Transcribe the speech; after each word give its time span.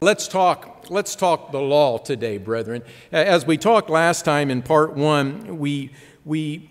Let's 0.00 0.28
talk, 0.28 0.86
let's 0.90 1.16
talk 1.16 1.50
the 1.50 1.60
law 1.60 1.98
today, 1.98 2.38
brethren. 2.38 2.84
As 3.10 3.44
we 3.44 3.58
talked 3.58 3.90
last 3.90 4.24
time 4.24 4.48
in 4.48 4.62
part 4.62 4.94
one, 4.94 5.58
we, 5.58 5.90
we 6.24 6.70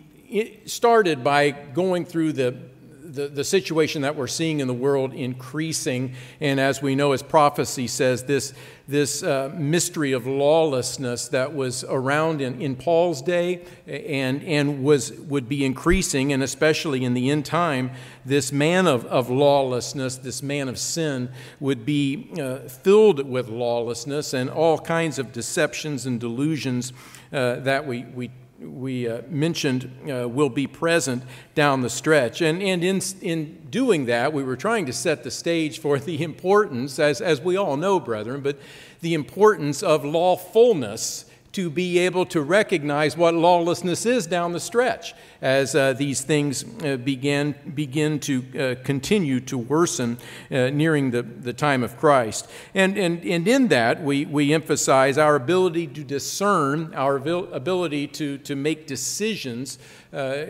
started 0.65 1.25
by 1.25 1.51
going 1.51 2.05
through 2.05 2.31
the, 2.31 2.57
the, 3.07 3.27
the, 3.27 3.43
situation 3.43 4.01
that 4.01 4.15
we're 4.15 4.27
seeing 4.27 4.59
in 4.59 4.67
the 4.67 4.73
world 4.73 5.13
increasing. 5.13 6.13
And 6.41 6.59
as 6.59 6.81
we 6.81 6.95
know, 6.95 7.13
as 7.13 7.23
prophecy 7.23 7.87
says, 7.87 8.23
this, 8.23 8.53
this 8.87 9.23
uh, 9.23 9.51
mystery 9.55 10.11
of 10.11 10.27
lawlessness 10.27 11.29
that 11.29 11.53
was 11.53 11.83
around 11.85 12.41
in, 12.41 12.61
in 12.61 12.75
Paul's 12.75 13.21
day 13.21 13.63
and, 13.85 14.43
and 14.43 14.83
was, 14.83 15.13
would 15.13 15.47
be 15.47 15.65
increasing, 15.65 16.33
and 16.33 16.43
especially 16.43 17.05
in 17.05 17.13
the 17.13 17.29
end 17.29 17.45
time, 17.45 17.91
this 18.25 18.51
man 18.51 18.87
of, 18.87 19.05
of 19.05 19.29
lawlessness, 19.29 20.17
this 20.17 20.43
man 20.43 20.67
of 20.67 20.77
sin, 20.77 21.29
would 21.59 21.85
be 21.85 22.29
uh, 22.39 22.57
filled 22.67 23.27
with 23.27 23.47
lawlessness 23.47 24.33
and 24.33 24.49
all 24.49 24.77
kinds 24.77 25.17
of 25.17 25.31
deceptions 25.31 26.05
and 26.05 26.19
delusions 26.19 26.91
uh, 27.31 27.55
that 27.57 27.87
we, 27.87 28.03
we 28.13 28.29
we 28.59 29.07
uh, 29.07 29.21
mentioned 29.29 29.91
uh, 30.09 30.27
will 30.27 30.49
be 30.49 30.67
present 30.67 31.23
down 31.55 31.81
the 31.81 31.89
stretch. 31.89 32.41
And, 32.41 32.61
and 32.61 32.83
in, 32.83 33.01
in 33.21 33.67
doing 33.69 34.05
that, 34.05 34.33
we 34.33 34.43
were 34.43 34.55
trying 34.55 34.85
to 34.87 34.93
set 34.93 35.23
the 35.23 35.31
stage 35.31 35.79
for 35.79 35.99
the 35.99 36.23
importance, 36.23 36.99
as, 36.99 37.21
as 37.21 37.39
we 37.41 37.55
all 37.55 37.77
know, 37.77 37.99
brethren, 37.99 38.41
but 38.41 38.59
the 39.01 39.13
importance 39.13 39.83
of 39.83 40.03
lawfulness 40.03 41.25
to 41.57 41.71
be 41.71 41.97
able 41.97 42.23
to 42.23 42.39
recognize 42.39 43.17
what 43.17 43.33
lawlessness 43.33 44.05
is 44.05 44.27
down 44.27 44.53
the 44.53 44.59
stretch 44.59 45.15
as 45.41 45.73
uh, 45.73 45.91
these 45.93 46.21
things 46.21 46.63
uh, 46.83 46.97
began, 46.97 47.55
begin 47.73 48.19
to 48.19 48.43
uh, 48.59 48.83
continue 48.83 49.39
to 49.39 49.57
worsen 49.57 50.19
uh, 50.51 50.69
nearing 50.69 51.09
the, 51.09 51.23
the 51.23 51.53
time 51.53 51.81
of 51.81 51.97
Christ. 51.97 52.47
And, 52.75 52.95
and, 52.95 53.25
and 53.25 53.47
in 53.47 53.69
that, 53.69 54.03
we, 54.03 54.25
we 54.25 54.53
emphasize 54.53 55.17
our 55.17 55.35
ability 55.35 55.87
to 55.87 56.03
discern, 56.03 56.93
our 56.93 57.15
ability 57.15 58.05
to, 58.09 58.37
to 58.37 58.55
make 58.55 58.85
decisions 58.85 59.79
uh, 60.13 60.45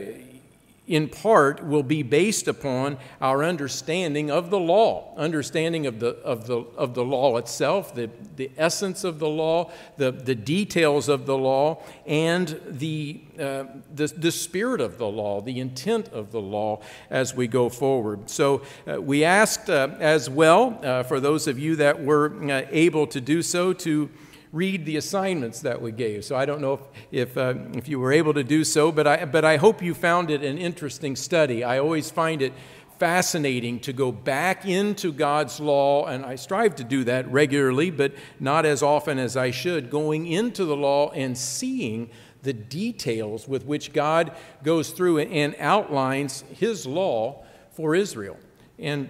in 0.88 1.10
part 1.10 1.64
will 1.64 1.84
be 1.84 2.02
based 2.02 2.48
upon 2.48 2.98
our 3.20 3.44
understanding 3.44 4.32
of 4.32 4.50
the 4.50 4.60
law, 4.60 5.14
understanding 5.18 5.86
of 5.86 6.00
the, 6.00 6.16
of 6.24 6.48
the, 6.48 6.60
of 6.78 6.94
the 6.94 7.04
law 7.04 7.36
itself, 7.38 7.94
the, 7.94 8.10
the 8.38 8.50
essence 8.58 9.04
of 9.04 9.20
the 9.20 9.28
law, 9.28 9.70
the, 9.98 10.12
the 10.12 10.34
details 10.34 11.10
of 11.10 11.26
the 11.26 11.38
law, 11.38 11.84
and 12.06 12.60
the, 12.66 13.20
uh, 13.38 13.66
the, 13.94 14.08
the 14.08 14.32
spirit 14.32 14.80
of 14.80 14.98
the 14.98 15.08
law, 15.08 15.42
the 15.42 15.60
intent 15.60 16.08
of 16.10 16.32
the 16.32 16.42
law 16.42 16.80
as 17.10 17.36
we 17.36 17.48
go 17.48 17.68
forward. 17.68 18.30
So 18.30 18.62
uh, 18.88 19.02
we 19.02 19.26
asked 19.26 19.70
uh, 19.70 19.90
as 20.00 20.30
well, 20.30 20.80
uh, 20.82 21.04
for 21.04 21.20
those 21.20 21.48
of 21.48 21.60
you 21.60 21.76
that 21.76 22.02
were 22.02 22.34
uh, 22.50 22.66
able 22.72 23.08
to 23.08 23.20
do 23.20 23.42
so, 23.42 23.74
to 23.74 24.10
read 24.58 24.86
the 24.86 24.98
assignments 24.98 25.62
that 25.62 25.80
we 25.80 25.92
gave. 25.92 26.26
So 26.26 26.36
I 26.36 26.46
don't 26.46 26.62
know 26.62 26.74
if, 26.74 26.82
if, 27.12 27.38
uh, 27.38 27.54
if 27.76 27.88
you 27.88 28.00
were 28.00 28.12
able 28.12 28.34
to 28.34 28.44
do 28.44 28.64
so, 28.64 28.92
but 28.92 29.06
I, 29.06 29.26
but 29.26 29.46
I 29.46 29.58
hope 29.58 29.84
you 29.84 29.94
found 29.94 30.32
it 30.32 30.44
an 30.44 30.58
interesting 30.58 31.16
study. 31.16 31.64
I 31.64 31.78
always 31.78 32.10
find 32.10 32.42
it 32.42 32.54
fascinating 32.98 33.80
to 33.82 33.94
go 33.94 34.12
back 34.12 34.66
into 34.66 35.12
God's 35.12 35.60
law, 35.60 36.08
and 36.08 36.26
I 36.26 36.36
strive 36.36 36.76
to 36.78 36.84
do 36.84 37.04
that 37.04 37.32
regularly, 37.32 37.92
but 37.92 38.14
not 38.40 38.66
as 38.66 38.82
often 38.82 39.20
as 39.20 39.38
I 39.38 39.52
should, 39.52 39.92
going 39.92 40.26
into 40.26 40.66
the 40.66 40.76
law 40.76 41.12
and 41.12 41.38
seeing 41.38 42.10
the 42.42 42.54
details 42.54 43.48
with 43.48 43.64
which 43.64 43.94
God 43.94 44.36
goes 44.64 44.90
through 44.90 45.20
and 45.20 45.56
outlines 45.60 46.44
His 46.56 46.88
law 46.88 47.46
for 47.74 47.94
Israel. 47.94 48.38
And 48.80 49.10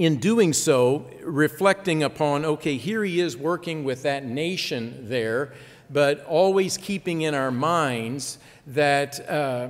in 0.00 0.16
doing 0.16 0.54
so, 0.54 1.04
reflecting 1.22 2.02
upon, 2.02 2.42
okay, 2.46 2.78
here 2.78 3.04
he 3.04 3.20
is 3.20 3.36
working 3.36 3.84
with 3.84 4.02
that 4.04 4.24
nation 4.24 5.06
there, 5.10 5.52
but 5.90 6.24
always 6.24 6.78
keeping 6.78 7.20
in 7.20 7.34
our 7.34 7.50
minds 7.50 8.38
that, 8.68 9.20
uh, 9.28 9.68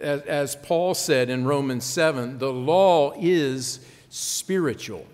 as, 0.00 0.22
as 0.22 0.56
Paul 0.56 0.94
said 0.94 1.30
in 1.30 1.44
Romans 1.44 1.84
7, 1.84 2.38
the 2.38 2.52
law 2.52 3.12
is 3.16 3.86
spiritual. 4.08 5.06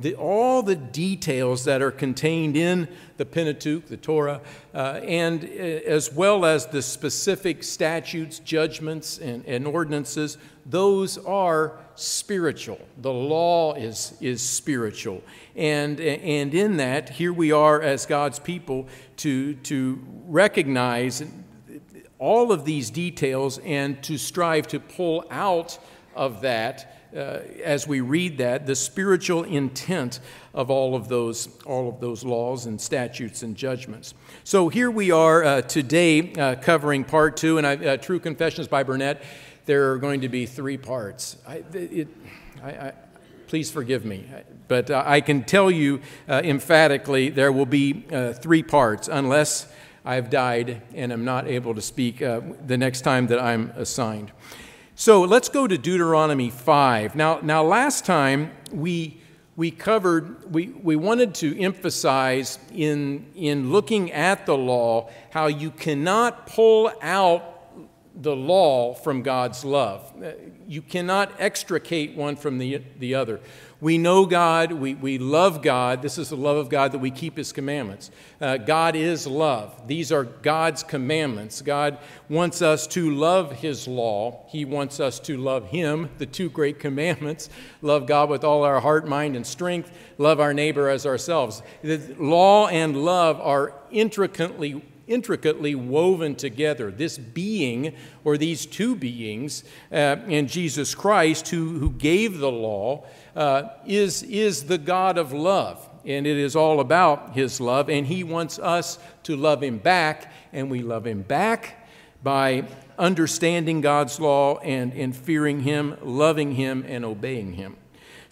The, 0.00 0.14
all 0.14 0.62
the 0.62 0.76
details 0.76 1.64
that 1.64 1.82
are 1.82 1.90
contained 1.90 2.56
in 2.56 2.88
the 3.18 3.26
Pentateuch, 3.26 3.86
the 3.86 3.96
Torah, 3.96 4.40
uh, 4.74 5.00
and 5.04 5.44
uh, 5.44 5.46
as 5.46 6.12
well 6.12 6.44
as 6.44 6.66
the 6.66 6.80
specific 6.80 7.62
statutes, 7.62 8.38
judgments, 8.38 9.18
and, 9.18 9.44
and 9.46 9.66
ordinances, 9.66 10.38
those 10.64 11.18
are 11.18 11.78
spiritual. 11.96 12.80
The 13.02 13.12
law 13.12 13.74
is, 13.74 14.14
is 14.20 14.40
spiritual. 14.40 15.22
And, 15.54 16.00
and 16.00 16.54
in 16.54 16.78
that, 16.78 17.10
here 17.10 17.32
we 17.32 17.52
are 17.52 17.82
as 17.82 18.06
God's 18.06 18.38
people 18.38 18.88
to, 19.18 19.54
to 19.54 20.00
recognize 20.26 21.22
all 22.18 22.52
of 22.52 22.64
these 22.64 22.90
details 22.90 23.58
and 23.58 24.02
to 24.04 24.16
strive 24.16 24.68
to 24.68 24.78
pull 24.78 25.24
out 25.30 25.78
of 26.14 26.42
that. 26.42 26.99
Uh, 27.14 27.40
as 27.64 27.88
we 27.88 28.00
read 28.00 28.38
that, 28.38 28.66
the 28.66 28.76
spiritual 28.76 29.42
intent 29.42 30.20
of 30.54 30.70
all 30.70 30.94
of 30.94 31.08
those, 31.08 31.48
all 31.66 31.88
of 31.88 31.98
those 31.98 32.22
laws 32.22 32.66
and 32.66 32.80
statutes 32.80 33.42
and 33.42 33.56
judgments. 33.56 34.14
So 34.44 34.68
here 34.68 34.92
we 34.92 35.10
are 35.10 35.42
uh, 35.42 35.62
today, 35.62 36.32
uh, 36.34 36.54
covering 36.54 37.02
part 37.02 37.36
two, 37.36 37.58
and 37.58 37.66
I, 37.66 37.74
uh, 37.74 37.96
True 37.96 38.20
Confessions 38.20 38.68
by 38.68 38.84
Burnett 38.84 39.22
there 39.66 39.92
are 39.92 39.98
going 39.98 40.20
to 40.22 40.28
be 40.28 40.46
three 40.46 40.78
parts. 40.78 41.36
I, 41.46 41.62
it, 41.72 42.08
I, 42.62 42.92
please 43.46 43.70
forgive 43.70 44.04
me, 44.04 44.26
but 44.68 44.90
uh, 44.90 45.02
I 45.04 45.20
can 45.20 45.44
tell 45.44 45.70
you 45.70 46.00
uh, 46.28 46.40
emphatically 46.44 47.28
there 47.28 47.52
will 47.52 47.66
be 47.66 48.04
three 48.34 48.62
parts 48.62 49.06
unless 49.06 49.70
I've 50.04 50.30
died 50.30 50.82
and 50.94 51.12
am 51.12 51.24
not 51.24 51.46
able 51.46 51.74
to 51.74 51.82
speak 51.82 52.18
the 52.18 52.76
next 52.78 53.02
time 53.02 53.26
that 53.28 53.38
I'm 53.38 53.70
assigned. 53.76 54.32
So 55.00 55.22
let's 55.22 55.48
go 55.48 55.66
to 55.66 55.78
Deuteronomy 55.78 56.50
5. 56.50 57.16
Now, 57.16 57.40
now 57.40 57.64
last 57.64 58.04
time 58.04 58.50
we, 58.70 59.18
we 59.56 59.70
covered, 59.70 60.52
we, 60.52 60.66
we 60.66 60.94
wanted 60.94 61.34
to 61.36 61.58
emphasize 61.58 62.58
in, 62.74 63.24
in 63.34 63.72
looking 63.72 64.12
at 64.12 64.44
the 64.44 64.58
law 64.58 65.08
how 65.30 65.46
you 65.46 65.70
cannot 65.70 66.46
pull 66.46 66.92
out 67.00 67.50
the 68.14 68.36
law 68.36 68.92
from 68.92 69.22
God's 69.22 69.64
love. 69.64 70.12
You 70.68 70.82
cannot 70.82 71.32
extricate 71.38 72.14
one 72.14 72.36
from 72.36 72.58
the, 72.58 72.82
the 72.98 73.14
other. 73.14 73.40
We 73.80 73.96
know 73.96 74.26
God, 74.26 74.72
we, 74.72 74.94
we 74.94 75.16
love 75.16 75.62
God. 75.62 76.02
This 76.02 76.18
is 76.18 76.28
the 76.28 76.36
love 76.36 76.58
of 76.58 76.68
God 76.68 76.92
that 76.92 76.98
we 76.98 77.10
keep 77.10 77.38
His 77.38 77.50
commandments. 77.50 78.10
Uh, 78.38 78.58
God 78.58 78.94
is 78.94 79.26
love. 79.26 79.86
These 79.86 80.12
are 80.12 80.24
God's 80.24 80.82
commandments. 80.82 81.62
God 81.62 81.96
wants 82.28 82.60
us 82.60 82.86
to 82.88 83.10
love 83.10 83.52
His 83.52 83.88
law. 83.88 84.44
He 84.48 84.66
wants 84.66 85.00
us 85.00 85.18
to 85.20 85.38
love 85.38 85.68
Him, 85.68 86.10
the 86.18 86.26
two 86.26 86.50
great 86.50 86.78
commandments 86.78 87.48
love 87.82 88.06
God 88.06 88.28
with 88.28 88.44
all 88.44 88.64
our 88.64 88.80
heart, 88.80 89.08
mind, 89.08 89.34
and 89.34 89.46
strength, 89.46 89.90
love 90.18 90.40
our 90.40 90.52
neighbor 90.52 90.90
as 90.90 91.06
ourselves. 91.06 91.62
The 91.82 92.14
law 92.18 92.68
and 92.68 93.02
love 93.02 93.40
are 93.40 93.72
intricately 93.90 94.82
intricately 95.10 95.74
woven 95.74 96.36
together. 96.36 96.90
This 96.90 97.18
being, 97.18 97.94
or 98.22 98.38
these 98.38 98.64
two 98.64 98.94
beings, 98.94 99.64
uh, 99.92 100.16
in 100.28 100.46
Jesus 100.46 100.94
Christ, 100.94 101.48
who, 101.48 101.78
who 101.80 101.90
gave 101.90 102.38
the 102.38 102.50
law, 102.50 103.04
uh, 103.36 103.64
is, 103.86 104.22
is 104.22 104.64
the 104.64 104.78
God 104.78 105.18
of 105.18 105.32
love. 105.32 105.86
And 106.04 106.26
it 106.26 106.36
is 106.36 106.56
all 106.56 106.80
about 106.80 107.34
His 107.34 107.60
love. 107.60 107.90
And 107.90 108.06
He 108.06 108.24
wants 108.24 108.58
us 108.58 108.98
to 109.24 109.36
love 109.36 109.62
Him 109.62 109.78
back. 109.78 110.32
And 110.52 110.70
we 110.70 110.82
love 110.82 111.06
Him 111.06 111.22
back 111.22 111.88
by 112.22 112.64
understanding 112.98 113.80
God's 113.80 114.20
law 114.20 114.58
and, 114.58 114.92
and 114.92 115.16
fearing 115.16 115.60
Him, 115.60 115.96
loving 116.02 116.54
Him, 116.54 116.84
and 116.86 117.04
obeying 117.04 117.54
Him. 117.54 117.76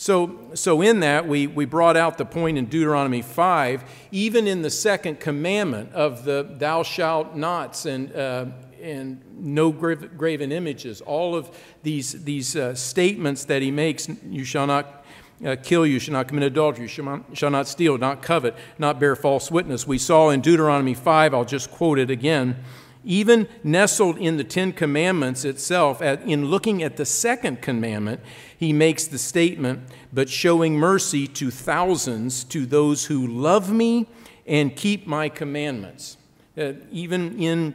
So, 0.00 0.38
so 0.54 0.80
in 0.80 1.00
that, 1.00 1.26
we, 1.26 1.48
we 1.48 1.64
brought 1.64 1.96
out 1.96 2.18
the 2.18 2.24
point 2.24 2.56
in 2.56 2.66
Deuteronomy 2.66 3.20
5, 3.20 3.82
even 4.12 4.46
in 4.46 4.62
the 4.62 4.70
second 4.70 5.18
commandment 5.18 5.92
of 5.92 6.24
the 6.24 6.54
thou 6.56 6.84
shalt 6.84 7.34
nots 7.34 7.84
and, 7.84 8.14
uh, 8.14 8.46
and 8.82 9.22
no 9.38 9.70
graven 9.72 10.52
images, 10.52 11.00
all 11.00 11.34
of 11.34 11.50
these, 11.82 12.24
these 12.24 12.56
uh, 12.56 12.74
statements 12.74 13.44
that 13.44 13.62
he 13.62 13.70
makes 13.70 14.08
you 14.28 14.44
shall 14.44 14.66
not 14.66 15.04
uh, 15.44 15.56
kill, 15.62 15.86
you 15.86 15.98
shall 15.98 16.12
not 16.12 16.28
commit 16.28 16.44
adultery, 16.44 16.82
you 16.82 16.88
shall 16.88 17.04
not, 17.04 17.24
shall 17.36 17.50
not 17.50 17.68
steal, 17.68 17.96
not 17.98 18.22
covet, 18.22 18.54
not 18.78 18.98
bear 18.98 19.14
false 19.14 19.50
witness. 19.50 19.86
We 19.86 19.98
saw 19.98 20.30
in 20.30 20.40
Deuteronomy 20.40 20.94
5, 20.94 21.34
I'll 21.34 21.44
just 21.44 21.70
quote 21.70 21.98
it 21.98 22.10
again. 22.10 22.56
Even 23.04 23.48
nestled 23.62 24.18
in 24.18 24.36
the 24.36 24.44
Ten 24.44 24.72
Commandments 24.72 25.44
itself, 25.44 26.02
at, 26.02 26.22
in 26.22 26.46
looking 26.46 26.82
at 26.82 26.96
the 26.96 27.06
second 27.06 27.62
commandment, 27.62 28.20
he 28.56 28.72
makes 28.72 29.06
the 29.06 29.18
statement, 29.18 29.82
but 30.12 30.28
showing 30.28 30.76
mercy 30.76 31.26
to 31.28 31.50
thousands, 31.50 32.42
to 32.44 32.66
those 32.66 33.06
who 33.06 33.26
love 33.26 33.72
me 33.72 34.06
and 34.46 34.74
keep 34.74 35.06
my 35.06 35.28
commandments. 35.28 36.16
Uh, 36.56 36.72
even 36.90 37.38
in, 37.38 37.74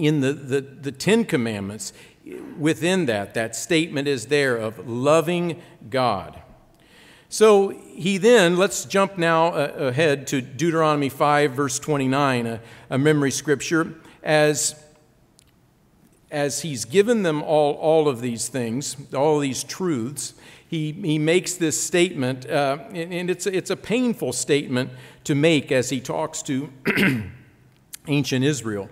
in 0.00 0.20
the, 0.20 0.32
the, 0.32 0.60
the 0.60 0.92
Ten 0.92 1.24
Commandments, 1.24 1.92
within 2.58 3.06
that, 3.06 3.34
that 3.34 3.54
statement 3.54 4.08
is 4.08 4.26
there 4.26 4.56
of 4.56 4.88
loving 4.88 5.60
God. 5.88 6.40
So 7.28 7.68
he 7.68 8.18
then, 8.18 8.56
let's 8.56 8.84
jump 8.84 9.18
now 9.18 9.48
uh, 9.48 9.72
ahead 9.76 10.26
to 10.28 10.40
Deuteronomy 10.40 11.08
5, 11.08 11.52
verse 11.52 11.78
29, 11.78 12.46
a, 12.46 12.60
a 12.88 12.98
memory 12.98 13.30
scripture, 13.30 13.94
as, 14.22 14.82
as 16.30 16.62
he's 16.62 16.84
given 16.84 17.22
them 17.22 17.42
all, 17.42 17.74
all 17.74 18.08
of 18.08 18.20
these 18.20 18.48
things, 18.48 18.96
all 19.14 19.38
these 19.38 19.62
truths. 19.62 20.34
He, 20.66 20.92
he 20.92 21.18
makes 21.18 21.54
this 21.54 21.80
statement, 21.80 22.48
uh, 22.48 22.78
and, 22.88 23.12
and 23.12 23.30
it's, 23.30 23.46
it's 23.46 23.70
a 23.70 23.76
painful 23.76 24.32
statement 24.32 24.90
to 25.24 25.34
make 25.34 25.70
as 25.70 25.90
he 25.90 26.00
talks 26.00 26.42
to 26.42 26.70
ancient 28.08 28.44
Israel. 28.44 28.88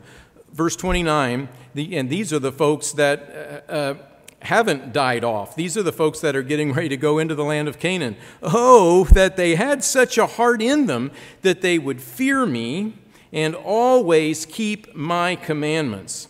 Verse 0.59 0.75
29, 0.75 1.49
the, 1.75 1.97
and 1.97 2.11
these 2.11 2.33
are 2.33 2.41
the 2.41 2.51
folks 2.51 2.91
that 2.91 3.65
uh, 3.69 3.73
uh 3.73 3.95
haven't 4.41 4.93
died 4.93 5.23
off. 5.23 5.55
These 5.55 5.77
are 5.77 5.85
the 5.85 5.93
folks 5.93 6.19
that 6.21 6.35
are 6.35 6.43
getting 6.43 6.73
ready 6.73 6.89
to 6.89 6.97
go 6.97 7.19
into 7.19 7.37
the 7.37 7.45
land 7.45 7.69
of 7.69 7.79
Canaan. 7.79 8.17
Oh, 8.43 9.05
that 9.13 9.37
they 9.37 9.55
had 9.55 9.85
such 9.85 10.19
a 10.19 10.27
heart 10.27 10.61
in 10.61 10.87
them 10.87 11.13
that 11.43 11.61
they 11.61 11.79
would 11.79 12.03
fear 12.03 12.45
me 12.45 12.95
and 13.33 13.55
always 13.55 14.47
keep 14.47 14.93
my 14.97 15.37
commandments, 15.37 16.27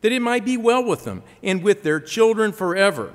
that 0.00 0.10
it 0.10 0.20
might 0.20 0.46
be 0.46 0.56
well 0.56 0.82
with 0.82 1.04
them 1.04 1.22
and 1.42 1.62
with 1.62 1.82
their 1.82 2.00
children 2.00 2.50
forever. 2.50 3.12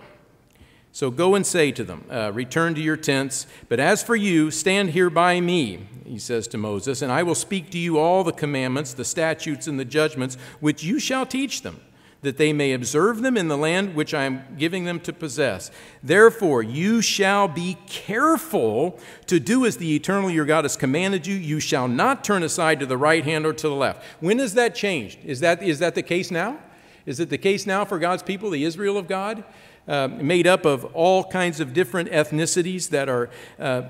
So 0.99 1.09
go 1.09 1.33
and 1.33 1.47
say 1.47 1.71
to 1.71 1.85
them, 1.85 2.03
uh, 2.11 2.33
Return 2.33 2.75
to 2.75 2.81
your 2.81 2.97
tents, 2.97 3.47
but 3.69 3.79
as 3.79 4.03
for 4.03 4.17
you, 4.17 4.51
stand 4.51 4.89
here 4.89 5.09
by 5.09 5.39
me, 5.39 5.87
he 6.05 6.19
says 6.19 6.45
to 6.49 6.57
Moses, 6.57 7.01
and 7.01 7.09
I 7.09 7.23
will 7.23 7.35
speak 7.35 7.69
to 7.69 7.77
you 7.77 7.97
all 7.97 8.25
the 8.25 8.33
commandments, 8.33 8.91
the 8.91 9.05
statutes, 9.05 9.65
and 9.65 9.79
the 9.79 9.85
judgments 9.85 10.35
which 10.59 10.83
you 10.83 10.99
shall 10.99 11.25
teach 11.25 11.61
them 11.61 11.79
that 12.21 12.35
they 12.35 12.51
may 12.51 12.73
observe 12.73 13.21
them 13.21 13.37
in 13.37 13.47
the 13.47 13.55
land 13.55 13.95
which 13.95 14.13
I 14.13 14.25
am 14.25 14.43
giving 14.57 14.83
them 14.83 14.99
to 14.99 15.13
possess. 15.13 15.71
Therefore, 16.03 16.61
you 16.61 17.01
shall 17.01 17.47
be 17.47 17.77
careful 17.87 18.99
to 19.27 19.39
do 19.39 19.65
as 19.65 19.77
the 19.77 19.95
eternal 19.95 20.29
your 20.29 20.43
God 20.43 20.65
has 20.65 20.75
commanded 20.75 21.25
you. 21.25 21.35
You 21.37 21.61
shall 21.61 21.87
not 21.87 22.25
turn 22.25 22.43
aside 22.43 22.81
to 22.81 22.85
the 22.85 22.97
right 22.97 23.23
hand 23.23 23.45
or 23.45 23.53
to 23.53 23.69
the 23.69 23.73
left. 23.73 24.03
When 24.19 24.39
has 24.39 24.53
that 24.55 24.75
changed? 24.75 25.19
Is 25.23 25.39
that, 25.39 25.63
is 25.63 25.79
that 25.79 25.95
the 25.95 26.03
case 26.03 26.29
now? 26.29 26.59
Is 27.05 27.21
it 27.21 27.29
the 27.29 27.37
case 27.37 27.65
now 27.65 27.85
for 27.85 27.99
God's 27.99 28.21
people, 28.21 28.49
the 28.49 28.65
Israel 28.65 28.97
of 28.97 29.07
God? 29.07 29.45
Uh, 29.89 30.07
made 30.07 30.45
up 30.45 30.65
of 30.65 30.86
all 30.94 31.24
kinds 31.24 31.59
of 31.59 31.74
different 31.74 32.12
ethnicities 32.12 32.89
that 32.89 33.09
are 33.09 33.27
uh, 33.57 33.81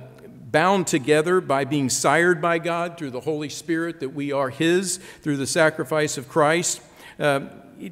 bound 0.49 0.87
together 0.87 1.41
by 1.41 1.65
being 1.65 1.89
sired 1.89 2.41
by 2.41 2.57
God 2.57 2.97
through 2.97 3.11
the 3.11 3.19
Holy 3.19 3.49
Spirit, 3.49 3.99
that 3.99 4.13
we 4.15 4.31
are 4.31 4.49
His 4.49 4.95
through 5.21 5.35
the 5.35 5.45
sacrifice 5.45 6.17
of 6.17 6.29
Christ. 6.29 6.81
Uh, 7.19 7.41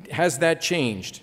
has 0.10 0.40
that 0.40 0.62
changed? 0.62 1.20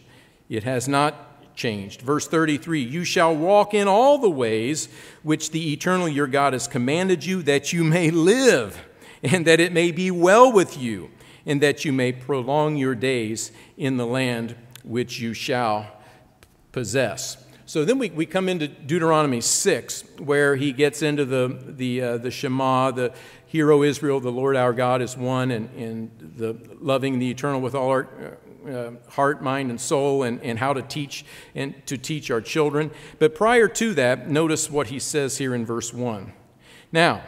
It 0.50 0.64
has 0.64 0.86
not 0.86 1.56
changed. 1.56 2.02
Verse 2.02 2.28
33 2.28 2.82
You 2.82 3.02
shall 3.02 3.34
walk 3.34 3.72
in 3.72 3.88
all 3.88 4.18
the 4.18 4.28
ways 4.28 4.90
which 5.22 5.52
the 5.52 5.72
eternal 5.72 6.06
your 6.06 6.26
God 6.26 6.52
has 6.52 6.68
commanded 6.68 7.24
you, 7.24 7.40
that 7.44 7.72
you 7.72 7.82
may 7.82 8.10
live, 8.10 8.78
and 9.22 9.46
that 9.46 9.58
it 9.58 9.72
may 9.72 9.90
be 9.90 10.10
well 10.10 10.52
with 10.52 10.76
you, 10.76 11.10
and 11.46 11.62
that 11.62 11.86
you 11.86 11.94
may 11.94 12.12
prolong 12.12 12.76
your 12.76 12.94
days 12.94 13.52
in 13.78 13.96
the 13.96 14.06
land 14.06 14.54
which 14.82 15.18
you 15.18 15.32
shall 15.32 15.90
possess. 16.74 17.38
So 17.66 17.84
then 17.84 17.98
we, 17.98 18.10
we 18.10 18.26
come 18.26 18.48
into 18.48 18.68
Deuteronomy 18.68 19.40
6, 19.40 20.04
where 20.18 20.56
he 20.56 20.72
gets 20.72 21.00
into 21.00 21.24
the, 21.24 21.56
the, 21.66 22.02
uh, 22.02 22.16
the 22.18 22.30
Shema, 22.30 22.90
the 22.90 23.14
Hear, 23.46 23.70
O 23.70 23.84
Israel, 23.84 24.18
the 24.18 24.32
Lord 24.32 24.56
our 24.56 24.72
God 24.72 25.00
is 25.00 25.16
one, 25.16 25.52
and, 25.52 25.70
and 25.76 26.10
the 26.36 26.56
loving 26.80 27.20
the 27.20 27.30
eternal 27.30 27.60
with 27.60 27.76
all 27.76 27.88
our 27.88 28.08
uh, 28.68 28.90
heart, 29.10 29.40
mind, 29.42 29.70
and 29.70 29.80
soul, 29.80 30.24
and, 30.24 30.42
and 30.42 30.58
how 30.58 30.72
to 30.72 30.82
teach 30.82 31.24
and 31.54 31.74
to 31.86 31.96
teach 31.96 32.30
our 32.30 32.40
children. 32.40 32.90
But 33.20 33.36
prior 33.36 33.68
to 33.68 33.94
that, 33.94 34.28
notice 34.28 34.68
what 34.68 34.88
he 34.88 34.98
says 34.98 35.38
here 35.38 35.54
in 35.54 35.64
verse 35.64 35.94
1. 35.94 36.32
Now, 36.90 37.22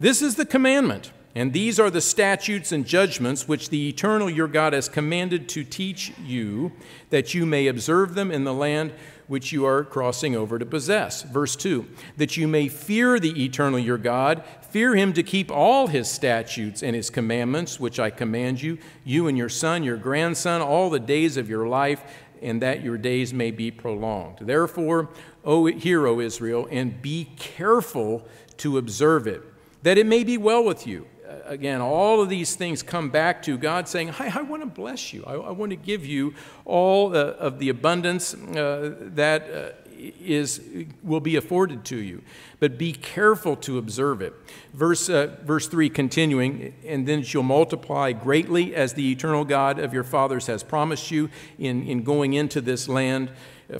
this 0.00 0.22
is 0.22 0.36
the 0.36 0.46
commandment, 0.46 1.12
and 1.34 1.52
these 1.52 1.80
are 1.80 1.90
the 1.90 2.02
statutes 2.02 2.72
and 2.72 2.86
judgments 2.86 3.48
which 3.48 3.70
the 3.70 3.88
eternal 3.88 4.28
your 4.28 4.48
God 4.48 4.74
has 4.74 4.88
commanded 4.88 5.48
to 5.50 5.64
teach 5.64 6.12
you, 6.22 6.72
that 7.08 7.32
you 7.32 7.46
may 7.46 7.68
observe 7.68 8.14
them 8.14 8.30
in 8.30 8.44
the 8.44 8.52
land 8.52 8.92
which 9.28 9.50
you 9.50 9.64
are 9.64 9.82
crossing 9.82 10.36
over 10.36 10.58
to 10.58 10.66
possess. 10.66 11.22
Verse 11.22 11.56
2 11.56 11.88
that 12.18 12.36
you 12.36 12.46
may 12.46 12.68
fear 12.68 13.18
the 13.18 13.42
eternal 13.42 13.78
your 13.78 13.96
God, 13.96 14.44
fear 14.68 14.94
him 14.94 15.14
to 15.14 15.22
keep 15.22 15.50
all 15.50 15.86
his 15.86 16.06
statutes 16.06 16.82
and 16.82 16.94
his 16.94 17.08
commandments, 17.08 17.80
which 17.80 17.98
I 17.98 18.10
command 18.10 18.60
you, 18.60 18.76
you 19.02 19.26
and 19.26 19.38
your 19.38 19.48
son, 19.48 19.84
your 19.84 19.96
grandson, 19.96 20.60
all 20.60 20.90
the 20.90 21.00
days 21.00 21.38
of 21.38 21.48
your 21.48 21.66
life, 21.66 22.04
and 22.42 22.60
that 22.60 22.82
your 22.82 22.98
days 22.98 23.32
may 23.32 23.50
be 23.50 23.70
prolonged. 23.70 24.40
Therefore, 24.42 25.08
O 25.46 25.64
hear, 25.64 26.06
O 26.06 26.20
Israel, 26.20 26.68
and 26.70 27.00
be 27.00 27.30
careful 27.36 28.28
to 28.58 28.76
observe 28.76 29.26
it, 29.26 29.42
that 29.82 29.96
it 29.96 30.04
may 30.04 30.24
be 30.24 30.36
well 30.36 30.62
with 30.62 30.86
you 30.86 31.06
again, 31.46 31.80
all 31.80 32.20
of 32.20 32.28
these 32.28 32.54
things 32.54 32.82
come 32.82 33.10
back 33.10 33.42
to 33.42 33.56
God 33.56 33.88
saying, 33.88 34.10
I, 34.18 34.38
I 34.38 34.42
want 34.42 34.62
to 34.62 34.66
bless 34.66 35.12
you. 35.12 35.24
I, 35.26 35.34
I, 35.34 35.50
want 35.50 35.70
to 35.70 35.76
give 35.76 36.04
you 36.06 36.34
all 36.64 37.16
uh, 37.16 37.32
of 37.32 37.58
the 37.58 37.68
abundance 37.68 38.34
uh, 38.34 38.94
that 39.00 39.50
uh, 39.50 39.70
is, 40.20 40.60
will 41.02 41.20
be 41.20 41.36
afforded 41.36 41.84
to 41.86 41.96
you. 41.96 42.22
But 42.60 42.78
be 42.78 42.92
careful 42.92 43.56
to 43.56 43.78
observe 43.78 44.22
it. 44.22 44.34
Verse, 44.72 45.08
uh, 45.08 45.36
verse 45.42 45.68
3 45.68 45.90
continuing, 45.90 46.74
and 46.84 47.06
then 47.06 47.24
you'll 47.26 47.42
multiply 47.42 48.12
greatly 48.12 48.74
as 48.74 48.94
the 48.94 49.10
eternal 49.10 49.44
God 49.44 49.78
of 49.78 49.92
your 49.92 50.04
fathers 50.04 50.46
has 50.46 50.62
promised 50.62 51.10
you 51.10 51.30
in, 51.58 51.86
in 51.86 52.02
going 52.02 52.34
into 52.34 52.60
this 52.60 52.88
land 52.88 53.30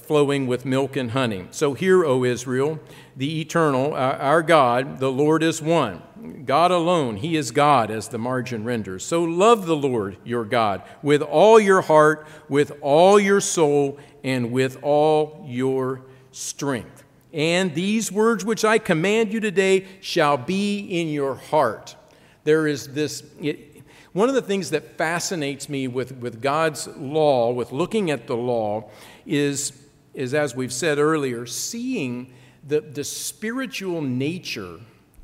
flowing 0.01 0.47
with 0.47 0.65
milk 0.65 0.97
and 0.97 1.11
honey. 1.11 1.47
So 1.51 1.75
hear, 1.75 2.05
O 2.05 2.25
Israel, 2.25 2.81
the 3.17 3.41
eternal, 3.41 3.95
our 3.95 4.43
God, 4.43 5.01
the 5.01 5.13
Lord 5.13 5.43
is 5.43 5.61
one. 5.61 6.03
God 6.45 6.71
alone, 6.71 7.17
He 7.17 7.37
is 7.37 7.51
God, 7.51 7.91
as 7.91 8.09
the 8.09 8.19
margin 8.19 8.65
renders. 8.65 9.05
So 9.05 9.23
love 9.23 9.67
the 9.67 9.77
Lord 9.77 10.17
your 10.25 10.45
God 10.45 10.83
with 11.03 11.23
all 11.23 11.59
your 11.59 11.83
heart, 11.83 12.27
with 12.49 12.73
all 12.81 13.19
your 13.19 13.41
soul, 13.41 13.99
and 14.23 14.53
with 14.53 14.79
all 14.83 15.45
your 15.49 16.03
strength. 16.31 17.05
And 17.33 17.75
these 17.75 18.13
words 18.13 18.45
which 18.45 18.65
I 18.65 18.79
command 18.79 19.33
you 19.33 19.41
today 19.41 19.87
shall 20.01 20.37
be 20.37 20.79
in 20.79 21.09
your 21.09 21.35
heart. 21.35 21.97
There 22.45 22.67
is 22.67 22.89
this. 22.89 23.23
It, 23.41 23.83
one 24.13 24.29
of 24.29 24.35
the 24.35 24.43
things 24.43 24.71
that 24.71 24.99
fascinates 24.99 25.71
me 25.71 25.89
with, 25.89 26.13
with 26.19 26.43
God's 26.43 26.87
law, 26.89 27.51
with 27.51 27.73
looking 27.73 28.11
at 28.11 28.27
the 28.27 28.37
law, 28.37 28.91
is 29.25 29.73
is, 30.15 30.35
as 30.35 30.55
we've 30.55 30.73
said 30.73 30.99
earlier, 30.99 31.47
seeing 31.47 32.33
the, 32.67 32.81
the 32.81 33.05
spiritual 33.05 34.03
nature 34.03 34.79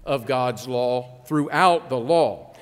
of 0.08 0.26
God's 0.26 0.66
law 0.66 1.20
throughout 1.26 1.90
the 1.90 1.98
law. 1.98 2.54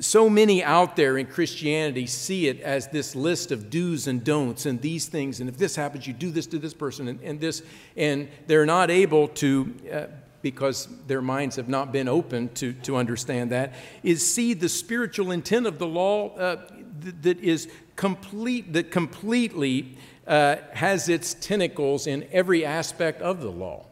So 0.00 0.28
many 0.28 0.64
out 0.64 0.96
there 0.96 1.16
in 1.16 1.26
Christianity 1.26 2.06
see 2.06 2.48
it 2.48 2.60
as 2.60 2.88
this 2.88 3.14
list 3.14 3.52
of 3.52 3.70
do's 3.70 4.08
and 4.08 4.24
don'ts 4.24 4.66
and 4.66 4.80
these 4.82 5.06
things, 5.06 5.38
and 5.38 5.48
if 5.48 5.56
this 5.56 5.76
happens, 5.76 6.06
you 6.06 6.12
do 6.12 6.30
this 6.30 6.46
to 6.48 6.58
this 6.58 6.74
person 6.74 7.06
and, 7.06 7.20
and 7.22 7.40
this, 7.40 7.62
and 7.96 8.28
they're 8.48 8.66
not 8.66 8.90
able 8.90 9.28
to. 9.28 9.72
Uh, 9.90 10.06
because 10.42 10.86
their 11.08 11.22
minds 11.22 11.56
have 11.56 11.68
not 11.68 11.90
been 11.90 12.06
open 12.06 12.48
to, 12.50 12.72
to 12.74 12.94
understand 12.94 13.50
that, 13.50 13.74
is 14.04 14.24
see 14.24 14.54
the 14.54 14.68
spiritual 14.68 15.32
intent 15.32 15.66
of 15.66 15.80
the 15.80 15.86
law 15.86 16.28
uh, 16.36 16.56
th- 17.02 17.14
that 17.22 17.40
is 17.40 17.68
complete, 17.96 18.72
that 18.72 18.92
completely 18.92 19.96
uh, 20.24 20.54
has 20.72 21.08
its 21.08 21.34
tentacles 21.34 22.06
in 22.06 22.28
every 22.30 22.64
aspect 22.64 23.20
of 23.22 23.40
the 23.40 23.50
law. 23.50 23.86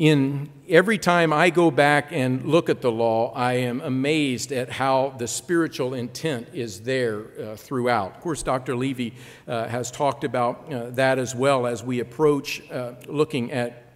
In 0.00 0.48
every 0.66 0.96
time 0.96 1.30
I 1.30 1.50
go 1.50 1.70
back 1.70 2.10
and 2.10 2.42
look 2.46 2.70
at 2.70 2.80
the 2.80 2.90
law, 2.90 3.34
I 3.34 3.52
am 3.56 3.82
amazed 3.82 4.50
at 4.50 4.70
how 4.70 5.14
the 5.18 5.28
spiritual 5.28 5.92
intent 5.92 6.48
is 6.54 6.80
there 6.80 7.26
uh, 7.38 7.56
throughout. 7.56 8.16
Of 8.16 8.22
course, 8.22 8.42
Dr. 8.42 8.74
Levy 8.76 9.12
uh, 9.46 9.68
has 9.68 9.90
talked 9.90 10.24
about 10.24 10.72
uh, 10.72 10.88
that 10.92 11.18
as 11.18 11.34
well 11.34 11.66
as 11.66 11.84
we 11.84 12.00
approach 12.00 12.62
uh, 12.70 12.94
looking 13.08 13.52
at, 13.52 13.92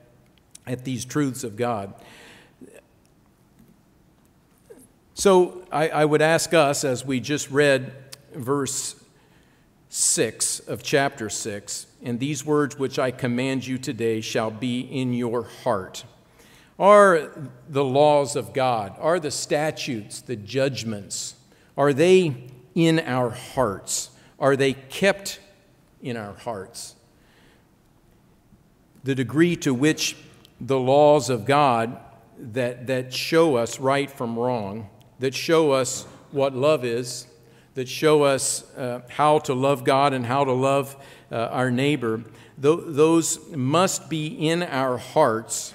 at 0.67 0.85
these 0.85 1.07
truths 1.07 1.43
of 1.43 1.57
God. 1.57 1.95
So 5.15 5.65
I, 5.73 5.89
I 5.89 6.05
would 6.05 6.21
ask 6.21 6.53
us, 6.53 6.85
as 6.85 7.03
we 7.03 7.19
just 7.19 7.51
read 7.51 7.95
verse 8.35 8.95
6 9.97 10.59
of 10.59 10.83
chapter 10.83 11.31
6 11.31 11.87
And 12.03 12.19
these 12.19 12.45
words 12.45 12.77
which 12.77 12.99
I 12.99 13.13
command 13.13 13.65
you 13.65 13.79
today 13.79 14.21
shall 14.21 14.51
be 14.51 14.81
in 14.81 15.15
your 15.15 15.45
heart. 15.45 16.05
Are 16.81 17.31
the 17.69 17.85
laws 17.85 18.35
of 18.35 18.53
God, 18.53 18.97
are 18.99 19.21
the 19.21 19.31
statutes, 19.31 20.21
the 20.21 20.35
judgments, 20.35 21.37
are 21.77 21.93
they 21.93 22.49
in 22.75 22.99
our 22.99 23.31
hearts? 23.31 24.11
Are 24.41 24.57
they 24.57 24.73
kept 24.73 25.39
in 26.03 26.17
our 26.17 26.35
hearts? 26.35 26.97
The 29.05 29.15
degree 29.15 29.55
to 29.59 29.73
which 29.73 30.17
the 30.61 30.81
laws 30.81 31.31
of 31.31 31.45
God 31.45 32.01
that, 32.37 32.89
that 32.89 33.15
show 33.15 33.55
us 33.55 33.79
right 33.79 34.11
from 34.11 34.37
wrong, 34.37 34.91
that 35.21 35.37
show 35.37 35.71
us 35.71 36.03
what 36.33 36.53
love 36.53 36.85
is, 36.85 37.29
that 37.75 37.89
show 37.89 38.23
us 38.23 38.65
uh, 38.77 39.01
how 39.09 39.41
to 39.41 39.55
love 39.55 39.85
God 39.85 40.13
and 40.13 40.25
how 40.25 40.45
to 40.45 40.53
love 40.53 40.97
uh, 41.31 41.49
our 41.51 41.71
neighbor, 41.71 42.23
those 42.57 43.41
must 43.51 44.09
be 44.09 44.27
in 44.27 44.63
our 44.63 44.97
hearts 44.97 45.75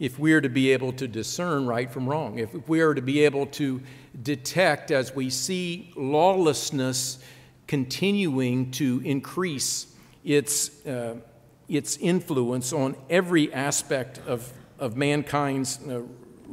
if 0.00 0.18
we 0.18 0.32
are 0.32 0.40
to 0.40 0.48
be 0.48 0.72
able 0.72 0.92
to 0.92 1.06
discern 1.06 1.64
right 1.64 1.88
from 1.88 2.08
wrong, 2.08 2.40
if 2.40 2.68
we 2.68 2.80
are 2.80 2.92
to 2.92 3.00
be 3.00 3.24
able 3.24 3.46
to 3.46 3.80
detect 4.20 4.90
as 4.90 5.14
we 5.14 5.30
see 5.30 5.92
lawlessness 5.94 7.20
continuing 7.68 8.72
to 8.72 9.00
increase 9.04 9.94
its, 10.24 10.84
uh, 10.86 11.14
its 11.68 11.96
influence 11.98 12.72
on 12.72 12.96
every 13.08 13.52
aspect 13.54 14.20
of, 14.26 14.52
of 14.80 14.96
mankind's 14.96 15.78
uh, 15.86 16.02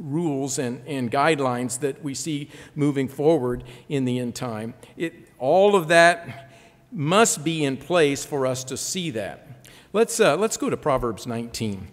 rules 0.00 0.58
and, 0.58 0.82
and 0.86 1.10
guidelines 1.12 1.78
that 1.80 2.02
we 2.02 2.14
see 2.14 2.50
moving 2.74 3.06
forward 3.06 3.62
in 3.88 4.04
the 4.04 4.18
end 4.18 4.34
time. 4.34 4.74
It, 4.96 5.14
all 5.38 5.76
of 5.76 5.88
that 5.88 6.50
must 6.90 7.44
be 7.44 7.64
in 7.64 7.76
place 7.76 8.24
for 8.24 8.46
us 8.46 8.64
to 8.64 8.76
see 8.76 9.10
that. 9.10 9.68
Let's, 9.92 10.18
uh, 10.18 10.36
let's 10.36 10.56
go 10.56 10.70
to 10.70 10.76
Proverbs 10.76 11.26
19. 11.26 11.88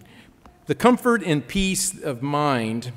The 0.66 0.74
comfort 0.74 1.22
and 1.24 1.46
peace 1.46 1.98
of 2.00 2.22
mind 2.22 2.92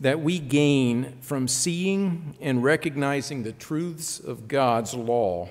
that 0.00 0.20
we 0.20 0.38
gain 0.38 1.16
from 1.20 1.46
seeing 1.46 2.36
and 2.40 2.64
recognizing 2.64 3.44
the 3.44 3.52
truths 3.52 4.18
of 4.18 4.48
God's 4.48 4.94
law 4.94 5.48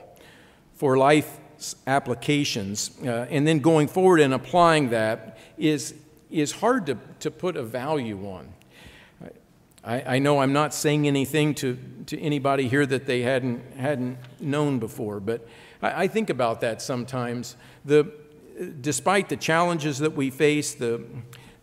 for 0.76 0.98
life 0.98 1.40
applications 1.88 2.92
uh, 3.04 3.28
and 3.30 3.48
then 3.48 3.60
going 3.60 3.88
forward 3.88 4.20
and 4.20 4.34
applying 4.34 4.90
that 4.90 5.38
is, 5.58 5.94
is 6.30 6.52
hard 6.52 6.86
to, 6.88 6.98
to 7.20 7.32
put 7.32 7.56
a 7.56 7.64
value 7.64 8.28
on. 8.28 8.52
I, 9.84 10.16
I 10.16 10.20
know 10.20 10.40
I'm 10.40 10.54
not 10.54 10.74
saying 10.74 11.08
anything 11.08 11.56
to, 11.56 11.78
to 12.08 12.20
anybody 12.20 12.68
here 12.68 12.86
that 12.86 13.06
they 13.06 13.22
hadn't, 13.22 13.76
hadn't 13.76 14.18
known 14.40 14.80
before, 14.80 15.20
but 15.20 15.48
I, 15.82 16.04
I 16.04 16.08
think 16.08 16.30
about 16.30 16.62
that 16.62 16.82
sometimes. 16.82 17.56
The, 17.84 18.12
despite 18.80 19.30
the 19.30 19.38
challenges 19.38 20.00
that 20.00 20.14
we 20.14 20.30
face, 20.30 20.76
the, 20.76 21.04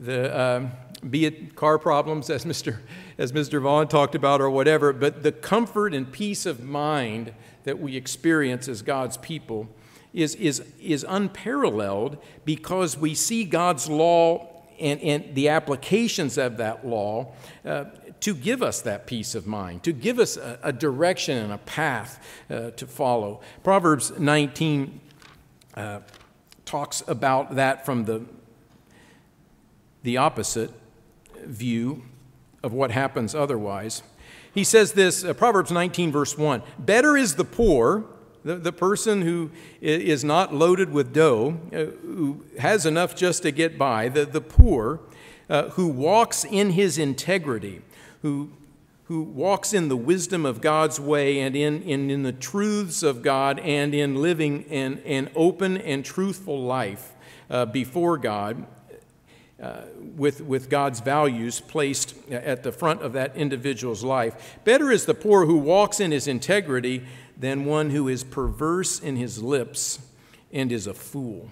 the, 0.01 0.35
uh, 0.35 0.69
be 1.09 1.27
it 1.27 1.55
car 1.55 1.79
problems, 1.79 2.29
as 2.29 2.45
Mr. 2.47 2.79
as 3.19 3.33
Mr. 3.33 3.61
Vaughn 3.61 3.89
talked 3.89 4.15
about, 4.15 4.41
or 4.41 4.51
whatever, 4.51 4.93
but 4.93 5.23
the 5.23 5.33
comfort 5.33 5.95
and 5.95 6.11
peace 6.11 6.47
of 6.47 6.63
mind 6.63 7.33
that 7.65 7.79
we 7.79 7.97
experience 7.97 8.69
as 8.69 8.83
God's 8.83 9.17
people 9.17 9.69
is, 10.15 10.35
is, 10.37 10.65
is 10.81 11.05
unparalleled 11.09 12.19
because 12.45 12.97
we 12.97 13.15
see 13.15 13.45
God's 13.45 13.89
law 13.89 14.49
and, 14.81 15.01
and 15.01 15.35
the 15.35 15.49
applications 15.49 16.39
of 16.39 16.57
that 16.59 16.87
law 16.87 17.33
uh, 17.65 17.85
to 18.21 18.35
give 18.35 18.63
us 18.63 18.81
that 18.83 19.07
peace 19.07 19.35
of 19.35 19.47
mind, 19.47 19.83
to 19.85 19.93
give 19.93 20.19
us 20.19 20.37
a, 20.37 20.59
a 20.63 20.73
direction 20.73 21.37
and 21.39 21.53
a 21.53 21.59
path 21.59 22.25
uh, 22.51 22.71
to 22.71 22.87
follow. 22.87 23.41
Proverbs 23.63 24.19
19 24.19 25.01
uh, 25.75 26.01
talks 26.65 27.03
about 27.07 27.55
that 27.55 27.87
from 27.87 28.05
the, 28.05 28.23
the 30.03 30.17
opposite 30.17 30.71
view 31.45 32.03
of 32.63 32.73
what 32.73 32.91
happens 32.91 33.35
otherwise. 33.35 34.03
He 34.53 34.65
says 34.65 34.93
this, 34.93 35.25
uh, 35.25 35.35
Proverbs 35.35 35.71
19, 35.71 36.11
verse 36.11 36.37
1 36.37 36.63
Better 36.79 37.17
is 37.17 37.37
the 37.37 37.45
poor, 37.45 38.05
the, 38.45 38.57
the 38.57 38.73
person 38.73 39.23
who 39.23 39.51
is 39.81 40.25
not 40.25 40.55
loaded 40.55 40.91
with 40.91 41.13
dough, 41.13 41.61
uh, 41.73 41.97
who 42.03 42.45
has 42.59 42.85
enough 42.85 43.15
just 43.15 43.43
to 43.43 43.51
get 43.51 43.79
by, 43.79 44.09
the, 44.09 44.25
the 44.25 44.41
poor, 44.41 45.01
uh, 45.49 45.71
who 45.71 45.89
walks 45.89 46.45
in 46.45 46.71
his 46.71 46.99
integrity 46.99 47.83
who, 48.23 48.51
who 49.05 49.23
walks 49.23 49.73
in 49.73 49.89
the 49.89 49.97
wisdom 49.97 50.45
of 50.45 50.61
God's 50.61 51.01
way 51.01 51.41
and 51.41 51.57
in, 51.57 51.83
in, 51.83 52.11
in 52.11 52.23
the 52.23 52.33
truths 52.33 53.03
of 53.03 53.23
God 53.23 53.59
and 53.61 53.95
in 53.95 54.17
living 54.17 54.65
an, 54.71 55.01
an 55.05 55.31
open 55.35 55.79
and 55.79 56.05
truthful 56.05 56.63
life 56.63 57.13
uh, 57.51 57.67
before 57.67 58.19
God. 58.19 58.67
Uh, 59.61 59.81
with, 60.17 60.41
with 60.41 60.71
God's 60.71 61.01
values 61.01 61.59
placed 61.59 62.15
at 62.31 62.63
the 62.63 62.71
front 62.71 63.03
of 63.03 63.15
that 63.15 63.35
individual's 63.35 64.05
life. 64.05 64.57
Better 64.63 64.93
is 64.93 65.05
the 65.05 65.15
poor 65.15 65.47
who 65.47 65.57
walks 65.57 65.99
in 65.99 66.13
his 66.13 66.29
integrity 66.29 67.05
than 67.37 67.65
one 67.65 67.91
who 67.91 68.07
is 68.07 68.23
perverse 68.23 69.01
in 69.01 69.17
his 69.17 69.43
lips 69.43 69.99
and 70.53 70.71
is 70.71 70.87
a 70.87 70.95
fool. 70.95 71.51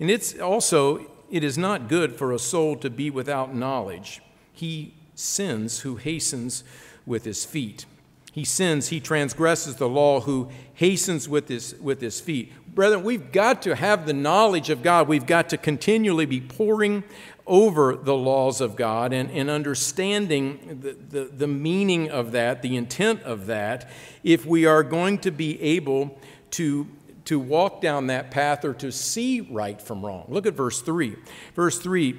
And 0.00 0.10
it's 0.10 0.38
also, 0.38 1.10
it 1.30 1.44
is 1.44 1.58
not 1.58 1.88
good 1.88 2.14
for 2.14 2.32
a 2.32 2.38
soul 2.38 2.76
to 2.76 2.88
be 2.88 3.10
without 3.10 3.54
knowledge. 3.54 4.22
He 4.54 4.94
sins 5.18 5.80
who 5.80 5.96
hastens 5.96 6.64
with 7.04 7.24
his 7.24 7.44
feet. 7.44 7.86
He 8.32 8.44
sins, 8.44 8.88
he 8.88 9.00
transgresses 9.00 9.76
the 9.76 9.88
law 9.88 10.20
who 10.20 10.48
hastens 10.74 11.28
with 11.28 11.48
his, 11.48 11.74
with 11.80 12.00
his 12.00 12.20
feet. 12.20 12.52
Brethren, 12.72 13.02
we've 13.02 13.32
got 13.32 13.62
to 13.62 13.74
have 13.74 14.06
the 14.06 14.12
knowledge 14.12 14.70
of 14.70 14.82
God. 14.82 15.08
We've 15.08 15.26
got 15.26 15.48
to 15.48 15.56
continually 15.56 16.26
be 16.26 16.40
poring 16.40 17.02
over 17.46 17.96
the 17.96 18.14
laws 18.14 18.60
of 18.60 18.76
God 18.76 19.12
and, 19.12 19.30
and 19.30 19.50
understanding 19.50 20.78
the, 20.80 20.92
the, 20.92 21.24
the 21.24 21.48
meaning 21.48 22.10
of 22.10 22.30
that, 22.32 22.62
the 22.62 22.76
intent 22.76 23.22
of 23.22 23.46
that, 23.46 23.90
if 24.22 24.46
we 24.46 24.66
are 24.66 24.82
going 24.84 25.18
to 25.18 25.30
be 25.30 25.60
able 25.60 26.16
to 26.52 26.86
to 27.24 27.38
walk 27.38 27.82
down 27.82 28.06
that 28.06 28.30
path 28.30 28.64
or 28.64 28.72
to 28.72 28.90
see 28.90 29.42
right 29.42 29.82
from 29.82 30.02
wrong. 30.02 30.24
Look 30.28 30.46
at 30.46 30.54
verse 30.54 30.80
3. 30.80 31.14
Verse 31.54 31.78
3 31.78 32.16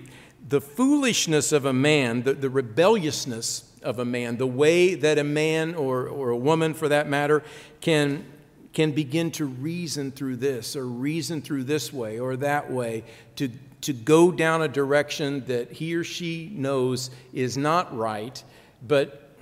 the 0.50 0.60
foolishness 0.60 1.52
of 1.52 1.66
a 1.66 1.74
man, 1.74 2.24
the, 2.24 2.34
the 2.34 2.50
rebelliousness 2.50 3.72
of 3.84 4.00
a 4.00 4.06
man, 4.06 4.38
the 4.38 4.48
way 4.48 4.96
that 4.96 5.20
a 5.20 5.24
man 5.24 5.76
or, 5.76 6.08
or 6.08 6.32
a 6.32 6.38
woman 6.38 6.74
for 6.74 6.90
that 6.90 7.08
matter 7.08 7.44
can, 7.82 8.26
can 8.74 8.92
begin 8.92 9.30
to 9.30 9.46
reason 9.46 10.12
through 10.12 10.36
this 10.38 10.76
or 10.76 10.86
reason 10.88 11.42
through 11.42 11.64
this 11.64 11.94
way 11.94 12.20
or 12.20 12.36
that 12.36 12.72
way 12.72 13.04
to, 13.36 13.50
to 13.82 13.94
go 13.94 14.32
down 14.32 14.64
a 14.64 14.68
direction 14.68 15.46
that 15.46 15.72
he 15.72 15.94
or 15.94 16.04
she 16.04 16.52
knows 16.56 17.12
is 17.32 17.56
not 17.56 17.96
right, 17.96 18.44
but, 18.86 19.38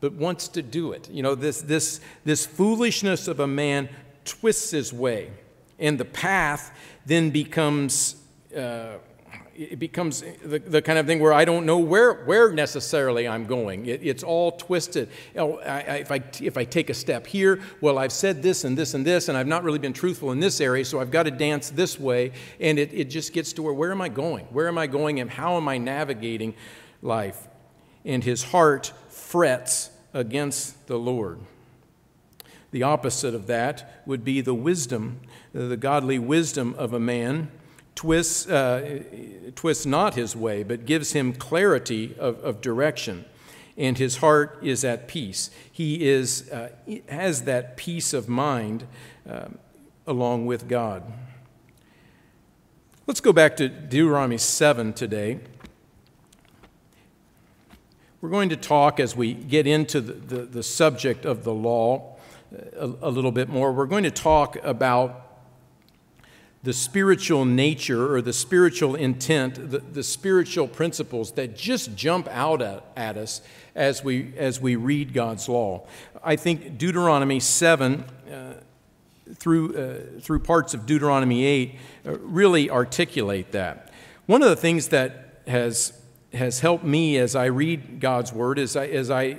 but 0.00 0.14
wants 0.14 0.48
to 0.48 0.62
do 0.62 0.92
it. 0.92 1.10
You 1.10 1.22
know, 1.22 1.34
this, 1.34 1.60
this, 1.60 2.00
this 2.24 2.46
foolishness 2.46 3.28
of 3.28 3.38
a 3.38 3.46
man 3.46 3.90
twists 4.24 4.70
his 4.70 4.94
way, 4.94 5.30
and 5.78 6.00
the 6.00 6.06
path 6.06 6.72
then 7.04 7.28
becomes. 7.28 8.16
Uh, 8.56 8.94
it 9.58 9.78
becomes 9.78 10.22
the, 10.44 10.58
the, 10.58 10.82
kind 10.82 10.98
of 10.98 11.06
thing 11.06 11.18
where 11.18 11.32
I 11.32 11.44
don't 11.44 11.64
know 11.64 11.78
where, 11.78 12.24
where 12.24 12.52
necessarily 12.52 13.26
I'm 13.26 13.46
going. 13.46 13.86
It, 13.86 14.00
it's 14.02 14.22
all 14.22 14.52
twisted. 14.52 15.08
Oh, 15.36 15.58
I, 15.60 15.80
I, 15.80 15.96
if, 15.96 16.12
I, 16.12 16.22
if 16.40 16.56
I 16.58 16.64
take 16.64 16.90
a 16.90 16.94
step 16.94 17.26
here, 17.26 17.60
well, 17.80 17.98
I've 17.98 18.12
said 18.12 18.42
this 18.42 18.64
and 18.64 18.76
this 18.76 18.94
and 18.94 19.04
this, 19.04 19.28
and 19.28 19.36
I've 19.36 19.46
not 19.46 19.64
really 19.64 19.78
been 19.78 19.92
truthful 19.92 20.30
in 20.32 20.40
this 20.40 20.60
area, 20.60 20.84
so 20.84 21.00
I've 21.00 21.10
got 21.10 21.22
to 21.22 21.30
dance 21.30 21.70
this 21.70 21.98
way. 21.98 22.32
And 22.60 22.78
it, 22.78 22.92
it 22.92 23.04
just 23.04 23.32
gets 23.32 23.52
to 23.54 23.62
where, 23.62 23.72
where 23.72 23.90
am 23.90 24.02
I 24.02 24.08
going? 24.08 24.44
Where 24.46 24.68
am 24.68 24.78
I 24.78 24.86
going, 24.86 25.20
and 25.20 25.30
how 25.30 25.56
am 25.56 25.68
I 25.68 25.78
navigating 25.78 26.54
life? 27.00 27.48
And 28.04 28.22
his 28.22 28.44
heart 28.44 28.92
frets 29.08 29.90
against 30.12 30.86
the 30.86 30.98
Lord. 30.98 31.40
The 32.72 32.82
opposite 32.82 33.34
of 33.34 33.46
that 33.46 34.02
would 34.06 34.24
be 34.24 34.42
the 34.42 34.54
wisdom, 34.54 35.20
the 35.52 35.76
godly 35.76 36.18
wisdom 36.18 36.74
of 36.76 36.92
a 36.92 37.00
man 37.00 37.50
twists, 37.96 38.46
uh, 38.46 39.02
twists 39.56 39.84
not 39.84 40.14
his 40.14 40.36
way, 40.36 40.62
but 40.62 40.86
gives 40.86 41.12
him 41.12 41.32
clarity 41.32 42.14
of, 42.18 42.38
of 42.44 42.60
direction. 42.60 43.24
And 43.76 43.98
his 43.98 44.18
heart 44.18 44.58
is 44.62 44.84
at 44.84 45.08
peace. 45.08 45.50
He 45.72 46.06
is, 46.06 46.48
uh, 46.50 46.70
has 47.08 47.42
that 47.42 47.76
peace 47.76 48.12
of 48.12 48.28
mind 48.28 48.86
uh, 49.28 49.48
along 50.06 50.46
with 50.46 50.68
God. 50.68 51.02
Let's 53.06 53.20
go 53.20 53.32
back 53.32 53.56
to 53.56 53.68
Deuteronomy 53.68 54.38
7 54.38 54.92
today. 54.92 55.40
We're 58.20 58.30
going 58.30 58.48
to 58.48 58.56
talk 58.56 58.98
as 58.98 59.14
we 59.14 59.34
get 59.34 59.66
into 59.66 60.00
the, 60.00 60.12
the, 60.12 60.42
the 60.46 60.62
subject 60.62 61.24
of 61.24 61.44
the 61.44 61.52
law 61.52 62.16
uh, 62.52 62.88
a, 62.88 63.08
a 63.08 63.10
little 63.10 63.32
bit 63.32 63.48
more. 63.48 63.72
We're 63.72 63.86
going 63.86 64.04
to 64.04 64.10
talk 64.10 64.56
about 64.62 65.25
the 66.66 66.72
spiritual 66.72 67.44
nature 67.44 68.12
or 68.12 68.20
the 68.20 68.32
spiritual 68.32 68.96
intent, 68.96 69.70
the, 69.70 69.78
the 69.78 70.02
spiritual 70.02 70.66
principles 70.66 71.30
that 71.30 71.56
just 71.56 71.94
jump 71.94 72.26
out 72.26 72.60
at, 72.60 72.84
at, 72.96 73.16
us 73.16 73.40
as 73.76 74.02
we, 74.02 74.32
as 74.36 74.60
we 74.60 74.74
read 74.74 75.12
God's 75.12 75.48
law. 75.48 75.86
I 76.24 76.34
think 76.34 76.76
Deuteronomy 76.76 77.38
7 77.38 78.00
uh, 78.02 78.54
through, 79.34 79.76
uh, 79.76 80.20
through 80.20 80.40
parts 80.40 80.74
of 80.74 80.86
Deuteronomy 80.86 81.44
8 81.44 81.74
uh, 82.04 82.18
really 82.18 82.68
articulate 82.68 83.52
that. 83.52 83.92
One 84.26 84.42
of 84.42 84.48
the 84.48 84.56
things 84.56 84.88
that 84.88 85.42
has, 85.46 85.92
has 86.32 86.58
helped 86.58 86.82
me 86.82 87.16
as 87.16 87.36
I 87.36 87.44
read 87.44 88.00
God's 88.00 88.32
word 88.32 88.58
is 88.58 88.74
I, 88.74 88.86
as 88.88 89.08
I 89.08 89.38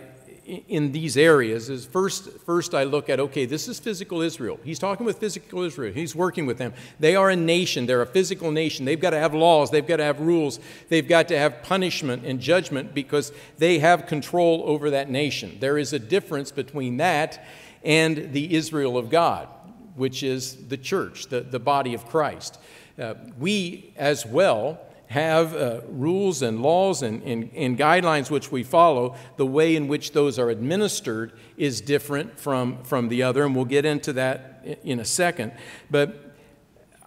in 0.67 0.91
these 0.91 1.17
areas 1.17 1.69
is 1.69 1.85
first, 1.85 2.29
first 2.45 2.73
I 2.73 2.83
look 2.85 3.09
at, 3.09 3.19
okay, 3.19 3.45
this 3.45 3.67
is 3.67 3.79
physical 3.79 4.21
Israel. 4.21 4.59
He's 4.63 4.79
talking 4.79 5.05
with 5.05 5.19
physical 5.19 5.63
Israel. 5.63 5.93
He's 5.93 6.15
working 6.15 6.45
with 6.45 6.57
them. 6.57 6.73
They 6.99 7.15
are 7.15 7.29
a 7.29 7.35
nation. 7.35 7.85
They're 7.85 8.01
a 8.01 8.07
physical 8.07 8.51
nation. 8.51 8.85
They've 8.85 8.99
got 8.99 9.11
to 9.11 9.19
have 9.19 9.33
laws. 9.33 9.71
They've 9.71 9.85
got 9.85 9.97
to 9.97 10.05
have 10.05 10.19
rules. 10.19 10.59
They've 10.89 11.07
got 11.07 11.27
to 11.27 11.37
have 11.37 11.63
punishment 11.63 12.25
and 12.25 12.39
judgment 12.39 12.93
because 12.93 13.33
they 13.57 13.79
have 13.79 14.07
control 14.07 14.63
over 14.65 14.91
that 14.91 15.09
nation. 15.09 15.57
There 15.59 15.77
is 15.77 15.93
a 15.93 15.99
difference 15.99 16.51
between 16.51 16.97
that 16.97 17.45
and 17.83 18.33
the 18.33 18.55
Israel 18.55 18.97
of 18.97 19.09
God. 19.09 19.49
which 19.97 20.21
is 20.21 20.67
the 20.67 20.77
church, 20.77 21.27
the, 21.27 21.41
the 21.41 21.59
body 21.59 21.93
of 21.93 22.05
Christ. 22.05 22.59
Uh, 22.99 23.15
we 23.37 23.93
as 23.97 24.25
well 24.25 24.79
have 25.07 25.55
uh, 25.55 25.81
rules 25.87 26.41
and 26.41 26.61
laws 26.61 27.01
and, 27.01 27.23
and, 27.23 27.49
and, 27.55 27.77
guidelines 27.77 28.29
which 28.29 28.51
we 28.51 28.61
follow. 28.61 29.15
The 29.37 29.45
way 29.45 29.75
in 29.75 29.87
which 29.87 30.11
those 30.11 30.37
are 30.37 30.49
administered 30.49 31.31
is 31.55 31.79
different 31.79 32.37
from, 32.37 32.83
from 32.83 33.07
the 33.07 33.23
other, 33.23 33.45
and 33.45 33.55
we'll 33.55 33.65
get 33.65 33.85
into 33.85 34.13
that 34.13 34.79
in 34.83 34.99
a 34.99 35.05
second. 35.05 35.53
But 35.89 36.26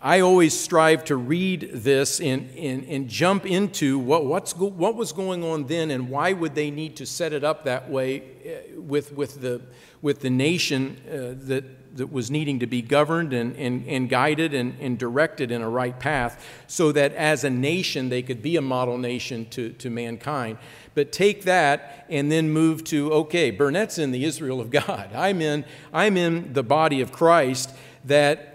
I 0.03 0.21
always 0.21 0.59
strive 0.59 1.05
to 1.07 1.17
read 1.17 1.71
this 1.75 2.21
and, 2.21 2.49
and, 2.57 2.85
and 2.85 3.07
jump 3.09 3.45
into 3.45 3.99
what, 3.99 4.25
what's 4.25 4.55
go, 4.55 4.67
what 4.67 4.95
was 4.95 5.13
going 5.13 5.45
on 5.45 5.67
then 5.67 5.91
and 5.91 6.09
why 6.09 6.33
would 6.33 6.55
they 6.55 6.71
need 6.71 6.97
to 6.97 7.07
set 7.07 7.35
it 7.35 7.45
up 7.45 7.65
that 7.65 7.91
way 7.91 8.23
uh, 8.23 8.81
with, 8.81 9.13
with, 9.13 9.43
the, 9.43 9.61
with 10.01 10.21
the 10.21 10.31
nation 10.31 10.97
uh, 11.07 11.35
that, 11.47 11.97
that 11.99 12.11
was 12.11 12.31
needing 12.31 12.61
to 12.61 12.67
be 12.67 12.81
governed 12.81 13.35
and, 13.35 13.55
and, 13.57 13.87
and 13.87 14.09
guided 14.09 14.55
and, 14.55 14.75
and 14.81 14.99
directed 14.99 15.51
in 15.51 15.61
a 15.61 15.69
right 15.69 16.01
path 16.01 16.43
so 16.67 16.93
that 16.93 17.13
as 17.13 17.45
a 17.45 17.51
nation 17.51 18.09
they 18.09 18.23
could 18.23 18.41
be 18.41 18.57
a 18.57 18.63
model 18.63 18.97
nation 18.97 19.45
to, 19.51 19.69
to 19.73 19.91
mankind. 19.91 20.57
But 20.95 21.13
take 21.13 21.45
that 21.45 22.07
and 22.09 22.33
then 22.33 22.51
move 22.51 22.85
to 22.85 23.13
okay, 23.13 23.51
Burnett's 23.51 23.99
in 23.99 24.13
the 24.13 24.25
Israel 24.25 24.63
of 24.63 24.71
God. 24.71 25.11
I'm 25.15 25.43
in, 25.43 25.67
I'm 25.93 26.17
in 26.17 26.55
the 26.55 26.63
body 26.63 27.03
of 27.03 27.13
Christ 27.13 27.71
that 28.07 28.50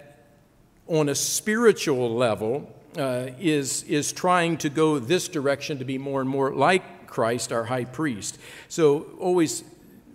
on 0.88 1.08
a 1.08 1.14
spiritual 1.14 2.14
level, 2.14 2.72
uh, 2.96 3.30
is, 3.38 3.82
is 3.84 4.12
trying 4.12 4.56
to 4.58 4.68
go 4.68 4.98
this 4.98 5.28
direction 5.28 5.78
to 5.78 5.84
be 5.84 5.98
more 5.98 6.20
and 6.20 6.30
more 6.30 6.52
like 6.52 7.06
Christ, 7.06 7.52
our 7.52 7.64
high 7.64 7.84
priest. 7.84 8.38
So, 8.68 9.06
always 9.18 9.64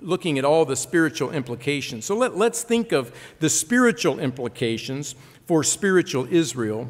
looking 0.02 0.40
at 0.40 0.46
all 0.46 0.66
the 0.66 0.76
spiritual 0.76 1.32
implications. 1.32 2.06
So, 2.06 2.16
let, 2.16 2.38
let's 2.38 2.64
think 2.64 2.92
of 2.92 3.14
the 3.40 3.50
spiritual 3.50 4.20
implications 4.20 5.16
for 5.46 5.64
spiritual 5.64 6.28
Israel 6.30 6.90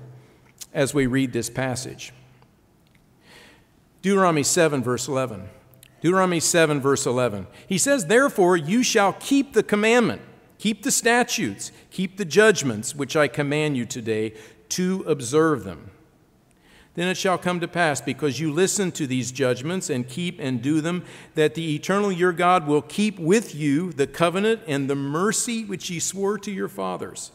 as 0.73 0.93
we 0.93 1.07
read 1.07 1.33
this 1.33 1.49
passage. 1.49 2.13
Deuteronomy 4.01 4.43
7, 4.43 4.81
verse 4.81 5.07
11. 5.07 5.47
Deuteronomy 6.01 6.39
7, 6.39 6.79
verse 6.81 7.05
11. 7.05 7.47
He 7.67 7.77
says, 7.77 8.05
Therefore, 8.05 8.57
you 8.57 8.81
shall 8.81 9.13
keep 9.13 9.53
the 9.53 9.61
commandment 9.61 10.21
Keep 10.61 10.83
the 10.83 10.91
statutes, 10.91 11.71
keep 11.89 12.17
the 12.17 12.23
judgments 12.23 12.93
which 12.93 13.15
I 13.15 13.27
command 13.27 13.75
you 13.75 13.83
today 13.83 14.35
to 14.69 15.03
observe 15.07 15.63
them. 15.63 15.89
Then 16.93 17.07
it 17.07 17.17
shall 17.17 17.39
come 17.39 17.59
to 17.61 17.67
pass, 17.67 17.99
because 17.99 18.39
you 18.39 18.53
listen 18.53 18.91
to 18.91 19.07
these 19.07 19.31
judgments 19.31 19.89
and 19.89 20.07
keep 20.07 20.37
and 20.39 20.61
do 20.61 20.79
them, 20.79 21.03
that 21.33 21.55
the 21.55 21.73
eternal 21.73 22.11
your 22.11 22.31
God 22.31 22.67
will 22.67 22.83
keep 22.83 23.17
with 23.17 23.55
you 23.55 23.91
the 23.91 24.05
covenant 24.05 24.61
and 24.67 24.87
the 24.87 24.93
mercy 24.93 25.65
which 25.65 25.87
he 25.87 25.99
swore 25.99 26.37
to 26.37 26.51
your 26.51 26.67
fathers. 26.67 27.31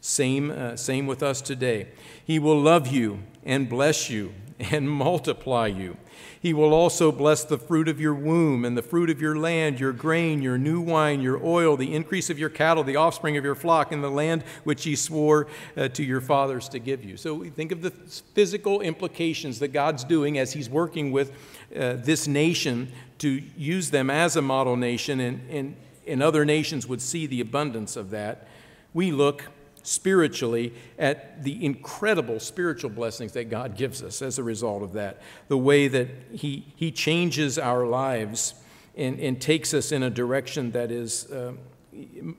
Same, 0.00 0.52
uh, 0.52 0.76
same 0.76 1.08
with 1.08 1.24
us 1.24 1.40
today. 1.40 1.88
He 2.24 2.38
will 2.38 2.60
love 2.60 2.86
you 2.86 3.18
and 3.44 3.68
bless 3.68 4.08
you 4.08 4.32
and 4.60 4.88
multiply 4.92 5.66
you. 5.66 5.96
He 6.42 6.54
will 6.54 6.72
also 6.72 7.12
bless 7.12 7.44
the 7.44 7.58
fruit 7.58 7.86
of 7.86 8.00
your 8.00 8.14
womb 8.14 8.64
and 8.64 8.74
the 8.74 8.82
fruit 8.82 9.10
of 9.10 9.20
your 9.20 9.36
land, 9.36 9.78
your 9.78 9.92
grain, 9.92 10.40
your 10.40 10.56
new 10.56 10.80
wine, 10.80 11.20
your 11.20 11.38
oil, 11.44 11.76
the 11.76 11.94
increase 11.94 12.30
of 12.30 12.38
your 12.38 12.48
cattle, 12.48 12.82
the 12.82 12.96
offspring 12.96 13.36
of 13.36 13.44
your 13.44 13.54
flock, 13.54 13.92
in 13.92 14.00
the 14.00 14.10
land 14.10 14.42
which 14.64 14.84
he 14.84 14.96
swore 14.96 15.48
uh, 15.76 15.88
to 15.88 16.02
your 16.02 16.22
fathers 16.22 16.66
to 16.70 16.78
give 16.78 17.04
you. 17.04 17.18
So 17.18 17.34
we 17.34 17.50
think 17.50 17.72
of 17.72 17.82
the 17.82 17.90
physical 17.90 18.80
implications 18.80 19.58
that 19.58 19.68
God's 19.68 20.02
doing 20.02 20.38
as 20.38 20.54
he's 20.54 20.70
working 20.70 21.12
with 21.12 21.30
uh, 21.76 21.96
this 21.96 22.26
nation 22.26 22.90
to 23.18 23.42
use 23.54 23.90
them 23.90 24.08
as 24.08 24.34
a 24.34 24.42
model 24.42 24.76
nation, 24.76 25.20
and, 25.20 25.50
and, 25.50 25.76
and 26.06 26.22
other 26.22 26.46
nations 26.46 26.86
would 26.86 27.02
see 27.02 27.26
the 27.26 27.42
abundance 27.42 27.96
of 27.96 28.08
that. 28.10 28.48
We 28.94 29.12
look 29.12 29.44
spiritually 29.82 30.74
at 30.98 31.42
the 31.42 31.64
incredible 31.64 32.40
spiritual 32.40 32.90
blessings 32.90 33.32
that 33.32 33.50
God 33.50 33.76
gives 33.76 34.02
us 34.02 34.22
as 34.22 34.38
a 34.38 34.42
result 34.42 34.82
of 34.82 34.92
that. 34.94 35.20
The 35.48 35.58
way 35.58 35.88
that 35.88 36.08
He, 36.32 36.66
he 36.76 36.90
changes 36.90 37.58
our 37.58 37.86
lives 37.86 38.54
and, 38.96 39.18
and 39.20 39.40
takes 39.40 39.72
us 39.74 39.92
in 39.92 40.02
a 40.02 40.10
direction 40.10 40.72
that 40.72 40.90
is, 40.90 41.30
uh, 41.30 41.52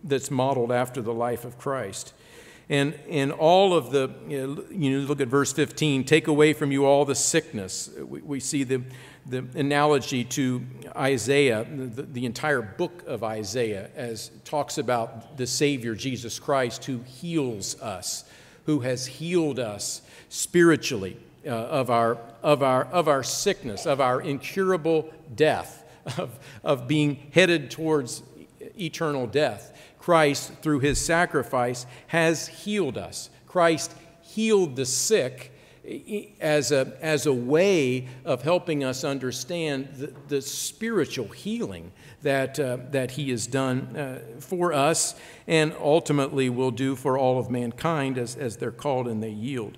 that's 0.03 0.29
modeled 0.29 0.71
after 0.71 1.01
the 1.01 1.13
life 1.13 1.45
of 1.45 1.57
Christ. 1.57 2.13
And, 2.69 2.97
and 3.09 3.33
all 3.33 3.73
of 3.73 3.91
the, 3.91 4.09
you, 4.29 4.99
know, 4.99 5.05
look 5.05 5.19
at 5.19 5.27
verse 5.27 5.51
15, 5.51 6.05
take 6.05 6.27
away 6.27 6.53
from 6.53 6.71
you 6.71 6.85
all 6.85 7.03
the 7.03 7.15
sickness. 7.15 7.89
We, 7.97 8.21
we 8.21 8.39
see 8.39 8.63
the, 8.63 8.83
the 9.25 9.45
analogy 9.55 10.23
to 10.23 10.65
Isaiah, 10.95 11.65
the, 11.69 12.03
the, 12.03 12.25
entire 12.25 12.61
book 12.61 13.03
of 13.05 13.23
Isaiah, 13.23 13.89
as 13.95 14.31
talks 14.45 14.77
about 14.77 15.37
the 15.37 15.47
Savior, 15.47 15.95
Jesus 15.95 16.39
Christ, 16.39 16.85
who 16.85 16.99
heals 16.99 17.79
us, 17.81 18.25
who 18.65 18.79
has 18.79 19.05
healed 19.05 19.59
us 19.59 20.01
spiritually 20.29 21.17
uh, 21.45 21.49
of, 21.49 21.89
our, 21.89 22.17
of, 22.41 22.63
our, 22.63 22.85
of 22.85 23.07
our 23.07 23.23
sickness, 23.23 23.85
of 23.85 24.01
our 24.01 24.21
incurable 24.21 25.09
death, 25.35 25.83
of, 26.17 26.39
of 26.63 26.87
being 26.87 27.27
headed 27.33 27.69
towards 27.69 28.23
eternal 28.79 29.27
death. 29.27 29.77
Christ, 29.99 30.51
through 30.61 30.79
his 30.79 30.99
sacrifice, 30.99 31.85
has 32.07 32.47
healed 32.47 32.97
us. 32.97 33.29
Christ 33.47 33.93
healed 34.21 34.75
the 34.75 34.85
sick 34.85 35.51
as 36.39 36.71
a, 36.71 36.93
as 37.01 37.25
a 37.25 37.33
way 37.33 38.07
of 38.23 38.43
helping 38.43 38.83
us 38.83 39.03
understand 39.03 39.89
the, 39.95 40.13
the 40.27 40.41
spiritual 40.41 41.27
healing 41.29 41.91
that, 42.21 42.59
uh, 42.59 42.77
that 42.91 43.11
He 43.11 43.31
has 43.31 43.47
done 43.47 43.95
uh, 43.95 44.19
for 44.39 44.73
us 44.73 45.15
and 45.47 45.73
ultimately 45.79 46.49
will 46.49 46.71
do 46.71 46.95
for 46.95 47.17
all 47.17 47.39
of 47.39 47.49
mankind 47.49 48.17
as, 48.17 48.35
as 48.35 48.57
they're 48.57 48.71
called 48.71 49.07
and 49.07 49.23
they 49.23 49.31
yield. 49.31 49.77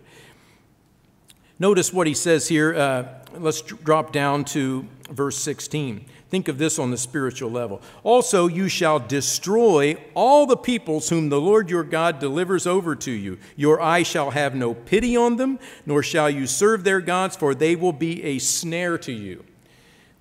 Notice 1.57 1.93
what 1.93 2.05
He 2.05 2.13
says 2.13 2.49
here. 2.49 2.75
Uh, 2.75 3.05
let's 3.37 3.61
drop 3.61 4.11
down 4.11 4.43
to 4.45 4.87
verse 5.09 5.37
16. 5.37 6.05
Think 6.33 6.47
of 6.47 6.57
this 6.57 6.79
on 6.79 6.89
the 6.89 6.97
spiritual 6.97 7.51
level. 7.51 7.79
Also, 8.01 8.47
you 8.47 8.67
shall 8.67 8.97
destroy 8.97 10.03
all 10.15 10.47
the 10.47 10.57
peoples 10.57 11.09
whom 11.09 11.29
the 11.29 11.39
Lord 11.39 11.69
your 11.69 11.83
God 11.83 12.17
delivers 12.17 12.65
over 12.65 12.95
to 12.95 13.11
you. 13.11 13.37
Your 13.55 13.79
eye 13.79 14.01
shall 14.01 14.31
have 14.31 14.55
no 14.55 14.73
pity 14.73 15.15
on 15.15 15.35
them, 15.35 15.59
nor 15.85 16.01
shall 16.01 16.31
you 16.31 16.47
serve 16.47 16.83
their 16.83 17.01
gods, 17.01 17.35
for 17.35 17.53
they 17.53 17.75
will 17.75 17.93
be 17.93 18.23
a 18.23 18.39
snare 18.39 18.97
to 18.97 19.11
you. 19.11 19.45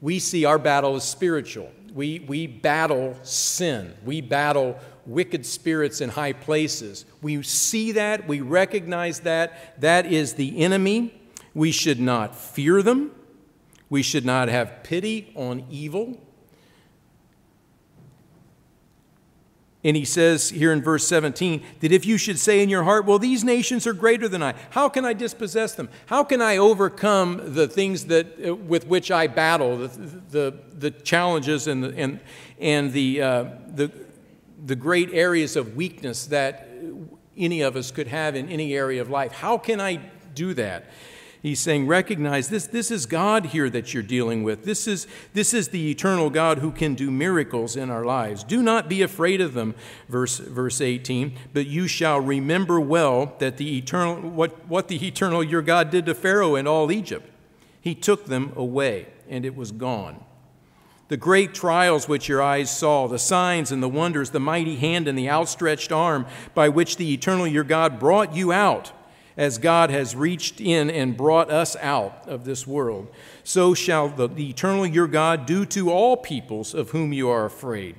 We 0.03 0.19
see 0.19 0.45
our 0.45 0.59
battle 0.59 0.97
as 0.97 1.05
spiritual. 1.05 1.73
We, 1.95 2.19
we 2.19 2.47
battle 2.47 3.17
sin, 3.23 3.95
we 4.05 4.21
battle 4.21 4.79
wicked 5.07 5.47
spirits 5.47 6.03
in 6.03 6.11
high 6.11 6.35
places. 6.35 7.07
We 7.23 7.43
see 7.43 7.93
that, 7.93 8.29
we 8.29 8.43
recognize 8.43 9.21
that. 9.21 9.81
That 9.81 10.05
is 10.05 10.35
the 10.35 10.63
enemy. 10.63 11.19
We 11.55 11.73
should 11.73 12.01
not 12.01 12.37
fear 12.37 12.83
them. 12.83 13.13
We 13.93 14.01
should 14.03 14.25
not 14.25 14.49
have 14.49 14.83
pity 14.85 15.35
on 15.37 15.67
evil. 15.69 16.19
And 19.85 19.95
he 19.95 20.07
says 20.07 20.49
here 20.49 20.73
in 20.73 20.81
verse 20.81 21.07
17 21.07 21.63
that 21.81 21.93
if 21.93 22.07
you 22.07 22.17
should 22.17 22.39
say 22.39 22.63
in 22.63 22.71
your 22.71 22.85
heart, 22.85 23.05
Well, 23.05 23.19
these 23.19 23.45
nations 23.45 23.87
are 23.87 23.93
greater 23.93 24.29
than 24.29 24.43
I, 24.43 24.55
how 24.71 24.89
can 24.89 25.05
I 25.05 25.13
dispossess 25.13 25.75
them? 25.75 25.91
How 26.07 26.25
can 26.25 26.41
I 26.41 26.57
overcome 26.57 27.53
the 27.53 27.69
things 27.69 28.07
that, 28.07 28.29
uh, 28.43 28.55
with 28.55 28.87
which 28.87 29.11
I 29.11 29.27
battle, 29.27 29.77
the, 29.77 29.89
the, 30.31 30.59
the 30.73 30.91
challenges 30.91 31.67
and 31.67 31.85
the, 31.85 31.95
and, 31.95 32.21
and 32.59 32.95
the, 32.95 33.21
uh, 33.21 33.45
the, 33.75 33.93
the 34.65 34.75
great 34.75 35.11
areas 35.13 35.55
of 35.55 35.77
weakness 35.77 36.25
that 36.29 36.67
any 37.37 37.61
of 37.61 37.77
us 37.77 37.91
could 37.91 38.07
have 38.07 38.37
in 38.37 38.49
any 38.49 38.75
area 38.75 39.03
of 39.03 39.11
life? 39.11 39.33
How 39.33 39.59
can 39.59 39.83
I 39.83 39.97
do 40.35 40.55
that? 40.55 40.87
He's 41.43 41.59
saying, 41.59 41.89
recognize 41.89 42.51
this, 42.51 42.69
this 42.69 42.93
is 42.93 43.05
God 43.05 43.47
here 43.47 43.69
that 43.69 43.93
you're 43.93 44.05
dealing 44.05 44.45
with. 44.45 44.65
This 44.65 44.87
is, 44.87 45.09
this 45.35 45.53
is 45.53 45.69
the 45.69 45.91
eternal 45.91 46.31
God 46.31 46.59
who 46.59 46.71
can 46.71 46.95
do 46.95 47.11
miracles 47.11 47.75
in 47.75 47.91
our 47.91 48.05
lives. 48.05 48.45
Do 48.45 48.63
not 48.63 48.89
be 48.89 49.03
afraid 49.03 49.41
of 49.41 49.53
them, 49.53 49.75
verse, 50.09 50.39
verse 50.39 50.81
18, 50.81 51.37
but 51.53 51.67
you 51.67 51.89
shall 51.89 52.21
remember 52.21 52.81
well 52.81 53.35
that 53.41 53.57
the 53.57 53.77
eternal, 53.77 54.21
what, 54.31 54.69
what 54.69 54.87
the 54.87 55.05
eternal 55.05 55.43
your 55.43 55.63
God 55.63 55.91
did 55.91 56.07
to 56.07 56.15
Pharaoh 56.15 56.55
and 56.55 56.69
all 56.69 56.93
Egypt. 56.93 57.29
He 57.81 57.97
took 57.97 58.27
them 58.27 58.53
away, 58.55 59.09
and 59.29 59.45
it 59.45 59.57
was 59.57 59.73
gone. 59.73 60.25
The 61.09 61.17
great 61.17 61.55
trials 61.55 62.09
which 62.09 62.29
your 62.29 62.41
eyes 62.41 62.75
saw, 62.75 63.09
the 63.09 63.19
signs 63.19 63.73
and 63.73 63.83
the 63.83 63.89
wonders, 63.89 64.31
the 64.31 64.39
mighty 64.39 64.77
hand 64.77 65.09
and 65.09 65.19
the 65.19 65.29
outstretched 65.29 65.91
arm 65.91 66.25
by 66.55 66.69
which 66.69 66.99
the 66.99 67.13
eternal 67.13 67.49
your 67.49 67.65
God 67.65 67.99
brought 67.99 68.33
you 68.37 68.53
out 68.53 68.93
as 69.37 69.59
God 69.59 69.91
has 69.91 70.15
reached 70.15 70.61
in 70.61 70.91
and 70.91 71.17
brought 71.17 71.51
us 71.51 71.77
out 71.77 72.29
of 72.29 72.45
this 72.45 72.67
world, 72.67 73.09
so 73.45 73.75
shall 73.75 74.09
the, 74.09 74.29
eternal 74.39 74.87
your 74.87 75.07
God 75.07 75.47
do 75.47 75.65
to 75.67 75.91
all 75.91 76.17
peoples 76.17 76.75
of 76.75 76.91
whom 76.91 77.13
you 77.13 77.29
are 77.29 77.45
afraid. 77.45 77.97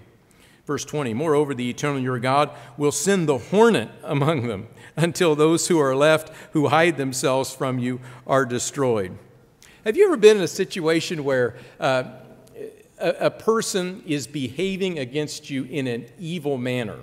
Verse 0.65 0.85
20 0.85 1.13
Moreover, 1.13 1.53
the 1.53 1.69
eternal 1.69 1.99
your 1.99 2.19
God 2.19 2.49
will 2.77 2.91
send 2.91 3.27
the 3.27 3.37
hornet 3.37 3.89
among 4.03 4.47
them 4.47 4.67
until 4.95 5.35
those 5.35 5.67
who 5.67 5.79
are 5.79 5.95
left 5.95 6.31
who 6.53 6.69
hide 6.69 6.97
themselves 6.97 7.53
from 7.53 7.79
you 7.79 7.99
are 8.25 8.45
destroyed. 8.45 9.17
Have 9.85 9.97
you 9.97 10.05
ever 10.05 10.17
been 10.17 10.37
in 10.37 10.43
a 10.43 10.47
situation 10.47 11.25
where 11.25 11.57
uh, 11.79 12.03
a, 12.97 13.09
a 13.25 13.31
person 13.31 14.01
is 14.07 14.27
behaving 14.27 14.99
against 14.99 15.49
you 15.49 15.65
in 15.65 15.87
an 15.87 16.05
evil 16.17 16.57
manner? 16.57 16.99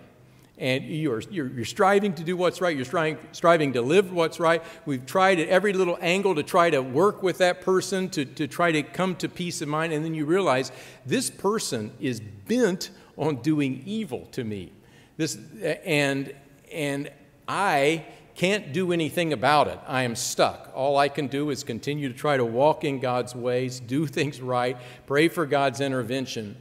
And 0.61 0.85
you're, 0.85 1.23
you're, 1.31 1.49
you're, 1.49 1.65
striving 1.65 2.13
to 2.13 2.23
do 2.23 2.37
what's 2.37 2.61
right. 2.61 2.77
You're 2.77 2.85
striving, 2.85 3.19
striving 3.33 3.73
to 3.73 3.83
live 3.83 4.13
what's 4.13 4.39
right. 4.39 4.63
We've 4.85 5.05
tried 5.05 5.41
at 5.41 5.49
every 5.49 5.73
little 5.73 5.97
angle 6.03 6.35
to 6.35 6.43
try 6.43 6.69
to 6.69 6.83
work 6.83 7.23
with 7.23 7.39
that 7.39 7.63
person, 7.63 8.11
to, 8.11 8.27
to 8.27 8.47
try 8.47 8.71
to 8.71 8.83
come 8.83 9.17
to 9.17 9.29
peace 9.29 9.63
of 9.63 9.69
mind. 9.69 9.95
And 9.95 10.05
then 10.05 10.15
you 10.15 10.27
realize 10.27 10.71
this 11.07 11.31
person 11.31 11.93
is 11.99 12.21
bent 12.21 12.91
on 13.17 13.37
doing 13.37 13.83
evil 13.87 14.29
to 14.33 14.45
me. 14.45 14.73
This, 15.17 15.39
and, 15.85 16.35
and 16.71 17.11
I 17.49 18.05
can't 18.35 18.75
do 18.75 18.93
anything 18.93 19.33
about 19.33 19.67
it. 19.67 19.79
I 19.87 20.03
am 20.03 20.15
stuck. 20.15 20.71
All 20.75 20.99
I 20.99 21.09
can 21.09 21.27
do 21.27 21.49
is 21.49 21.65
continue 21.65 22.09
to 22.09 22.15
try 22.15 22.37
to 22.37 22.45
walk 22.45 22.85
in 22.85 23.01
God's 23.01 23.35
ways, 23.35 23.81
do 23.81 24.07
things 24.19 24.43
right, 24.43 24.77
pray 25.07 25.29
for 25.29 25.47
God's 25.47 25.81
intervention, 25.81 26.57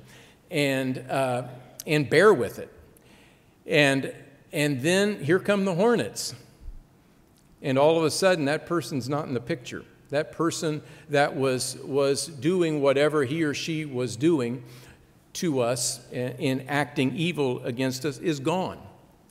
and, 0.49 0.99
uh, 1.09 1.43
and 1.85 2.09
bear 2.09 2.33
with 2.33 2.59
it. 2.59 2.73
And, 3.69 4.13
and 4.51 4.81
then 4.81 5.23
here 5.23 5.39
come 5.39 5.63
the 5.63 5.75
hornets. 5.75 6.33
And 7.61 7.77
all 7.77 7.97
of 7.97 8.03
a 8.03 8.11
sudden, 8.11 8.45
that 8.45 8.65
person's 8.65 9.07
not 9.07 9.27
in 9.27 9.33
the 9.33 9.39
picture. 9.39 9.85
That 10.09 10.31
person 10.31 10.81
that 11.09 11.35
was, 11.35 11.77
was 11.85 12.25
doing 12.25 12.81
whatever 12.81 13.23
he 13.23 13.43
or 13.43 13.53
she 13.53 13.85
was 13.85 14.15
doing 14.17 14.63
to 15.33 15.59
us 15.59 16.01
in 16.11 16.67
acting 16.67 17.15
evil 17.15 17.63
against 17.63 18.03
us 18.05 18.17
is 18.17 18.39
gone, 18.39 18.79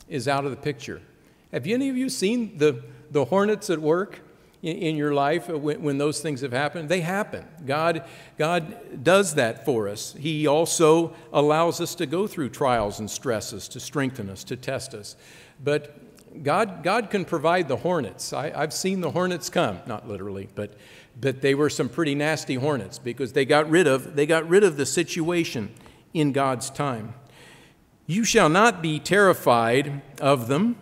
is 0.09 0.29
out 0.29 0.45
of 0.45 0.53
the 0.53 0.57
picture. 0.57 1.03
Have 1.51 1.67
any 1.67 1.89
of 1.89 1.97
you 1.97 2.09
seen 2.09 2.57
the, 2.59 2.85
the 3.11 3.25
hornets 3.25 3.71
at 3.71 3.81
work 3.81 4.21
in, 4.63 4.77
in 4.77 4.97
your 4.97 5.15
life 5.15 5.49
uh, 5.49 5.59
when, 5.59 5.83
when 5.83 5.99
those 5.99 6.21
things 6.21 6.41
have 6.41 6.53
happened? 6.53 6.89
They 6.89 7.01
happen. 7.01 7.45
God, 7.67 8.05
God 8.37 9.03
does 9.05 9.35
that 9.35 9.65
for 9.65 9.89
us. 9.89 10.15
He 10.19 10.47
also 10.47 11.15
allows 11.33 11.81
us 11.81 11.95
to 11.97 12.07
go 12.07 12.27
through 12.27 12.51
trials 12.51 13.01
and 13.01 13.11
stresses 13.11 13.69
to 13.69 13.81
strengthen 13.81 14.29
us, 14.31 14.45
to 14.45 14.57
test 14.57 14.95
us. 14.95 15.17
But 15.63 16.43
God, 16.43 16.83
God 16.83 17.11
can 17.11 17.25
provide 17.25 17.69
the 17.69 17.77
hornets. 17.77 18.33
I, 18.33 18.51
have 18.51 18.73
seen 18.73 19.01
the 19.01 19.11
hornets 19.11 19.51
come, 19.51 19.81
not 19.87 20.09
literally, 20.09 20.49
but, 20.55 20.75
but 21.21 21.41
they 21.41 21.55
were 21.55 21.71
some 21.71 21.89
pretty 21.89 22.15
nasty 22.15 22.55
hornets 22.55 22.99
because 22.99 23.33
they 23.33 23.45
got 23.45 23.69
rid 23.69 23.87
of, 23.87 24.15
they 24.15 24.27
got 24.27 24.49
rid 24.49 24.65
of 24.65 24.77
the 24.77 24.87
situation 24.87 25.73
in 26.15 26.33
God's 26.33 26.71
time. 26.71 27.15
You 28.07 28.25
shall 28.25 28.49
not 28.49 28.81
be 28.81 28.99
terrified 28.99 30.03
of 30.21 30.49
them 30.49 30.77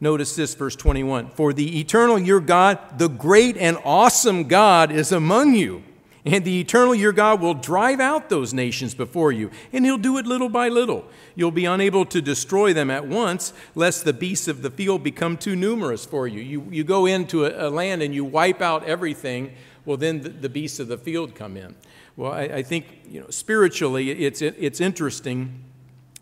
Notice 0.00 0.36
this, 0.36 0.54
verse 0.54 0.76
21 0.76 1.30
For 1.30 1.52
the 1.52 1.80
eternal 1.80 2.18
your 2.18 2.40
God, 2.40 2.98
the 2.98 3.08
great 3.08 3.56
and 3.56 3.78
awesome 3.84 4.44
God, 4.44 4.90
is 4.90 5.12
among 5.12 5.54
you. 5.54 5.82
And 6.24 6.44
the 6.44 6.58
eternal 6.58 6.92
your 6.92 7.12
God 7.12 7.40
will 7.40 7.54
drive 7.54 8.00
out 8.00 8.28
those 8.28 8.52
nations 8.52 8.96
before 8.96 9.30
you, 9.30 9.52
and 9.72 9.84
he'll 9.84 9.96
do 9.96 10.18
it 10.18 10.26
little 10.26 10.48
by 10.48 10.68
little. 10.68 11.08
You'll 11.36 11.52
be 11.52 11.66
unable 11.66 12.04
to 12.06 12.20
destroy 12.20 12.72
them 12.72 12.90
at 12.90 13.06
once, 13.06 13.52
lest 13.76 14.04
the 14.04 14.12
beasts 14.12 14.48
of 14.48 14.62
the 14.62 14.70
field 14.70 15.04
become 15.04 15.36
too 15.36 15.54
numerous 15.54 16.04
for 16.04 16.26
you. 16.26 16.40
You, 16.40 16.66
you 16.68 16.82
go 16.82 17.06
into 17.06 17.44
a, 17.44 17.68
a 17.68 17.70
land 17.70 18.02
and 18.02 18.12
you 18.12 18.24
wipe 18.24 18.60
out 18.60 18.82
everything, 18.84 19.52
well, 19.84 19.96
then 19.96 20.22
the, 20.22 20.30
the 20.30 20.48
beasts 20.48 20.80
of 20.80 20.88
the 20.88 20.98
field 20.98 21.36
come 21.36 21.56
in. 21.56 21.76
Well, 22.16 22.32
I, 22.32 22.42
I 22.42 22.62
think 22.64 22.86
you 23.08 23.20
know, 23.20 23.30
spiritually, 23.30 24.10
it's, 24.10 24.42
it's 24.42 24.80
interesting 24.80 25.62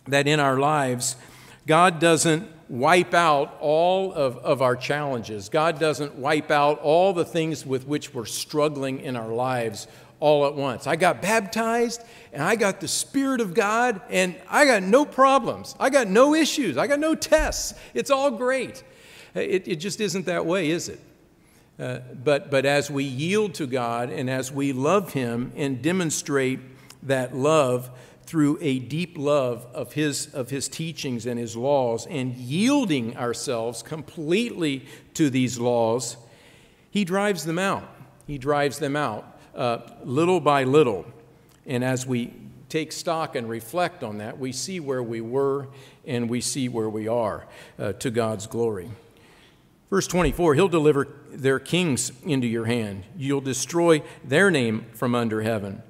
that 0.07 0.29
in 0.29 0.39
our 0.39 0.59
lives, 0.59 1.17
God 1.67 1.99
doesn't 1.99 2.47
wipe 2.75 3.15
out 3.15 3.57
all 3.61 4.13
of, 4.13 4.37
of 4.39 4.61
our 4.61 4.75
challenges. 4.75 5.49
God 5.49 5.79
doesn't 5.79 6.17
wipe 6.17 6.51
out 6.51 6.81
all 6.81 7.13
the 7.13 7.25
things 7.25 7.65
with 7.65 7.87
which 7.87 8.13
we're 8.13 8.25
struggling 8.25 9.01
in 9.01 9.15
our 9.15 9.29
lives 9.29 9.87
all 10.19 10.47
at 10.47 10.55
once. 10.55 10.87
I 10.87 10.97
got 10.97 11.23
baptized 11.23 12.03
and 12.33 12.43
I 12.43 12.57
got 12.57 12.81
the 12.81 12.89
Spirit 12.89 13.41
of 13.41 13.55
God 13.55 14.01
and 14.11 14.35
I 14.49 14.67
got 14.67 14.83
no 14.83 15.05
problems. 15.05 15.77
I 15.79 15.89
got 15.89 16.09
no 16.09 16.35
issues. 16.35 16.77
I 16.77 16.89
got 16.89 16.99
no 16.99 17.15
tests. 17.15 17.75
It's 17.95 18.11
all 18.11 18.33
great. 18.33 18.83
It, 19.35 19.69
it 19.69 19.77
just 19.77 20.01
isn't 20.01 20.27
that 20.27 20.45
way, 20.45 20.71
is 20.71 20.89
it? 20.89 21.01
Uh, 21.79 21.99
but, 22.25 22.51
but 22.51 22.65
as 22.67 22.91
we 22.91 23.05
yield 23.05 23.55
to 23.55 23.67
God 23.67 24.11
and 24.11 24.29
as 24.29 24.51
we 24.51 24.73
love 24.73 25.13
Him 25.13 25.53
and 25.57 25.81
demonstrate 25.81 26.61
that 27.05 27.37
love, 27.37 27.91
through 28.27 28.59
a 28.61 28.79
deep 28.79 29.17
love 29.19 29.67
of 29.75 29.93
his, 29.93 30.33
of 30.35 30.51
his 30.51 30.69
teachings 30.69 31.27
and 31.27 31.39
his 31.39 31.57
laws 31.57 32.07
and 32.07 32.35
yielding 32.35 33.17
ourselves 33.17 33.83
completely 33.83 34.87
to 35.15 35.31
these 35.31 35.59
laws, 35.59 36.17
he 36.91 37.05
drives 37.05 37.45
them 37.45 37.59
out. 37.59 37.89
He 38.27 38.39
drives 38.39 38.79
them 38.79 38.97
out 38.97 39.39
uh, 39.55 39.79
little 40.03 40.41
by 40.41 40.65
little. 40.65 41.07
And 41.67 41.85
as 41.85 42.07
we 42.07 42.33
take 42.69 42.93
stock 42.93 43.37
and 43.37 43.49
reflect 43.49 44.03
on 44.03 44.19
that, 44.19 44.39
we 44.39 44.53
see 44.53 44.81
where 44.81 45.03
we 45.03 45.21
were 45.21 45.69
and 46.07 46.29
we 46.29 46.41
see 46.41 46.69
where 46.69 46.89
we 46.89 47.09
are 47.09 47.47
uh, 47.79 47.93
to 47.95 48.11
God's 48.11 48.47
glory. 48.47 48.91
Verse 49.91 50.07
24 50.07 50.55
He'll 50.55 50.69
deliver 50.69 51.09
their 51.31 51.59
kings 51.59 52.13
into 52.25 52.47
your 52.47 52.65
hand, 52.65 53.05
you'll 53.17 53.41
destroy 53.41 54.03
their 54.25 54.51
name 54.51 54.87
from 54.95 55.15
under 55.15 55.43
heaven. 55.43 55.83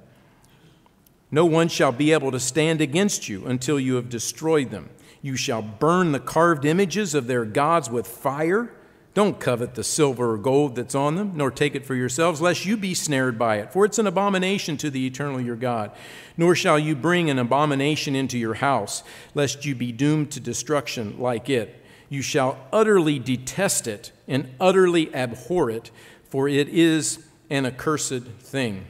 No 1.31 1.45
one 1.45 1.67
shall 1.67 1.91
be 1.91 2.11
able 2.11 2.31
to 2.31 2.39
stand 2.39 2.81
against 2.81 3.27
you 3.27 3.45
until 3.45 3.79
you 3.79 3.95
have 3.95 4.09
destroyed 4.09 4.71
them. 4.71 4.89
You 5.21 5.35
shall 5.35 5.61
burn 5.61 6.11
the 6.11 6.19
carved 6.19 6.65
images 6.65 7.15
of 7.15 7.27
their 7.27 7.45
gods 7.45 7.89
with 7.89 8.07
fire. 8.07 8.71
Don't 9.15 9.39
covet 9.39 9.75
the 9.75 9.83
silver 9.83 10.33
or 10.33 10.37
gold 10.37 10.75
that's 10.75 10.93
on 10.93 11.15
them, 11.15 11.31
nor 11.35 11.49
take 11.49 11.73
it 11.73 11.85
for 11.85 11.95
yourselves, 11.95 12.41
lest 12.41 12.65
you 12.65 12.77
be 12.77 12.93
snared 12.93 13.39
by 13.39 13.55
it, 13.55 13.71
for 13.71 13.85
it's 13.85 13.97
an 13.97 14.07
abomination 14.07 14.77
to 14.77 14.89
the 14.89 15.07
eternal 15.07 15.41
your 15.41 15.55
God. 15.55 15.91
Nor 16.37 16.53
shall 16.53 16.77
you 16.77 16.95
bring 16.95 17.29
an 17.29 17.39
abomination 17.39 18.15
into 18.15 18.37
your 18.37 18.55
house, 18.55 19.03
lest 19.33 19.65
you 19.65 19.73
be 19.73 19.91
doomed 19.91 20.31
to 20.31 20.39
destruction 20.39 21.17
like 21.17 21.49
it. 21.49 21.81
You 22.09 22.21
shall 22.21 22.59
utterly 22.71 23.17
detest 23.17 23.87
it 23.87 24.11
and 24.27 24.53
utterly 24.59 25.13
abhor 25.15 25.69
it, 25.69 25.91
for 26.29 26.47
it 26.47 26.67
is 26.67 27.25
an 27.49 27.65
accursed 27.65 28.25
thing. 28.41 28.85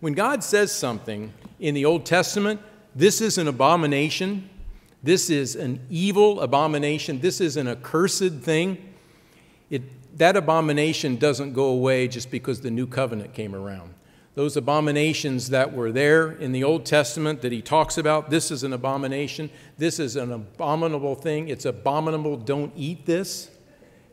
When 0.00 0.12
God 0.12 0.44
says 0.44 0.70
something, 0.70 1.32
in 1.58 1.74
the 1.74 1.84
Old 1.84 2.04
Testament, 2.04 2.60
this 2.94 3.20
is 3.20 3.38
an 3.38 3.48
abomination. 3.48 4.48
This 5.02 5.30
is 5.30 5.56
an 5.56 5.80
evil 5.90 6.40
abomination. 6.40 7.20
This 7.20 7.40
is 7.40 7.56
an 7.56 7.68
accursed 7.68 8.40
thing. 8.40 8.94
It, 9.70 9.82
that 10.18 10.36
abomination 10.36 11.16
doesn't 11.16 11.52
go 11.52 11.66
away 11.66 12.08
just 12.08 12.30
because 12.30 12.60
the 12.60 12.70
new 12.70 12.86
covenant 12.86 13.34
came 13.34 13.54
around. 13.54 13.94
Those 14.34 14.56
abominations 14.56 15.50
that 15.50 15.72
were 15.72 15.92
there 15.92 16.32
in 16.32 16.52
the 16.52 16.64
Old 16.64 16.84
Testament 16.84 17.40
that 17.42 17.52
he 17.52 17.62
talks 17.62 17.98
about, 17.98 18.30
this 18.30 18.50
is 18.50 18.64
an 18.64 18.72
abomination. 18.72 19.48
This 19.78 20.00
is 20.00 20.16
an 20.16 20.32
abominable 20.32 21.14
thing. 21.14 21.48
It's 21.48 21.64
abominable. 21.64 22.36
Don't 22.36 22.72
eat 22.74 23.06
this. 23.06 23.50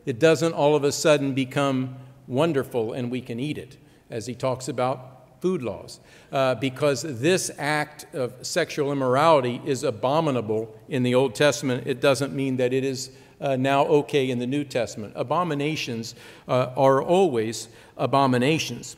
It 0.06 0.18
doesn't 0.18 0.52
all 0.52 0.76
of 0.76 0.84
a 0.84 0.92
sudden 0.92 1.34
become 1.34 1.96
wonderful 2.28 2.92
and 2.92 3.10
we 3.10 3.20
can 3.20 3.40
eat 3.40 3.58
it, 3.58 3.78
as 4.10 4.26
he 4.26 4.34
talks 4.34 4.68
about 4.68 5.21
food 5.42 5.60
laws 5.60 5.98
uh, 6.30 6.54
because 6.54 7.02
this 7.02 7.50
act 7.58 8.06
of 8.14 8.32
sexual 8.46 8.92
immorality 8.92 9.60
is 9.66 9.82
abominable 9.82 10.74
in 10.88 11.02
the 11.02 11.16
Old 11.16 11.34
Testament. 11.34 11.84
It 11.84 12.00
doesn't 12.00 12.32
mean 12.32 12.56
that 12.56 12.72
it 12.72 12.84
is 12.84 13.10
uh, 13.40 13.56
now 13.56 13.84
okay 13.86 14.30
in 14.30 14.38
the 14.38 14.46
New 14.46 14.62
Testament. 14.62 15.12
Abominations 15.16 16.14
uh, 16.46 16.70
are 16.76 17.02
always 17.02 17.68
abominations. 17.96 18.96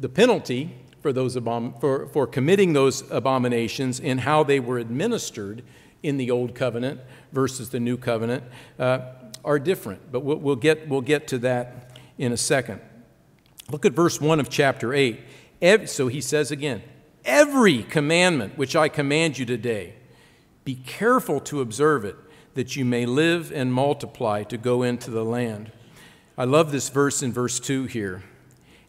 The 0.00 0.08
penalty 0.08 0.74
for, 1.02 1.12
those 1.12 1.36
abom- 1.36 1.78
for, 1.78 2.06
for 2.06 2.26
committing 2.26 2.72
those 2.72 3.08
abominations 3.10 4.00
and 4.00 4.20
how 4.20 4.42
they 4.44 4.60
were 4.60 4.78
administered 4.78 5.62
in 6.02 6.16
the 6.16 6.30
Old 6.30 6.54
Covenant 6.54 7.00
versus 7.32 7.68
the 7.68 7.78
New 7.78 7.98
Covenant 7.98 8.44
uh, 8.78 9.00
are 9.44 9.58
different, 9.58 10.10
but 10.10 10.20
we'll, 10.20 10.38
we'll, 10.38 10.56
get, 10.56 10.88
we'll 10.88 11.02
get 11.02 11.28
to 11.28 11.38
that 11.38 11.98
in 12.16 12.32
a 12.32 12.36
second. 12.36 12.80
Look 13.70 13.84
at 13.84 13.92
verse 13.92 14.20
1 14.20 14.40
of 14.40 14.48
chapter 14.48 14.94
8 14.94 15.20
so 15.86 16.08
he 16.08 16.20
says 16.20 16.50
again, 16.50 16.82
every 17.24 17.84
commandment 17.84 18.58
which 18.58 18.74
I 18.74 18.88
command 18.88 19.38
you 19.38 19.46
today, 19.46 19.94
be 20.64 20.74
careful 20.74 21.40
to 21.40 21.60
observe 21.60 22.04
it, 22.04 22.16
that 22.54 22.76
you 22.76 22.84
may 22.84 23.06
live 23.06 23.52
and 23.52 23.72
multiply 23.72 24.42
to 24.44 24.58
go 24.58 24.82
into 24.82 25.10
the 25.10 25.24
land. 25.24 25.70
I 26.36 26.44
love 26.44 26.72
this 26.72 26.88
verse 26.88 27.22
in 27.22 27.32
verse 27.32 27.60
2 27.60 27.84
here. 27.84 28.24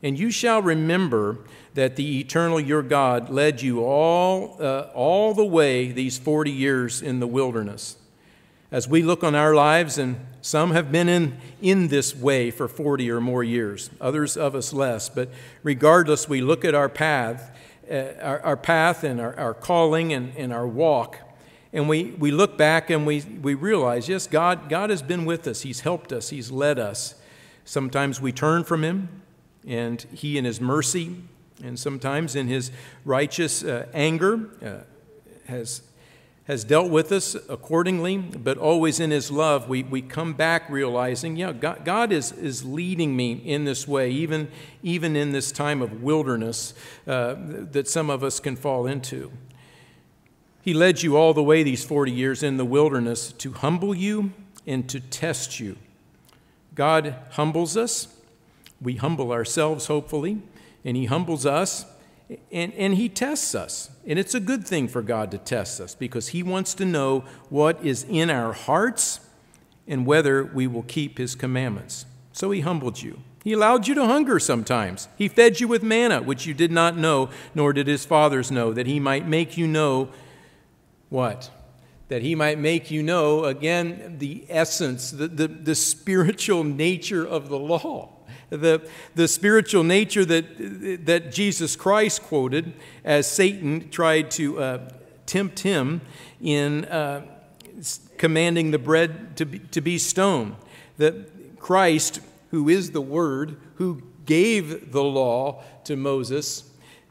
And 0.02 0.18
you 0.18 0.32
shall 0.32 0.62
remember 0.62 1.40
that 1.76 1.96
the 1.96 2.20
eternal 2.20 2.60
your 2.60 2.82
God 2.82 3.30
led 3.30 3.62
you 3.62 3.84
all, 3.84 4.58
uh, 4.60 4.88
all 4.94 5.34
the 5.34 5.46
way 5.46 5.92
these 5.92 6.18
40 6.18 6.52
years 6.52 7.02
in 7.02 7.20
the 7.20 7.28
wilderness 7.28 7.98
as 8.74 8.88
we 8.88 9.04
look 9.04 9.24
on 9.24 9.36
our 9.36 9.54
lives, 9.54 10.00
and 10.00 10.20
some 10.42 10.72
have 10.72 10.92
been 10.92 11.08
in, 11.08 11.38
in 11.62 11.90
this 11.90 12.16
way 12.16 12.50
for 12.50 12.68
40 12.68 13.12
or 13.12 13.22
more 13.22 13.44
years, 13.44 13.92
others 14.02 14.36
of 14.36 14.56
us 14.56 14.74
less, 14.74 15.10
but 15.10 15.30
regardless, 15.62 16.28
we 16.28 16.42
look 16.42 16.66
at 16.66 16.74
our 16.74 16.90
path, 16.90 17.56
uh, 17.90 18.14
our, 18.20 18.40
our, 18.40 18.58
path 18.58 19.04
and 19.04 19.22
our, 19.22 19.38
our 19.40 19.54
calling 19.54 20.12
and, 20.12 20.36
and 20.36 20.52
our 20.52 20.68
walk, 20.68 21.20
and 21.72 21.88
we, 21.88 22.16
we 22.18 22.32
look 22.32 22.58
back 22.58 22.90
and 22.90 23.06
we, 23.06 23.22
we 23.22 23.54
realize, 23.54 24.10
yes, 24.10 24.26
God, 24.26 24.70
God 24.70 24.90
has 24.90 25.04
been 25.04 25.24
with 25.24 25.46
us. 25.48 25.62
He's 25.62 25.82
helped 25.82 26.12
us. 26.12 26.30
He's 26.30 26.50
led 26.50 26.80
us. 26.80 27.14
Sometimes 27.66 28.20
we 28.20 28.32
turn 28.32 28.64
from 28.64 28.84
Him, 28.84 29.22
and 29.68 30.02
He, 30.12 30.36
in 30.36 30.46
His 30.46 30.60
mercy, 30.60 31.18
and 31.64 31.78
sometimes 31.78 32.36
in 32.36 32.48
His 32.48 32.72
righteous 33.06 33.64
uh, 33.64 33.86
anger, 33.94 34.50
uh, 34.66 34.84
has 35.48 35.84
has 36.46 36.66
dealt 36.66 36.92
with 36.92 37.12
us 37.12 37.36
accordingly, 37.48 38.18
but 38.18 38.58
always 38.58 39.00
in 39.00 39.12
His 39.12 39.32
love, 39.32 39.70
we, 39.70 39.84
we 39.84 40.02
come 40.02 40.34
back 40.34 40.70
realizing, 40.70 41.38
yeah, 41.38 41.54
God, 41.54 41.86
God 41.86 42.12
is, 42.12 42.34
is 42.34 42.66
leading 42.66 43.16
me 43.16 43.34
in 43.34 43.64
this 43.64 43.88
way, 43.88 44.12
even, 44.12 44.50
even 44.82 45.16
in 45.16 45.32
this 45.32 45.54
time 45.54 45.82
of 45.82 46.04
wilderness 46.04 46.74
uh, 47.08 47.36
that 47.38 47.88
some 47.88 48.10
of 48.10 48.24
us 48.24 48.42
can 48.42 48.58
fall 48.58 48.86
into. 48.86 49.32
He 50.62 50.74
led 50.74 51.02
you 51.02 51.16
all 51.16 51.34
the 51.34 51.44
way 51.44 51.64
these 51.64 51.84
40 51.86 52.12
years 52.12 52.44
in 52.44 52.58
the 52.58 52.66
wilderness 52.66 53.32
to 53.34 53.54
humble 53.54 53.96
you 53.96 54.34
and 54.68 54.88
to 54.90 55.00
test 55.00 55.60
you. 55.62 55.78
God 56.76 57.16
humbles 57.32 57.78
us. 57.78 58.08
We 58.82 58.96
humble 58.96 59.32
ourselves, 59.32 59.88
hopefully, 59.88 60.42
and 60.84 60.98
He 60.98 61.06
humbles 61.06 61.46
us 61.46 61.86
and, 62.52 62.74
and 62.74 62.96
he 62.96 63.10
tests 63.10 63.56
us. 63.56 63.90
And 64.06 64.20
it's 64.20 64.34
a 64.34 64.40
good 64.40 64.68
thing 64.68 64.88
for 64.88 65.02
God 65.02 65.32
to 65.32 65.38
test 65.38 65.80
us 65.80 65.96
because 65.96 66.30
he 66.30 66.44
wants 66.44 66.74
to 66.76 66.86
know 66.86 67.24
what 67.50 67.84
is 67.84 68.06
in 68.10 68.30
our 68.30 68.54
hearts 68.54 69.20
and 69.88 70.06
whether 70.06 70.44
we 70.44 70.68
will 70.68 70.84
keep 70.84 71.18
his 71.18 71.36
commandments. 71.36 72.06
So 72.32 72.52
he 72.52 72.62
humbled 72.62 73.02
you. 73.02 73.20
He 73.44 73.54
allowed 73.54 73.88
you 73.88 73.96
to 73.96 74.06
hunger 74.06 74.40
sometimes. 74.40 75.10
He 75.18 75.28
fed 75.28 75.60
you 75.60 75.68
with 75.68 75.84
manna, 75.84 76.22
which 76.22 76.46
you 76.46 76.54
did 76.54 76.72
not 76.72 76.98
know, 76.98 77.30
nor 77.54 77.74
did 77.74 77.88
his 77.88 78.06
fathers 78.06 78.50
know, 78.50 78.72
that 78.72 78.88
he 78.88 79.00
might 79.00 79.28
make 79.28 79.58
you 79.58 79.68
know 79.68 80.10
what? 81.10 81.52
That 82.08 82.22
he 82.22 82.36
might 82.36 82.58
make 82.58 82.90
you 82.90 83.04
know, 83.04 83.44
again, 83.44 84.18
the 84.20 84.46
essence, 84.48 85.12
the, 85.12 85.28
the, 85.28 85.48
the 85.48 85.76
spiritual 85.76 86.64
nature 86.64 87.26
of 87.26 87.50
the 87.50 87.60
law 87.60 88.13
the, 88.58 88.88
the 89.16 89.28
spiritual 89.28 89.84
nature 89.84 90.26
that, 90.26 91.06
that 91.06 91.32
Jesus 91.32 91.76
Christ 91.76 92.24
quoted 92.24 92.74
as 93.04 93.30
Satan 93.30 93.90
tried 93.90 94.32
to 94.32 94.60
uh, 94.60 94.90
tempt 95.26 95.60
him 95.60 96.02
in 96.42 96.86
uh, 96.86 97.26
commanding 98.18 98.72
the 98.72 98.80
bread 98.80 99.36
to 99.38 99.46
be, 99.46 99.60
to 99.60 99.82
be 99.82 99.98
stone. 99.98 100.56
That 100.98 101.60
Christ, 101.60 102.20
who 102.52 102.70
is 102.70 102.92
the 102.92 103.02
Word, 103.02 103.58
who 103.76 104.02
gave 104.26 104.92
the 104.92 105.04
law 105.04 105.64
to 105.86 105.96
Moses 105.96 106.64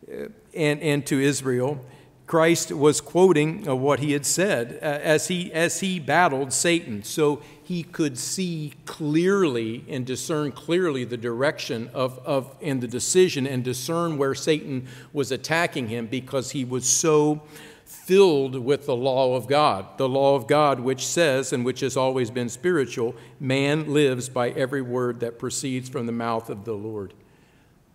uh, 0.09 0.28
and, 0.55 0.81
and 0.81 1.07
to 1.07 1.20
Israel, 1.20 1.85
Christ 2.33 2.73
was 2.73 3.03
quoting 3.03 3.68
uh, 3.68 3.75
what 3.75 4.01
he 4.01 4.12
had 4.12 4.25
said 4.25 4.79
uh, 4.81 4.87
as 4.87 5.29
he, 5.29 5.53
as 5.53 5.81
he 5.81 6.01
battled 6.01 6.51
Satan. 6.51 7.03
So 7.03 7.42
he 7.62 7.83
could 7.83 8.16
see 8.16 8.73
clearly 8.87 9.85
and 9.87 10.07
discern 10.07 10.53
clearly 10.53 11.05
the 11.05 11.18
direction 11.18 11.90
of, 11.92 12.18
of 12.21 12.57
and 12.62 12.81
the 12.81 12.88
decision 12.88 13.47
and 13.47 13.62
discern 13.62 14.16
where 14.16 14.35
Satan 14.35 14.88
was 15.12 15.31
attacking 15.31 15.88
him 15.88 16.07
because 16.07 16.53
he 16.53 16.64
was 16.64 16.88
so 16.88 17.42
filled 17.85 18.57
with 18.57 18.87
the 18.87 18.97
law 18.97 19.37
of 19.37 19.47
God. 19.47 19.99
The 19.99 20.09
law 20.09 20.35
of 20.35 20.47
God, 20.47 20.81
which 20.81 21.07
says, 21.07 21.53
and 21.53 21.66
which 21.66 21.81
has 21.81 21.99
always 21.99 22.31
been 22.31 22.49
spiritual, 22.49 23.14
man 23.40 23.92
lives 23.92 24.31
by 24.31 24.53
every 24.53 24.81
word 24.81 25.21
that 25.21 25.38
proceeds 25.38 25.90
from 25.90 26.07
the 26.07 26.12
mouth 26.12 26.49
of 26.49 26.64
the 26.64 26.73
Lord. 26.73 27.12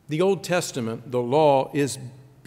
The 0.10 0.22
Old 0.22 0.44
Testament, 0.44 1.10
the 1.10 1.24
law, 1.24 1.72
is 1.74 1.98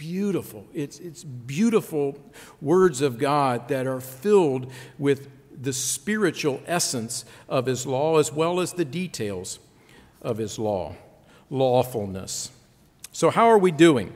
beautiful. 0.01 0.65
It's, 0.73 0.97
it's 0.97 1.23
beautiful 1.23 2.17
words 2.59 3.01
of 3.01 3.19
God 3.19 3.67
that 3.67 3.85
are 3.85 4.01
filled 4.01 4.71
with 4.97 5.29
the 5.61 5.73
spiritual 5.73 6.59
essence 6.65 7.23
of 7.47 7.67
His 7.67 7.85
law 7.85 8.17
as 8.17 8.33
well 8.33 8.59
as 8.59 8.73
the 8.73 8.83
details 8.83 9.59
of 10.19 10.39
His 10.39 10.57
law. 10.57 10.95
Lawfulness. 11.51 12.49
So, 13.11 13.29
how 13.29 13.45
are 13.45 13.59
we 13.59 13.69
doing? 13.69 14.11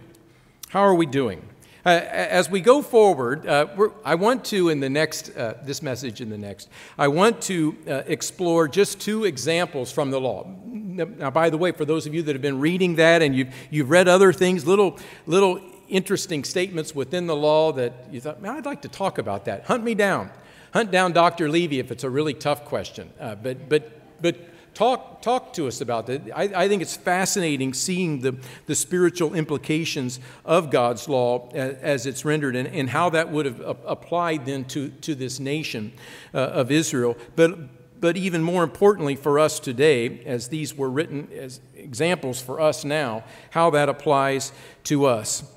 How 0.69 0.81
are 0.81 0.95
we 0.95 1.05
doing? 1.05 1.47
Uh, 1.85 1.89
as 2.09 2.49
we 2.49 2.61
go 2.61 2.81
forward, 2.81 3.45
uh, 3.45 3.67
I 4.03 4.15
want 4.15 4.43
to, 4.45 4.69
in 4.69 4.79
the 4.79 4.89
next, 4.89 5.37
uh, 5.37 5.53
this 5.63 5.83
message 5.83 6.19
in 6.19 6.31
the 6.31 6.37
next, 6.37 6.67
I 6.97 7.09
want 7.09 7.43
to 7.43 7.77
uh, 7.87 7.91
explore 8.07 8.67
just 8.67 8.99
two 8.99 9.25
examples 9.25 9.91
from 9.91 10.09
the 10.09 10.19
law. 10.19 10.51
Now, 10.65 11.29
by 11.29 11.51
the 11.51 11.59
way, 11.59 11.73
for 11.73 11.85
those 11.85 12.07
of 12.07 12.15
you 12.15 12.23
that 12.23 12.33
have 12.33 12.41
been 12.41 12.59
reading 12.59 12.95
that 12.95 13.21
and 13.21 13.35
you've, 13.35 13.53
you've 13.69 13.91
read 13.91 14.07
other 14.07 14.33
things, 14.33 14.65
little, 14.65 14.97
little 15.27 15.61
interesting 15.87 16.43
statements 16.43 16.95
within 16.95 17.27
the 17.27 17.35
law 17.35 17.71
that 17.73 17.93
you 18.11 18.21
thought, 18.21 18.41
man, 18.41 18.55
I'd 18.55 18.65
like 18.65 18.81
to 18.83 18.89
talk 18.89 19.17
about 19.17 19.45
that. 19.45 19.65
Hunt 19.65 19.83
me 19.83 19.95
down. 19.95 20.31
Hunt 20.73 20.91
down 20.91 21.13
Dr. 21.13 21.49
Levy 21.49 21.79
if 21.79 21.91
it's 21.91 22.03
a 22.03 22.09
really 22.09 22.33
tough 22.33 22.65
question. 22.65 23.09
Uh, 23.19 23.35
but, 23.35 23.69
but, 23.69 23.91
but 24.21 24.35
talk, 24.73 25.21
talk 25.21 25.53
to 25.53 25.67
us 25.67 25.81
about 25.81 26.05
that. 26.07 26.29
I, 26.35 26.43
I, 26.63 26.67
think 26.67 26.81
it's 26.81 26.95
fascinating 26.95 27.73
seeing 27.73 28.19
the, 28.19 28.35
the 28.65 28.75
spiritual 28.75 29.33
implications 29.33 30.19
of 30.43 30.69
God's 30.69 31.07
law 31.07 31.49
as, 31.53 31.75
as 31.77 32.05
it's 32.05 32.25
rendered 32.25 32.55
and, 32.55 32.67
and 32.67 32.89
how 32.89 33.09
that 33.11 33.31
would 33.31 33.45
have 33.45 33.61
applied 33.85 34.45
then 34.45 34.65
to, 34.65 34.89
to 34.89 35.15
this 35.15 35.39
nation 35.39 35.93
uh, 36.33 36.39
of 36.39 36.71
Israel. 36.71 37.17
But, 37.35 38.01
but 38.01 38.17
even 38.17 38.43
more 38.43 38.63
importantly 38.63 39.15
for 39.15 39.39
us 39.39 39.59
today, 39.59 40.23
as 40.25 40.49
these 40.49 40.75
were 40.75 40.89
written 40.89 41.29
as 41.33 41.61
examples 41.75 42.41
for 42.41 42.59
us 42.59 42.83
now, 42.83 43.23
how 43.51 43.69
that 43.71 43.87
applies 43.87 44.51
to 44.83 45.05
us. 45.05 45.54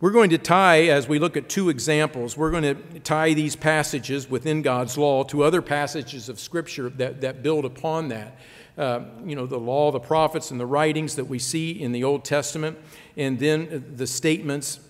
We're 0.00 0.12
going 0.12 0.30
to 0.30 0.38
tie, 0.38 0.84
as 0.84 1.06
we 1.08 1.18
look 1.18 1.36
at 1.36 1.50
two 1.50 1.68
examples, 1.68 2.34
we're 2.34 2.50
going 2.50 2.62
to 2.62 3.00
tie 3.00 3.34
these 3.34 3.54
passages 3.54 4.30
within 4.30 4.62
God's 4.62 4.96
law 4.96 5.24
to 5.24 5.42
other 5.42 5.60
passages 5.60 6.30
of 6.30 6.40
Scripture 6.40 6.88
that, 6.88 7.20
that 7.20 7.42
build 7.42 7.66
upon 7.66 8.08
that. 8.08 8.38
Uh, 8.78 9.02
you 9.26 9.36
know, 9.36 9.44
the 9.44 9.58
law, 9.58 9.92
the 9.92 10.00
prophets, 10.00 10.50
and 10.50 10.58
the 10.58 10.64
writings 10.64 11.16
that 11.16 11.26
we 11.26 11.38
see 11.38 11.72
in 11.72 11.92
the 11.92 12.02
Old 12.02 12.24
Testament, 12.24 12.78
and 13.18 13.38
then 13.38 13.92
the 13.94 14.06
statements, 14.06 14.80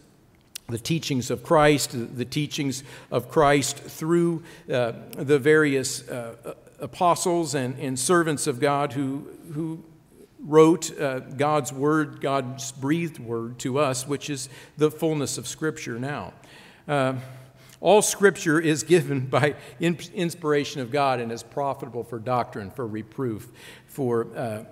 the 0.68 0.79
teachings 0.79 1.29
of 1.29 1.42
Christ, 1.42 1.90
the 2.16 2.25
teachings 2.25 2.85
of 3.11 3.29
Christ 3.29 3.79
through 3.79 4.44
uh, 4.73 4.92
the 5.16 5.40
various 5.40 6.09
uh, 6.09 6.55
apostles 6.79 7.57
and, 7.57 7.77
and 7.81 7.99
servants 7.99 8.46
of 8.46 8.61
God 8.61 8.92
who, 8.92 9.27
who 9.55 9.83
wrote 10.42 10.98
uh, 10.98 11.20
God's 11.20 11.72
word, 11.72 12.20
God's 12.20 12.72
breathed 12.72 13.18
word 13.18 13.59
to 13.61 13.79
us, 13.79 14.07
which 14.07 14.31
is 14.31 14.48
the 14.76 14.90
fullness 14.90 15.38
of 15.38 15.46
Scripture 15.46 15.98
now. 15.98 16.33
Uh, 16.88 17.14
all 17.81 18.03
Scripture 18.03 18.61
is 18.61 18.83
given 18.83 19.26
by 19.26 19.55
inspiration 19.81 20.81
of 20.81 20.90
God 20.90 21.20
and 21.20 21.33
is 21.33 21.42
profitable 21.42 22.05
for 22.05 22.18
doctrine, 22.18 22.70
for 22.70 22.87
reproof, 22.87 23.48
for 23.87 24.26
uh, 24.37 24.64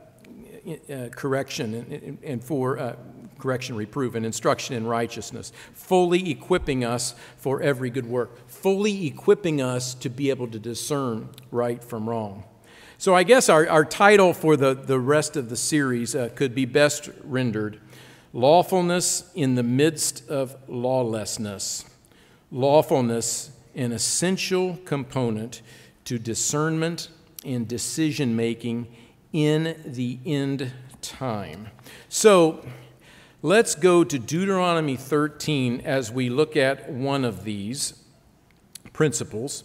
uh 0.92 1.08
correction, 1.10 1.74
and, 1.74 2.18
and 2.22 2.44
for 2.44 2.78
uh, 2.78 2.96
correction, 3.38 3.76
reproof, 3.76 4.14
and 4.14 4.26
instruction 4.26 4.74
in 4.74 4.86
righteousness, 4.86 5.52
fully 5.72 6.30
equipping 6.30 6.84
us 6.84 7.14
for 7.36 7.62
every 7.62 7.88
good 7.88 8.06
work, 8.06 8.48
fully 8.48 9.06
equipping 9.06 9.62
us 9.62 9.94
to 9.94 10.08
be 10.08 10.30
able 10.30 10.48
to 10.48 10.58
discern 10.58 11.28
right 11.50 11.82
from 11.82 12.08
wrong. 12.08 12.44
So 13.00 13.14
I 13.14 13.22
guess 13.22 13.48
our, 13.48 13.68
our 13.68 13.84
title 13.84 14.34
for 14.34 14.56
the, 14.56 14.74
the 14.74 14.98
rest 14.98 15.36
of 15.36 15.50
the 15.50 15.56
series 15.56 16.16
uh, 16.16 16.30
could 16.34 16.52
be 16.52 16.64
best 16.64 17.08
rendered 17.22 17.78
Lawfulness 18.32 19.30
in 19.36 19.54
the 19.54 19.62
Midst 19.62 20.28
of 20.28 20.56
Lawlessness. 20.66 21.84
Lawfulness, 22.50 23.52
an 23.76 23.92
essential 23.92 24.80
component 24.84 25.62
to 26.06 26.18
discernment 26.18 27.08
and 27.44 27.68
decision 27.68 28.34
making 28.34 28.88
in 29.32 29.80
the 29.86 30.18
end 30.26 30.72
time. 31.00 31.68
So 32.08 32.66
let's 33.42 33.76
go 33.76 34.02
to 34.02 34.18
Deuteronomy 34.18 34.96
13 34.96 35.82
as 35.84 36.10
we 36.10 36.30
look 36.30 36.56
at 36.56 36.90
one 36.90 37.24
of 37.24 37.44
these 37.44 38.02
principles. 38.92 39.62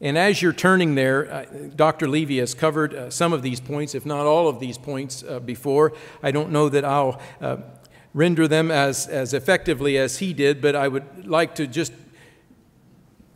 And 0.00 0.16
as 0.16 0.40
you're 0.40 0.52
turning 0.52 0.94
there, 0.94 1.32
uh, 1.32 1.44
Dr. 1.74 2.08
Levy 2.08 2.38
has 2.38 2.54
covered 2.54 2.94
uh, 2.94 3.10
some 3.10 3.32
of 3.32 3.42
these 3.42 3.58
points, 3.58 3.94
if 3.94 4.06
not 4.06 4.26
all 4.26 4.48
of 4.48 4.60
these 4.60 4.78
points, 4.78 5.24
uh, 5.24 5.40
before. 5.40 5.92
I 6.22 6.30
don't 6.30 6.50
know 6.50 6.68
that 6.68 6.84
I'll 6.84 7.20
render 8.14 8.48
them 8.48 8.70
as, 8.70 9.06
as 9.06 9.34
effectively 9.34 9.98
as 9.98 10.18
he 10.18 10.32
did, 10.32 10.60
but 10.60 10.74
I 10.74 10.88
would 10.88 11.26
like 11.26 11.54
to 11.56 11.66
just 11.66 11.92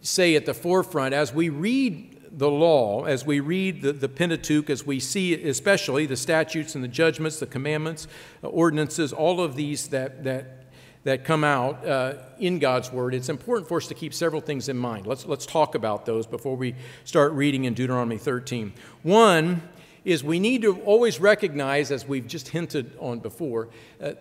say 0.01 0.35
at 0.35 0.47
the 0.47 0.55
forefront 0.55 1.15
as 1.15 1.33
we 1.33 1.49
read 1.49 2.13
the 2.33 2.51
law, 2.51 3.05
as 3.05 3.27
we 3.27 3.41
read 3.41 3.83
the, 3.83 3.93
the 3.93 4.09
Pentateuch, 4.09 4.71
as 4.71 4.87
we 4.87 4.99
see 4.99 5.35
especially 5.35 6.07
the 6.07 6.17
statutes 6.17 6.75
and 6.75 6.83
the 6.83 6.89
judgments, 6.89 7.39
the 7.39 7.47
commandments, 7.47 8.09
ordinances, 8.43 9.13
all 9.13 9.41
of 9.41 9.55
these 9.55 9.89
that, 9.89 10.25
that 10.25 10.62
that 11.05 11.25
come 11.25 11.43
out 11.43 11.87
uh, 11.87 12.15
in 12.39 12.59
God's 12.59 12.93
Word, 12.93 13.15
it's 13.15 13.29
important 13.29 13.69
for 13.69 13.79
us 13.79 13.89
to 13.89 13.95
keep 13.95 14.15
several 14.15 14.41
things 14.41 14.69
in 14.69 14.77
mind. 14.77 15.07
Let's, 15.07 15.27
let's 15.27 15.47
talk 15.47 15.75
about 15.75 16.07
those 16.07 16.27
before 16.27 16.57
we 16.57 16.75
start 17.05 17.33
reading 17.33 17.65
in 17.65 17.75
Deuteronomy 17.75 18.19
13. 18.19 18.73
One 19.03 19.63
is 20.05 20.23
we 20.23 20.39
need 20.39 20.63
to 20.63 20.81
always 20.83 21.21
recognize, 21.21 21.91
as 21.91 22.07
we've 22.07 22.27
just 22.27 22.49
hinted 22.49 22.97
on 22.99 23.19
before, 23.19 23.69
uh, 24.01 24.13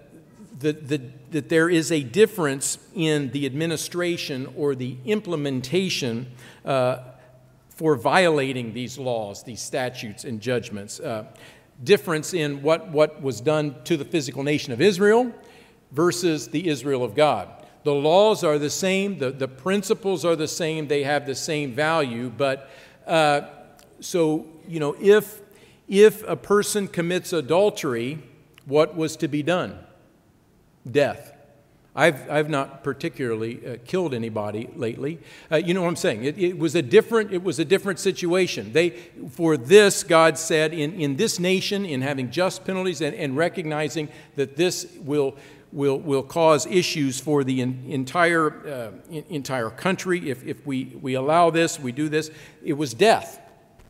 that, 0.60 0.88
that, 0.90 1.32
that 1.32 1.50
there 1.50 1.70
is 1.70 1.92
a 1.92 2.02
difference 2.02 2.78
in 2.94 3.32
the 3.32 3.46
administration 3.46 4.52
or 4.56 4.76
the 4.76 4.98
implementation 5.06 6.32
uh, 6.66 6.98
for 7.70 7.96
violating 7.96 8.74
these 8.74 8.98
laws, 8.98 9.44
these 9.44 9.62
statutes, 9.62 10.24
and 10.24 10.40
judgments. 10.40 11.00
Uh, 11.00 11.26
difference 11.84 12.34
in 12.34 12.62
what, 12.62 12.90
what 12.90 13.22
was 13.22 13.42
done 13.42 13.76
to 13.86 13.98
the 13.98 14.06
physical 14.06 14.44
nation 14.44 14.72
of 14.72 14.82
Israel 14.82 15.34
versus 15.92 16.48
the 16.50 16.68
Israel 16.68 17.04
of 17.04 17.16
God. 17.16 17.50
The 17.84 17.94
laws 17.94 18.44
are 18.44 18.60
the 18.60 18.70
same, 18.70 19.18
the, 19.18 19.32
the 19.32 19.48
principles 19.48 20.24
are 20.24 20.36
the 20.36 20.48
same, 20.48 20.88
they 20.88 21.04
have 21.04 21.26
the 21.26 21.36
same 21.36 21.74
value, 21.74 22.30
but 22.30 22.70
uh, 23.08 23.42
so, 24.00 24.46
you 24.68 24.80
know, 24.80 24.96
if, 25.00 25.42
if 25.88 26.24
a 26.28 26.36
person 26.36 26.88
commits 26.88 27.34
adultery, 27.34 28.20
what 28.66 28.96
was 28.96 29.16
to 29.18 29.28
be 29.28 29.42
done? 29.42 29.78
Death. 30.90 31.34
I've, 31.94 32.30
I've 32.30 32.50
not 32.50 32.86
particularly 32.86 33.66
uh, 33.66 33.78
killed 33.84 34.14
anybody 34.14 34.70
lately. 34.76 35.20
Uh, 35.52 35.58
you 35.58 35.74
know 35.74 35.82
what 35.82 35.90
I'm 35.90 35.98
saying? 35.98 36.24
It, 36.24 36.38
it, 36.38 36.58
was 36.58 36.74
a 36.74 36.82
different, 36.82 37.34
it 37.34 37.44
was 37.44 37.60
a 37.60 37.66
different 37.66 38.00
situation. 38.00 38.72
They, 38.72 38.92
for 39.32 39.58
this, 39.58 40.04
God 40.04 40.38
said, 40.38 40.74
in, 40.74 40.94
in 40.94 41.18
this 41.18 41.38
nation, 41.38 41.84
in 41.84 42.02
having 42.02 42.32
just 42.32 42.64
penalties 42.64 43.02
and, 43.02 43.14
and 43.16 43.36
recognizing 43.36 44.08
that 44.38 44.56
this 44.56 44.88
will, 45.02 45.36
will, 45.72 46.00
will 46.00 46.24
cause 46.24 46.66
issues 46.66 47.20
for 47.20 47.44
the 47.44 47.62
in, 47.62 47.86
entire, 47.88 48.68
uh, 48.68 48.92
in, 49.10 49.24
entire 49.30 49.70
country, 49.70 50.30
if, 50.30 50.46
if 50.46 50.66
we, 50.66 50.98
we 51.02 51.14
allow 51.14 51.50
this, 51.50 51.80
we 51.80 51.92
do 51.92 52.10
this, 52.10 52.32
it 52.64 52.74
was 52.74 52.94
death. 52.94 53.40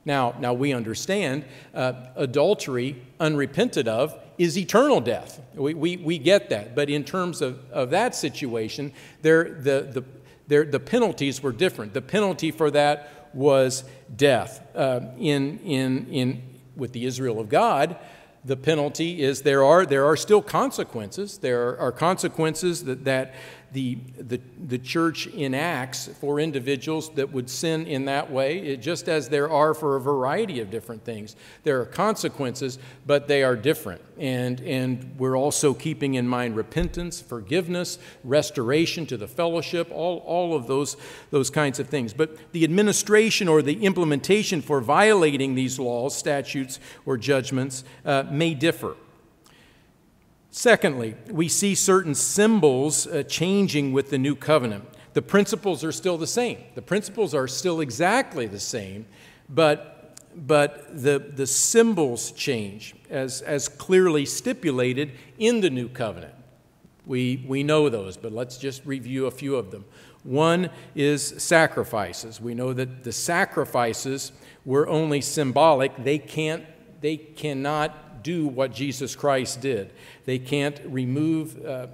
Now, 0.04 0.36
now 0.40 0.54
we 0.54 0.74
understand 0.74 1.46
uh, 1.74 1.94
adultery 2.16 3.02
unrepented 3.20 3.88
of 3.88 4.18
is 4.38 4.58
eternal 4.58 5.00
death. 5.00 5.40
We, 5.54 5.74
we, 5.76 5.98
we 5.98 6.18
get 6.18 6.50
that. 6.50 6.76
But 6.76 6.90
in 6.90 7.04
terms 7.04 7.42
of, 7.42 7.60
of 7.72 7.92
that 7.92 8.16
situation, 8.16 8.94
there, 9.22 9.44
the, 9.44 9.88
the, 9.92 10.04
there, 10.48 10.66
the 10.66 10.80
penalties 10.80 11.44
were 11.44 11.52
different. 11.52 11.94
The 11.94 12.02
penalty 12.02 12.50
for 12.50 12.72
that 12.72 13.30
was 13.34 13.84
death. 14.16 14.66
Uh, 14.76 15.02
in, 15.20 15.60
in, 15.60 16.08
in, 16.08 16.44
with 16.76 16.94
the 16.94 17.06
Israel 17.06 17.40
of 17.40 17.50
God, 17.50 17.98
the 18.44 18.58
penalty 18.58 19.22
is 19.22 19.44
there 19.44 19.64
are, 19.64 19.86
there 19.86 20.06
are 20.06 20.18
still 20.18 20.42
consequences. 20.42 21.38
There 21.38 21.78
are 21.78 21.92
consequences 21.92 22.86
that, 22.86 23.06
that 23.06 23.36
the, 23.74 23.96
the, 24.18 24.40
the 24.68 24.78
church 24.78 25.28
enacts 25.28 26.08
for 26.20 26.40
individuals 26.40 27.10
that 27.12 27.32
would 27.32 27.50
sin 27.50 27.88
in 27.88 28.06
that 28.06 28.30
way, 28.30 28.60
it, 28.60 28.82
just 28.82 29.08
as 29.08 29.30
there 29.30 29.50
are 29.50 29.74
for 29.74 29.96
a 29.96 30.02
variety 30.02 30.60
of 30.60 30.70
different 30.70 31.06
things. 31.06 31.36
There 31.64 31.80
are 31.80 31.86
consequences, 31.86 32.80
but 33.06 33.28
they 33.28 33.44
are 33.44 33.56
different. 33.56 34.02
And, 34.18 34.60
and 34.62 35.16
we're 35.18 35.38
also 35.38 35.74
keeping 35.74 36.16
in 36.16 36.28
mind 36.28 36.58
repentance, 36.58 37.22
forgiveness, 37.22 37.98
restoration 38.26 39.06
to 39.06 39.18
the 39.18 39.28
fellowship, 39.28 39.90
all, 39.92 40.18
all 40.20 40.54
of 40.54 40.68
those, 40.68 40.98
those 41.30 41.50
kinds 41.50 41.80
of 41.80 41.88
things. 41.88 42.14
But 42.14 42.52
the 42.52 42.66
administration 42.66 43.48
or 43.48 43.62
the 43.62 43.86
implementation 43.86 44.62
for 44.62 44.82
violating 44.82 45.56
these 45.56 45.80
laws, 45.80 46.16
statutes, 46.16 46.80
or 47.06 47.18
judgments 47.18 47.86
uh, 48.06 48.24
may 48.30 48.54
differ. 48.54 48.96
Secondly, 50.52 51.16
we 51.30 51.48
see 51.48 51.74
certain 51.74 52.14
symbols 52.14 53.08
uh, 53.08 53.24
changing 53.24 53.94
with 53.94 54.10
the 54.10 54.18
new 54.18 54.36
covenant. 54.36 54.84
The 55.14 55.22
principles 55.22 55.84
are 55.84 55.94
still 55.94 56.18
the 56.18 56.28
same. 56.28 56.58
The 56.76 56.82
principles 56.82 57.34
are 57.34 57.48
still 57.48 57.80
exactly 57.80 58.48
the 58.48 58.60
same, 58.60 59.06
but, 59.48 60.20
but 60.36 61.02
the, 61.02 61.20
the 61.20 61.48
symbols 61.48 62.34
change 62.34 62.96
as, 63.10 63.42
as 63.42 63.70
clearly 63.70 64.26
stipulated 64.26 65.14
in 65.40 65.62
the 65.62 65.70
new 65.70 65.88
covenant. 65.88 66.36
We, 67.06 67.46
we 67.48 67.64
know 67.64 67.88
those, 67.88 68.18
but 68.18 68.34
let's 68.34 68.58
just 68.58 68.86
review 68.86 69.28
a 69.28 69.32
few 69.32 69.56
of 69.56 69.72
them. 69.72 69.86
One 70.24 70.70
is 70.96 71.34
sacrifices. 71.42 72.40
We 72.40 72.54
know 72.54 72.74
that 72.74 73.04
the 73.04 73.12
sacrifices 73.12 74.34
were 74.66 74.88
only 74.88 75.22
symbolic, 75.22 76.04
they, 76.04 76.20
can't, 76.20 76.66
they 77.02 77.18
cannot 77.18 78.11
do 78.24 78.48
what 78.48 78.74
Jesus 78.74 79.16
Christ 79.16 79.62
did. 79.62 79.94
They 80.26 80.40
can't 80.40 80.80
remove 80.86 81.64
uh, 81.66 81.88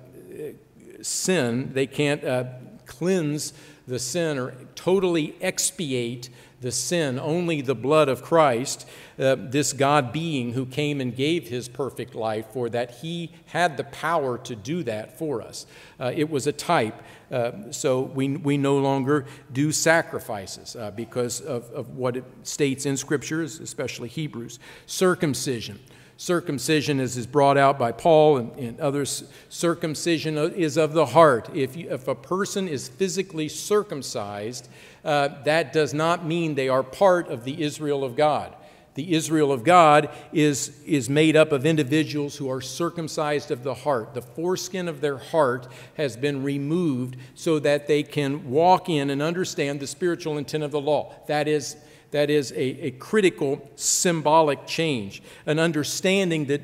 sin, 1.01 1.71
they 1.73 1.87
can't 1.87 2.23
uh, 2.23 2.45
cleanse 2.85 3.53
the 3.87 3.99
sin 3.99 4.37
or 4.37 4.53
totally 4.75 5.35
expiate 5.41 6.29
the 6.59 6.71
sin. 6.71 7.19
Only 7.19 7.61
the 7.61 7.75
blood 7.75 8.09
of 8.09 8.21
Christ, 8.23 8.87
uh, 9.19 9.35
this 9.37 9.73
God 9.73 10.11
being 10.11 10.53
who 10.53 10.65
came 10.65 10.99
and 10.99 11.15
gave 11.15 11.47
his 11.47 11.69
perfect 11.69 12.15
life 12.15 12.47
for 12.51 12.69
that, 12.69 12.95
he 12.95 13.31
had 13.45 13.77
the 13.77 13.83
power 13.85 14.37
to 14.39 14.55
do 14.55 14.83
that 14.83 15.17
for 15.17 15.41
us. 15.41 15.65
Uh, 15.99 16.11
it 16.15 16.29
was 16.29 16.47
a 16.47 16.51
type. 16.51 17.01
Uh, 17.31 17.51
so 17.71 18.01
we, 18.01 18.37
we 18.37 18.57
no 18.57 18.77
longer 18.77 19.25
do 19.51 19.71
sacrifices 19.71 20.75
uh, 20.75 20.91
because 20.91 21.41
of, 21.41 21.69
of 21.71 21.95
what 21.95 22.17
it 22.17 22.23
states 22.43 22.85
in 22.85 22.97
scriptures, 22.97 23.59
especially 23.59 24.09
Hebrews. 24.09 24.59
Circumcision 24.85 25.79
circumcision, 26.17 26.99
as 26.99 27.15
is 27.15 27.27
brought 27.27 27.57
out 27.57 27.79
by 27.79 27.91
Paul 27.91 28.37
and, 28.37 28.51
and 28.57 28.79
others, 28.79 29.23
circumcision 29.49 30.37
is 30.37 30.75
of 30.75 30.93
the 30.93 31.05
heart. 31.05 31.49
If, 31.55 31.77
you, 31.77 31.89
if 31.89 32.07
a 32.07 32.15
person 32.15 32.67
is 32.67 32.89
physically 32.89 33.47
circumcised, 33.47 34.67
uh, 35.05 35.29
that 35.43 35.71
does 35.71 35.93
not 35.93 36.25
mean 36.25 36.55
they 36.55 36.69
are 36.69 36.83
part 36.83 37.29
of 37.29 37.43
the 37.43 37.63
Israel 37.63 38.03
of 38.03 38.15
God. 38.15 38.55
The 38.95 39.13
Israel 39.13 39.51
of 39.51 39.63
God 39.63 40.09
is, 40.33 40.81
is 40.83 41.07
made 41.07 41.35
up 41.35 41.51
of 41.51 41.67
individuals 41.67 42.35
who 42.35 42.49
are 42.49 42.61
circumcised 42.61 43.51
of 43.51 43.61
the 43.61 43.75
heart. 43.75 44.15
The 44.15 44.23
foreskin 44.23 44.87
of 44.87 45.01
their 45.01 45.19
heart 45.19 45.67
has 45.97 46.17
been 46.17 46.41
removed 46.41 47.15
so 47.35 47.59
that 47.59 47.85
they 47.85 48.01
can 48.01 48.49
walk 48.49 48.89
in 48.89 49.11
and 49.11 49.21
understand 49.21 49.79
the 49.79 49.85
spiritual 49.85 50.39
intent 50.39 50.63
of 50.63 50.71
the 50.71 50.81
law. 50.81 51.13
That 51.27 51.47
is, 51.47 51.75
that 52.11 52.29
is 52.29 52.51
a, 52.53 52.85
a 52.85 52.91
critical 52.91 53.69
symbolic 53.75 54.65
change, 54.65 55.21
an 55.45 55.59
understanding 55.59 56.45
that 56.45 56.61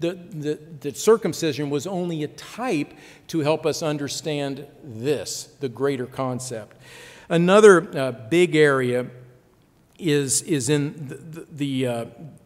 the, 0.00 0.12
the, 0.12 0.58
the, 0.80 0.94
circumcision 0.94 1.70
was 1.70 1.86
only 1.86 2.22
a 2.22 2.28
type 2.28 2.92
to 3.28 3.40
help 3.40 3.64
us 3.64 3.82
understand 3.82 4.66
this, 4.82 5.44
the 5.60 5.68
greater 5.68 6.06
concept. 6.06 6.76
Another 7.28 7.98
uh, 7.98 8.12
big 8.12 8.54
area 8.54 9.06
is, 9.98 10.42
is 10.42 10.68
in 10.68 11.08
the, 11.08 11.46
the, 11.50 11.86
uh, 11.86 12.04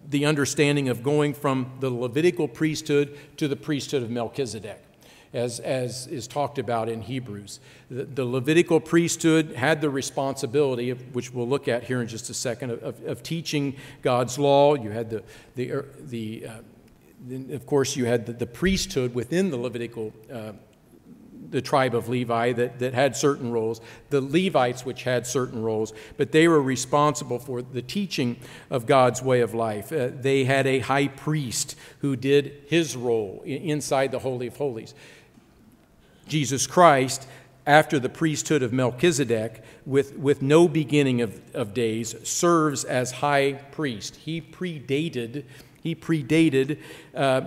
the 0.08 0.24
understanding 0.24 0.88
of 0.88 1.02
going 1.02 1.34
from 1.34 1.72
the 1.80 1.90
Levitical 1.90 2.46
priesthood 2.46 3.18
to 3.36 3.48
the 3.48 3.56
priesthood 3.56 4.02
of 4.02 4.10
Melchizedek 4.10 4.87
as, 5.32 5.60
as 5.60 6.06
is 6.06 6.26
talked 6.26 6.58
about 6.58 6.88
in 6.88 7.02
Hebrews. 7.02 7.60
The, 7.90 8.04
the, 8.04 8.24
Levitical 8.24 8.80
priesthood 8.80 9.52
had 9.52 9.80
the 9.80 9.90
responsibility, 9.90 10.90
of, 10.90 11.14
which 11.14 11.32
we'll 11.32 11.48
look 11.48 11.68
at 11.68 11.84
here 11.84 12.00
in 12.00 12.08
just 12.08 12.30
a 12.30 12.34
second, 12.34 12.70
of, 12.70 13.04
of 13.04 13.22
teaching 13.22 13.76
God's 14.02 14.38
law. 14.38 14.74
You 14.74 14.90
had 14.90 15.10
the, 15.10 15.22
the, 15.54 15.72
er, 15.72 15.88
the 16.00 16.46
uh, 16.46 17.54
of 17.54 17.66
course, 17.66 17.96
you 17.96 18.06
had 18.06 18.26
the, 18.26 18.32
the, 18.32 18.46
priesthood 18.46 19.14
within 19.14 19.50
the 19.50 19.56
Levitical 19.56 20.12
uh, 20.32 20.52
the 21.50 21.62
tribe 21.62 21.94
of 21.94 22.08
Levi 22.08 22.52
that, 22.52 22.78
that 22.78 22.94
had 22.94 23.16
certain 23.16 23.50
roles, 23.50 23.80
the 24.10 24.20
Levites, 24.20 24.84
which 24.84 25.04
had 25.04 25.26
certain 25.26 25.62
roles, 25.62 25.92
but 26.16 26.32
they 26.32 26.48
were 26.48 26.60
responsible 26.60 27.38
for 27.38 27.62
the 27.62 27.82
teaching 27.82 28.36
of 28.70 28.86
God's 28.86 29.22
way 29.22 29.40
of 29.40 29.54
life. 29.54 29.92
Uh, 29.92 30.10
they 30.12 30.44
had 30.44 30.66
a 30.66 30.80
high 30.80 31.08
priest 31.08 31.76
who 32.00 32.16
did 32.16 32.62
his 32.66 32.96
role 32.96 33.42
inside 33.44 34.12
the 34.12 34.18
Holy 34.18 34.46
of 34.46 34.56
Holies. 34.56 34.94
Jesus 36.28 36.66
Christ, 36.66 37.26
after 37.66 37.98
the 37.98 38.08
priesthood 38.08 38.62
of 38.62 38.72
Melchizedek, 38.72 39.62
with, 39.84 40.16
with 40.16 40.40
no 40.42 40.68
beginning 40.68 41.20
of, 41.20 41.40
of 41.54 41.74
days, 41.74 42.14
serves 42.28 42.84
as 42.84 43.10
high 43.10 43.52
priest. 43.72 44.16
He 44.16 44.40
predated, 44.40 45.44
he 45.82 45.94
predated 45.94 46.78
uh, 47.14 47.42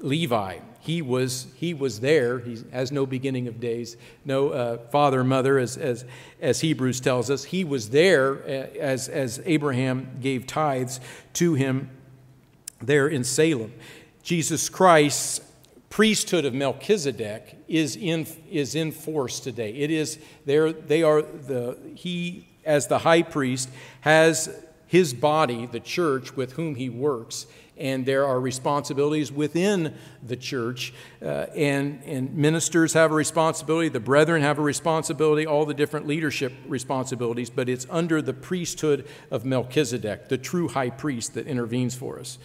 Levi. 0.00 0.58
He 0.80 1.00
was, 1.00 1.46
he 1.54 1.74
was 1.74 2.00
there. 2.00 2.40
He 2.40 2.58
has 2.72 2.90
no 2.90 3.06
beginning 3.06 3.46
of 3.46 3.60
days, 3.60 3.96
no 4.24 4.48
uh, 4.50 4.78
father, 4.90 5.22
mother, 5.22 5.58
as, 5.58 5.76
as, 5.76 6.04
as 6.40 6.60
Hebrews 6.60 6.98
tells 6.98 7.30
us. 7.30 7.44
He 7.44 7.62
was 7.62 7.90
there 7.90 8.42
uh, 8.42 8.78
as, 8.80 9.08
as 9.08 9.40
Abraham 9.44 10.18
gave 10.20 10.44
tithes 10.48 10.98
to 11.34 11.54
him 11.54 11.88
there 12.80 13.06
in 13.06 13.22
Salem. 13.22 13.72
Jesus 14.24 14.68
Christ's 14.68 15.40
priesthood 15.92 16.46
of 16.46 16.54
Melchizedek 16.54 17.54
is 17.68 17.96
in, 17.96 18.26
is 18.50 18.74
in 18.74 18.92
force 18.92 19.38
today. 19.40 19.74
It 19.74 19.90
is 19.90 20.18
there, 20.46 20.72
they 20.72 21.02
are 21.02 21.20
the, 21.20 21.76
he, 21.94 22.48
as 22.64 22.86
the 22.86 23.00
high 23.00 23.20
priest, 23.20 23.68
has 24.00 24.48
his 24.86 25.12
body, 25.12 25.66
the 25.66 25.80
church 25.80 26.34
with 26.34 26.54
whom 26.54 26.76
he 26.76 26.88
works, 26.88 27.46
and 27.76 28.06
there 28.06 28.24
are 28.24 28.40
responsibilities 28.40 29.30
within 29.30 29.94
the 30.22 30.36
church. 30.36 30.94
Uh, 31.20 31.46
and, 31.54 32.02
and 32.06 32.34
ministers 32.34 32.94
have 32.94 33.12
a 33.12 33.14
responsibility, 33.14 33.90
the 33.90 34.00
brethren 34.00 34.40
have 34.40 34.58
a 34.58 34.62
responsibility, 34.62 35.46
all 35.46 35.66
the 35.66 35.74
different 35.74 36.06
leadership 36.06 36.54
responsibilities, 36.66 37.50
but 37.50 37.68
it's 37.68 37.86
under 37.90 38.22
the 38.22 38.32
priesthood 38.32 39.06
of 39.30 39.44
Melchizedek, 39.44 40.30
the 40.30 40.38
true 40.38 40.68
high 40.68 40.90
priest 40.90 41.34
that 41.34 41.46
intervenes 41.46 41.94
for 41.94 42.18
us. 42.18 42.38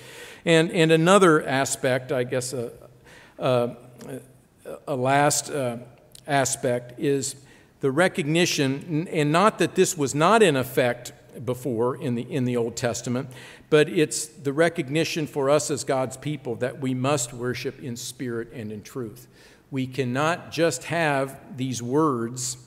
And, 0.44 0.70
and 0.72 0.92
another 0.92 1.48
aspect, 1.48 2.12
I 2.12 2.26
guess, 2.26 2.54
uh, 3.40 3.70
a 4.88 4.96
last 4.96 5.50
uh, 5.50 5.78
aspect 6.26 7.00
is 7.00 7.36
the 7.80 7.92
recognition, 7.92 9.08
and 9.12 9.32
not 9.32 9.60
that 9.60 9.76
this 9.76 9.98
was 9.98 10.16
not 10.16 10.42
in 10.42 10.56
effect 10.56 11.14
before 11.46 11.96
in 11.96 12.16
the, 12.16 12.24
in 12.24 12.46
the 12.46 12.58
Old 12.58 12.76
Testament, 12.76 13.30
but 13.70 13.88
it's 13.90 14.26
the 14.26 14.54
recognition 14.54 15.28
for 15.28 15.50
us 15.50 15.70
as 15.70 15.84
God's 15.84 16.18
people 16.18 16.56
that 16.56 16.80
we 16.80 16.94
must 16.94 17.34
worship 17.34 17.82
in 17.82 17.96
spirit 17.96 18.52
and 18.54 18.72
in 18.72 18.82
truth. 18.82 19.28
We 19.70 19.86
cannot 19.86 20.52
just 20.52 20.86
have 20.86 21.40
these 21.58 21.84
words 21.84 22.58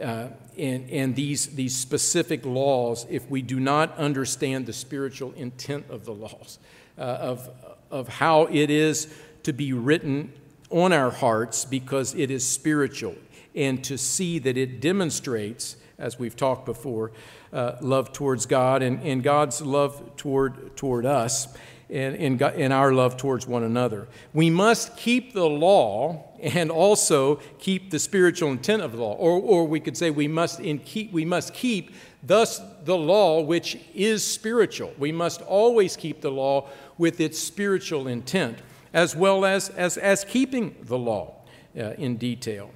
uh, 0.00 0.28
and, 0.56 0.88
and 0.90 1.14
these, 1.14 1.46
these 1.54 1.76
specific 1.76 2.46
laws 2.46 3.06
if 3.10 3.28
we 3.28 3.42
do 3.42 3.60
not 3.60 3.96
understand 3.98 4.66
the 4.66 4.72
spiritual 4.72 5.32
intent 5.32 5.86
of 5.90 6.04
the 6.04 6.14
laws, 6.14 6.58
uh, 6.96 7.02
of, 7.02 7.50
of 7.90 8.08
how 8.08 8.46
it 8.46 8.70
is 8.70 9.12
to 9.44 9.52
be 9.52 9.72
written 9.72 10.32
on 10.70 10.92
our 10.92 11.10
hearts 11.10 11.64
because 11.64 12.14
it 12.14 12.30
is 12.30 12.46
spiritual, 12.46 13.14
and 13.54 13.82
to 13.84 13.96
see 13.96 14.38
that 14.40 14.56
it 14.56 14.80
demonstrates, 14.80 15.76
as 15.98 16.18
we've 16.18 16.36
talked 16.36 16.66
before, 16.66 17.12
uh, 17.52 17.76
love 17.80 18.12
towards 18.12 18.46
God 18.46 18.82
and, 18.82 19.00
and 19.02 19.22
God's 19.22 19.62
love 19.62 20.16
toward, 20.16 20.76
toward 20.76 21.06
us 21.06 21.46
and, 21.90 22.16
and, 22.16 22.42
and 22.42 22.72
our 22.72 22.92
love 22.92 23.16
towards 23.16 23.46
one 23.46 23.62
another. 23.62 24.08
We 24.32 24.50
must 24.50 24.96
keep 24.96 25.32
the 25.32 25.48
law 25.48 26.24
and 26.42 26.70
also 26.70 27.36
keep 27.58 27.90
the 27.90 27.98
spiritual 27.98 28.50
intent 28.50 28.82
of 28.82 28.92
the 28.92 28.98
law. 28.98 29.14
Or, 29.14 29.40
or 29.40 29.66
we 29.66 29.80
could 29.80 29.96
say 29.96 30.10
we 30.10 30.28
must, 30.28 30.60
in 30.60 30.78
keep, 30.78 31.12
we 31.12 31.24
must 31.24 31.54
keep 31.54 31.94
thus 32.22 32.60
the 32.84 32.96
law 32.96 33.42
which 33.42 33.78
is 33.94 34.26
spiritual. 34.26 34.92
We 34.98 35.12
must 35.12 35.42
always 35.42 35.96
keep 35.96 36.20
the 36.20 36.30
law 36.30 36.68
with 36.98 37.20
its 37.20 37.38
spiritual 37.38 38.08
intent, 38.08 38.58
as 38.94 39.16
well 39.16 39.44
as, 39.44 39.68
as, 39.70 39.98
as 39.98 40.24
keeping 40.24 40.76
the 40.80 40.96
law 40.96 41.34
uh, 41.76 41.90
in 41.98 42.16
detail. 42.16 42.70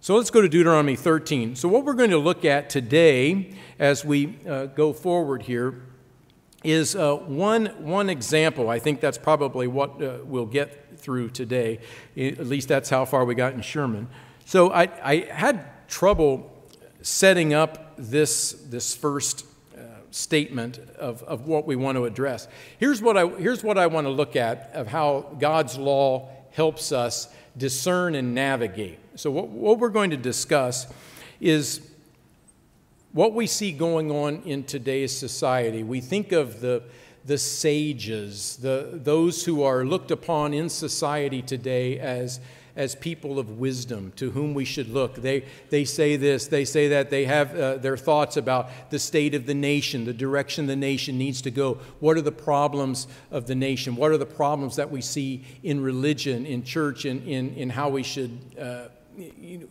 So 0.00 0.16
let's 0.16 0.30
go 0.30 0.40
to 0.40 0.48
Deuteronomy 0.48 0.96
13. 0.96 1.54
So, 1.54 1.68
what 1.68 1.84
we're 1.84 1.92
going 1.92 2.10
to 2.10 2.18
look 2.18 2.46
at 2.46 2.70
today 2.70 3.54
as 3.78 4.02
we 4.02 4.38
uh, 4.48 4.66
go 4.66 4.94
forward 4.94 5.42
here 5.42 5.82
is 6.64 6.96
uh, 6.96 7.16
one, 7.16 7.66
one 7.84 8.08
example. 8.08 8.70
I 8.70 8.78
think 8.78 9.00
that's 9.00 9.18
probably 9.18 9.66
what 9.66 10.02
uh, 10.02 10.18
we'll 10.24 10.46
get 10.46 10.98
through 10.98 11.30
today. 11.30 11.80
At 12.16 12.46
least 12.46 12.68
that's 12.68 12.88
how 12.88 13.04
far 13.04 13.26
we 13.26 13.34
got 13.34 13.52
in 13.52 13.60
Sherman. 13.60 14.08
So, 14.46 14.72
I, 14.72 14.88
I 15.02 15.16
had 15.30 15.86
trouble 15.86 16.50
setting 17.02 17.52
up 17.52 17.94
this, 17.98 18.52
this 18.52 18.94
first 18.94 19.44
statement 20.10 20.78
of, 20.98 21.22
of 21.24 21.46
what 21.46 21.66
we 21.66 21.76
want 21.76 21.96
to 21.96 22.04
address. 22.04 22.48
Here's 22.78 23.00
what, 23.00 23.16
I, 23.16 23.26
here's 23.26 23.62
what 23.62 23.78
I 23.78 23.86
want 23.86 24.06
to 24.06 24.10
look 24.10 24.36
at 24.36 24.70
of 24.74 24.88
how 24.88 25.36
God's 25.38 25.76
law 25.78 26.28
helps 26.52 26.92
us 26.92 27.28
discern 27.56 28.14
and 28.14 28.34
navigate. 28.34 28.98
So, 29.16 29.30
what, 29.30 29.48
what 29.48 29.78
we're 29.78 29.90
going 29.90 30.10
to 30.10 30.16
discuss 30.16 30.86
is 31.40 31.80
what 33.12 33.34
we 33.34 33.46
see 33.46 33.72
going 33.72 34.10
on 34.10 34.42
in 34.44 34.64
today's 34.64 35.16
society. 35.16 35.82
We 35.82 36.00
think 36.00 36.32
of 36.32 36.60
the, 36.60 36.82
the 37.24 37.38
sages, 37.38 38.56
the, 38.56 38.90
those 38.92 39.44
who 39.44 39.62
are 39.62 39.84
looked 39.84 40.10
upon 40.10 40.54
in 40.54 40.68
society 40.68 41.42
today 41.42 41.98
as, 41.98 42.40
as 42.76 42.94
people 42.94 43.38
of 43.38 43.58
wisdom 43.58 44.12
to 44.16 44.30
whom 44.30 44.54
we 44.54 44.64
should 44.64 44.88
look. 44.88 45.16
They, 45.16 45.44
they 45.70 45.84
say 45.84 46.16
this, 46.16 46.46
they 46.46 46.64
say 46.64 46.88
that, 46.88 47.10
they 47.10 47.24
have 47.24 47.54
uh, 47.54 47.76
their 47.76 47.96
thoughts 47.96 48.36
about 48.36 48.90
the 48.90 48.98
state 48.98 49.34
of 49.34 49.46
the 49.46 49.54
nation, 49.54 50.04
the 50.04 50.12
direction 50.12 50.66
the 50.66 50.76
nation 50.76 51.18
needs 51.18 51.42
to 51.42 51.50
go. 51.50 51.78
What 52.00 52.16
are 52.16 52.22
the 52.22 52.32
problems 52.32 53.06
of 53.30 53.46
the 53.46 53.54
nation? 53.54 53.96
What 53.96 54.10
are 54.10 54.18
the 54.18 54.26
problems 54.26 54.76
that 54.76 54.90
we 54.90 55.00
see 55.00 55.44
in 55.62 55.82
religion, 55.82 56.46
in 56.46 56.62
church, 56.64 57.04
in, 57.04 57.22
in, 57.22 57.54
in 57.54 57.70
how 57.70 57.88
we 57.88 58.02
should. 58.02 58.38
Uh, 58.58 58.88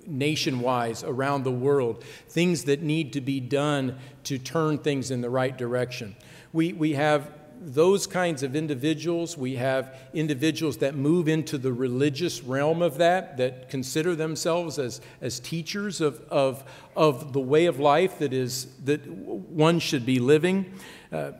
nationwide 0.05 1.01
around 1.03 1.43
the 1.43 1.51
world, 1.51 2.03
things 2.27 2.65
that 2.65 2.83
need 2.83 3.13
to 3.13 3.21
be 3.21 3.39
done 3.39 3.97
to 4.23 4.37
turn 4.37 4.77
things 4.77 5.09
in 5.09 5.21
the 5.21 5.29
right 5.29 5.57
direction. 5.57 6.15
We, 6.53 6.73
we 6.73 6.93
have 6.93 7.31
those 7.59 8.07
kinds 8.07 8.43
of 8.43 8.55
individuals. 8.55 9.37
We 9.37 9.55
have 9.55 9.95
individuals 10.13 10.77
that 10.77 10.95
move 10.95 11.27
into 11.27 11.57
the 11.57 11.73
religious 11.73 12.43
realm 12.43 12.81
of 12.81 12.97
that, 12.97 13.37
that 13.37 13.69
consider 13.69 14.15
themselves 14.15 14.79
as, 14.79 15.01
as 15.21 15.39
teachers 15.39 16.01
of, 16.01 16.21
of, 16.29 16.63
of 16.95 17.33
the 17.33 17.39
way 17.41 17.65
of 17.65 17.79
life 17.79 18.19
that, 18.19 18.33
is, 18.33 18.65
that 18.85 19.05
one 19.07 19.79
should 19.79 20.05
be 20.05 20.19
living. 20.19 20.73
Uh, 21.11 21.31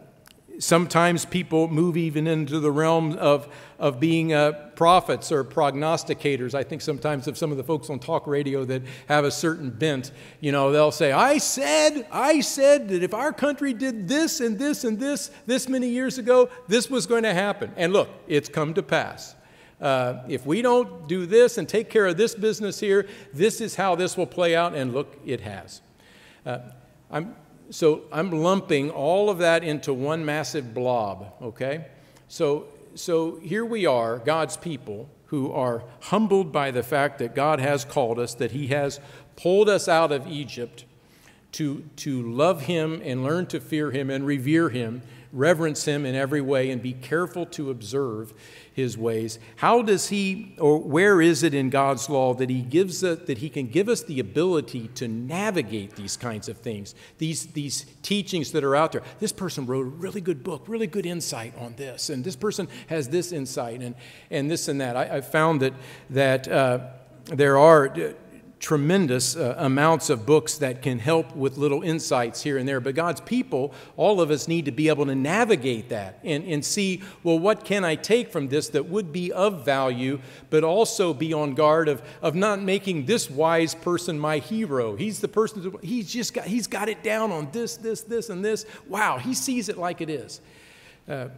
Sometimes 0.60 1.24
people 1.24 1.70
move 1.70 1.96
even 1.96 2.28
into 2.28 2.60
the 2.60 2.70
realm 2.70 3.14
of, 3.14 3.48
of 3.80 3.98
being 3.98 4.34
uh, 4.34 4.52
prophets 4.76 5.32
or 5.32 5.46
prognosticators. 5.46 6.54
I 6.54 6.64
think 6.64 6.82
sometimes 6.82 7.30
of 7.30 7.38
some 7.38 7.50
of 7.52 7.56
the 7.56 7.64
folks 7.64 7.90
on 7.90 7.98
talk 7.98 8.28
radio 8.28 8.66
that 8.66 8.82
have 9.08 9.24
a 9.24 9.32
certain 9.32 9.70
bent, 9.70 10.12
you 10.42 10.52
know, 10.52 10.74
they'll 10.74 10.92
say, 10.92 11.14
I 11.14 11.38
said, 11.38 12.06
I 12.12 12.42
said 12.42 12.90
that 12.90 13.04
if 13.04 13.14
our 13.14 13.32
country 13.32 13.74
did 13.74 14.10
this 14.10 14.42
and 14.42 14.60
this 14.60 14.84
and 14.84 15.00
this 15.00 15.32
this 15.46 15.70
many 15.70 15.88
years 15.88 16.18
ago, 16.18 16.50
this 16.68 16.90
was 16.90 17.08
going 17.08 17.24
to 17.24 17.34
happen. 17.34 17.72
And 17.78 17.94
look, 17.94 18.10
it's 18.28 18.50
come 18.50 18.74
to 18.74 18.84
pass. 18.84 19.36
Uh, 19.80 20.24
if 20.28 20.46
we 20.46 20.62
don't 20.62 21.08
do 21.08 21.26
this 21.26 21.58
and 21.58 21.70
take 21.70 21.90
care 21.90 22.06
of 22.06 22.18
this 22.18 22.36
business 22.36 22.82
here, 22.82 23.08
this 23.34 23.62
is 23.62 23.76
how 23.76 23.96
this 23.96 24.18
will 24.18 24.28
play 24.28 24.58
out. 24.58 24.76
And 24.76 24.94
look, 24.94 25.18
it 25.26 25.40
has. 25.40 25.82
Uh, 26.46 26.60
I'm 27.10 27.34
so 27.72 28.04
I'm 28.12 28.32
lumping 28.32 28.90
all 28.90 29.30
of 29.30 29.38
that 29.40 29.64
into 29.64 29.94
one 29.94 30.26
massive 30.26 30.74
blob, 30.74 31.34
okay? 31.42 31.86
So, 32.28 32.68
so 32.96 33.38
here 33.38 33.66
we 33.66 33.86
are, 33.86 34.18
God's 34.18 34.58
people, 34.58 35.10
who 35.26 35.52
are 35.52 35.84
humbled 36.02 36.52
by 36.52 36.72
the 36.72 36.82
fact 36.82 37.20
that 37.20 37.36
God 37.36 37.60
has 37.60 37.86
called 37.86 38.18
us, 38.18 38.34
that 38.36 38.52
He 38.52 38.68
has 38.68 39.00
pulled 39.36 39.70
us 39.70 39.88
out 39.88 40.12
of 40.12 40.28
Egypt 40.28 40.86
to, 41.54 41.84
to 41.98 42.22
love 42.32 42.64
Him 42.64 43.02
and 43.04 43.24
learn 43.24 43.46
to 43.48 43.60
fear 43.60 43.92
Him 43.92 44.10
and 44.10 44.26
revere 44.26 44.70
Him, 44.70 45.04
reverence 45.32 45.86
Him 45.86 46.06
in 46.06 46.16
every 46.16 46.42
way, 46.42 46.72
and 46.72 46.82
be 46.82 46.94
careful 46.94 47.46
to 47.48 47.70
observe 47.70 48.34
his 48.80 48.98
ways. 48.98 49.40
How 49.58 49.82
does 49.82 50.08
he, 50.08 50.56
or 50.58 50.80
where 50.80 51.22
is 51.22 51.44
it 51.44 51.54
in 51.54 51.70
God's 51.70 52.10
law 52.10 52.34
that 52.36 52.50
he 52.50 52.62
gives 52.62 53.04
us, 53.04 53.20
that 53.28 53.40
he 53.40 53.50
can 53.50 53.68
give 53.68 53.90
us 53.90 54.04
the 54.04 54.20
ability 54.20 54.88
to 54.96 55.08
navigate 55.08 55.96
these 55.96 56.16
kinds 56.16 56.48
of 56.48 56.58
things, 56.58 56.96
these, 57.18 57.48
these 57.48 57.86
teachings 58.02 58.52
that 58.54 58.64
are 58.64 58.76
out 58.76 58.94
there? 58.94 59.04
This 59.20 59.34
person 59.34 59.66
wrote 59.66 59.86
a 59.86 59.90
really 59.90 60.22
good 60.22 60.44
book, 60.44 60.64
really 60.68 60.88
good 60.88 61.06
insight 61.06 61.54
on 61.58 61.76
this, 61.76 62.10
and 62.10 62.24
this 62.24 62.36
person 62.36 62.68
has 62.88 63.10
this 63.10 63.32
insight, 63.32 63.82
and, 63.82 63.96
and 64.32 64.50
this 64.50 64.68
and 64.68 64.80
that. 64.82 64.96
I, 64.96 65.18
I 65.18 65.22
found 65.22 65.62
that, 65.62 65.74
that 66.10 66.48
uh, 66.48 66.80
there 67.26 67.58
are 67.58 67.94
tremendous 68.60 69.38
uh, 69.38 69.56
amounts 69.58 70.10
of 70.10 70.26
books 70.26 70.58
that 70.58 70.82
can 70.82 71.00
help 71.00 71.34
with 71.36 71.58
little 71.58 71.82
insights 71.82 72.42
here 72.42 72.58
and 72.58 72.68
there. 72.68 72.82
But 72.82 72.94
God's 72.94 73.22
people, 73.22 73.74
all 73.96 74.20
of 74.20 74.32
us 74.32 74.48
need 74.48 74.66
to 74.66 74.72
be 74.72 74.90
able 74.90 75.06
to 75.06 75.16
navigate 75.16 75.90
that 75.90 76.20
and, 76.24 76.44
and 76.46 76.64
see, 76.64 77.02
well, 77.24 77.40
what 77.40 77.64
can 77.64 77.86
I 77.86 77.96
take 77.96 78.32
from 78.32 78.50
this 78.50 78.68
that 78.70 78.88
would 78.88 79.14
be 79.14 79.32
of 79.32 79.64
value, 79.64 80.20
but 80.50 80.64
also 80.64 81.14
be 81.14 81.32
on 81.32 81.54
guard 81.54 81.88
of, 81.88 82.02
of 82.22 82.36
not 82.36 82.62
making 82.62 83.06
this 83.06 83.30
wise 83.30 83.74
person 83.76 84.20
my 84.20 84.40
hero. 84.40 84.96
He's 84.96 85.22
the 85.22 85.30
person, 85.30 85.76
he's 85.82 86.12
just 86.12 86.34
got, 86.34 86.46
he's 86.46 86.68
got 86.68 86.90
it 86.90 87.02
down 87.02 87.32
on 87.32 87.50
this, 87.52 87.78
this, 87.78 88.02
this, 88.02 88.30
and 88.30 88.44
this. 88.44 88.66
Wow, 88.88 89.20
he 89.20 89.34
sees 89.34 89.70
it 89.70 89.78
like 89.78 90.02
it 90.02 90.10
is. 90.10 90.42
Uh, 91.08 91.30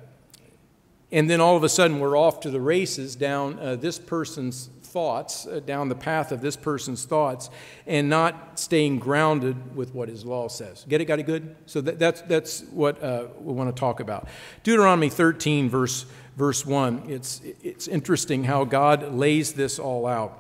and 1.12 1.30
then 1.30 1.42
all 1.42 1.58
of 1.58 1.64
a 1.64 1.70
sudden, 1.70 2.00
we're 2.00 2.18
off 2.18 2.40
to 2.42 2.50
the 2.50 2.62
races 2.62 3.16
down 3.16 3.60
uh, 3.60 3.76
this 3.76 4.00
person's 4.00 4.70
thoughts, 4.92 5.48
uh, 5.48 5.62
down 5.66 5.90
the 5.90 5.96
path 5.96 6.32
of 6.32 6.42
this 6.42 6.56
person's 6.56 7.06
thoughts, 7.06 7.50
and 7.88 8.10
not 8.10 8.60
staying 8.60 9.00
grounded 9.00 9.76
with 9.76 9.96
what 9.96 10.10
his 10.10 10.26
law 10.26 10.48
says. 10.48 10.86
Get 10.88 11.02
it? 11.02 11.06
Got 11.06 11.20
it 11.20 11.24
good? 11.24 11.56
So 11.66 11.82
that, 11.82 11.98
that's, 11.98 12.22
that's 12.24 12.62
what 12.72 13.02
uh, 13.02 13.28
we 13.40 13.54
want 13.54 13.74
to 13.74 13.80
talk 13.80 14.00
about. 14.00 14.28
Deuteronomy 14.64 15.10
13, 15.10 15.70
verse, 15.70 16.06
verse 16.36 16.66
1. 16.66 17.04
It's, 17.08 17.42
it's 17.64 17.88
interesting 17.88 18.44
how 18.44 18.66
God 18.66 19.14
lays 19.14 19.54
this 19.54 19.80
all 19.80 20.06
out. 20.06 20.38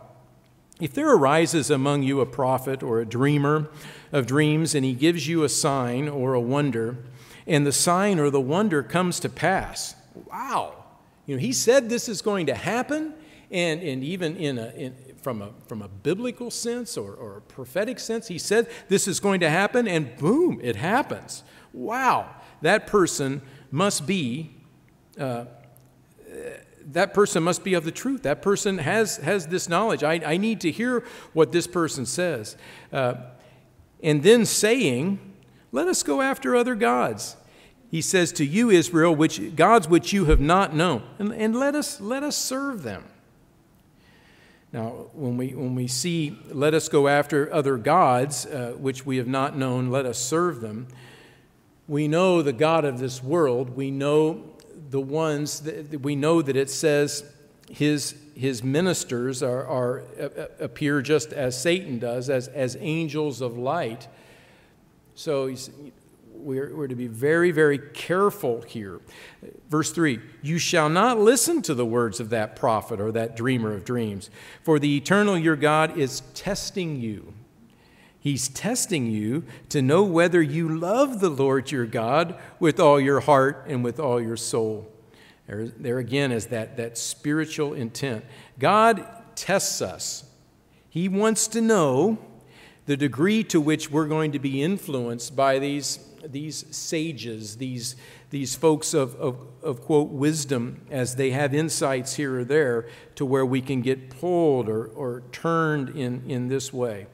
If 0.82 0.94
there 0.94 1.14
arises 1.14 1.70
among 1.70 2.04
you 2.04 2.22
a 2.22 2.26
prophet 2.26 2.82
or 2.82 3.00
a 3.00 3.06
dreamer 3.06 3.70
of 4.12 4.26
dreams, 4.26 4.74
and 4.76 4.84
he 4.84 4.94
gives 4.94 5.28
you 5.28 5.44
a 5.44 5.50
sign 5.50 6.10
or 6.10 6.34
a 6.34 6.42
wonder, 6.42 6.98
and 7.46 7.66
the 7.66 7.72
sign 7.72 8.20
or 8.20 8.30
the 8.30 8.42
wonder 8.42 8.82
comes 8.84 9.20
to 9.22 9.30
pass, 9.30 9.96
wow. 10.26 10.74
You 11.28 11.36
know, 11.36 11.40
he 11.40 11.54
said 11.54 11.88
this 11.88 12.10
is 12.10 12.22
going 12.22 12.48
to 12.48 12.56
happen, 12.56 13.14
and, 13.52 13.82
and 13.82 14.04
even 14.04 14.38
in 14.38 14.58
a, 14.58 14.70
in, 14.76 14.96
from, 15.22 15.42
a, 15.42 15.52
from 15.68 15.82
a 15.82 15.88
biblical 15.88 16.50
sense 16.50 16.98
or, 16.98 17.14
or 17.14 17.38
a 17.38 17.42
prophetic 17.42 18.00
sense, 18.00 18.28
he 18.28 18.38
said 18.38 18.68
this 18.88 19.08
is 19.08 19.20
going 19.20 19.42
to 19.42 19.50
happen, 19.50 19.88
and 19.88 20.16
boom, 20.18 20.60
it 20.64 20.76
happens. 20.76 21.44
Wow, 21.74 22.34
that 22.62 22.88
person 22.88 23.42
must 23.70 24.08
be. 24.08 24.56
Uh, 25.20 25.46
that 26.84 27.14
person 27.14 27.44
must 27.44 27.64
be 27.64 27.76
of 27.76 27.84
the 27.84 27.92
truth. 27.92 28.24
That 28.24 28.42
person 28.42 28.80
has, 28.80 29.18
has 29.18 29.48
this 29.48 29.70
knowledge. 29.70 30.04
I, 30.04 30.20
I 30.26 30.38
need 30.38 30.62
to 30.62 30.72
hear 30.72 31.04
what 31.32 31.52
this 31.52 31.68
person 31.68 32.08
says. 32.08 32.58
Uh, 32.92 33.16
and 34.02 34.24
then 34.24 34.46
saying, 34.46 35.20
Let 35.72 35.88
us 35.88 36.02
go 36.02 36.22
after 36.22 36.56
other 36.56 36.74
gods. 36.74 37.36
He 37.92 38.02
says 38.02 38.32
to 38.34 38.46
you, 38.46 38.70
Israel, 38.70 39.16
which 39.16 39.56
gods 39.56 39.88
which 39.88 40.14
you 40.14 40.26
have 40.26 40.40
not 40.40 40.74
known, 40.74 41.04
and, 41.20 41.34
and 41.34 41.56
let, 41.56 41.76
us, 41.76 42.00
let 42.00 42.24
us 42.24 42.38
serve 42.38 42.84
them. 42.84 43.04
Now, 44.74 45.08
when 45.14 45.36
we, 45.36 45.50
when 45.50 45.76
we 45.76 45.88
see, 45.88 46.38
let 46.50 46.74
us 46.74 46.88
go 46.88 47.08
after 47.08 47.54
other 47.54 47.78
gods, 47.78 48.46
uh, 48.46 48.74
which 48.78 49.06
we 49.06 49.18
have 49.18 49.28
not 49.28 49.58
known, 49.58 49.90
let 49.90 50.06
us 50.06 50.18
serve 50.18 50.62
them, 50.62 50.88
we 51.88 52.08
know 52.08 52.42
the 52.42 52.54
God 52.54 52.86
of 52.86 53.00
this 53.00 53.22
world. 53.22 53.76
We 53.76 53.92
know 53.92 54.44
the 54.90 55.02
ones 55.02 55.62
that 55.62 56.02
we 56.02 56.16
know 56.16 56.42
that 56.42 56.56
it 56.56 56.70
says 56.70 57.26
his, 57.70 58.16
his 58.36 58.64
ministers 58.64 59.44
are, 59.44 59.66
are, 59.66 60.04
appear 60.60 61.02
just 61.02 61.34
as 61.34 61.60
Satan 61.60 62.00
does, 62.00 62.30
as, 62.30 62.48
as 62.50 62.78
angels 62.80 63.42
of 63.42 63.58
light. 63.58 64.08
So 65.16 65.54
we're, 66.42 66.76
we're 66.76 66.88
to 66.88 66.96
be 66.96 67.08
very, 67.08 67.52
very 67.52 67.78
careful 67.78 68.62
here. 68.62 69.00
Verse 69.70 69.92
3 69.92 70.20
You 70.42 70.58
shall 70.58 70.90
not 70.90 71.20
listen 71.20 71.62
to 71.64 71.74
the 71.74 71.86
words 71.86 72.20
of 72.20 72.30
that 72.30 72.56
prophet 72.56 73.00
or 73.00 73.12
that 73.12 73.36
dreamer 73.36 73.74
of 73.74 73.86
dreams, 73.86 74.30
for 74.64 74.80
the 74.80 74.98
eternal 74.98 75.38
your 75.38 75.56
God 75.56 75.98
is 75.98 76.22
testing 76.34 77.00
you. 77.00 77.34
He's 78.20 78.50
testing 78.50 79.08
you 79.08 79.46
to 79.70 79.82
know 79.82 80.04
whether 80.04 80.42
you 80.42 80.70
love 80.70 81.22
the 81.22 81.30
Lord 81.30 81.72
your 81.72 81.88
God 81.88 82.36
with 82.60 82.80
all 82.80 83.00
your 83.00 83.22
heart 83.22 83.66
and 83.68 83.84
with 83.84 84.00
all 84.00 84.22
your 84.22 84.38
soul. 84.38 84.92
There, 85.48 85.68
there 85.68 85.98
again 85.98 86.32
is 86.32 86.48
that, 86.48 86.78
that 86.78 87.00
spiritual 87.00 87.74
intent. 87.74 88.24
God 88.60 89.06
tests 89.36 89.82
us. 89.82 90.24
He 90.88 91.10
wants 91.10 91.48
to 91.48 91.62
know 91.62 92.20
the 92.86 92.96
degree 92.96 93.44
to 93.46 93.60
which 93.60 93.90
we're 93.90 94.08
going 94.08 94.34
to 94.34 94.40
be 94.40 94.62
influenced 94.62 95.36
by 95.36 95.60
these, 95.60 96.00
these 96.26 96.66
sages, 96.76 97.58
these, 97.58 97.96
these 98.30 98.56
folks 98.56 98.94
of, 98.94 99.16
of, 99.16 99.38
of, 99.62 99.82
quote, 99.82 100.10
wisdom, 100.10 100.82
as 100.90 101.16
they 101.16 101.32
have 101.32 101.54
insights 101.54 102.16
here 102.16 102.40
or 102.40 102.44
there 102.44 102.88
to 103.16 103.26
where 103.26 103.46
we 103.46 103.62
can 103.62 103.82
get 103.82 104.10
pulled 104.10 104.70
or, 104.70 104.86
or 104.88 105.24
turned 105.32 105.90
in, 105.90 106.24
in 106.28 106.48
this 106.48 106.72
way. 106.72 107.08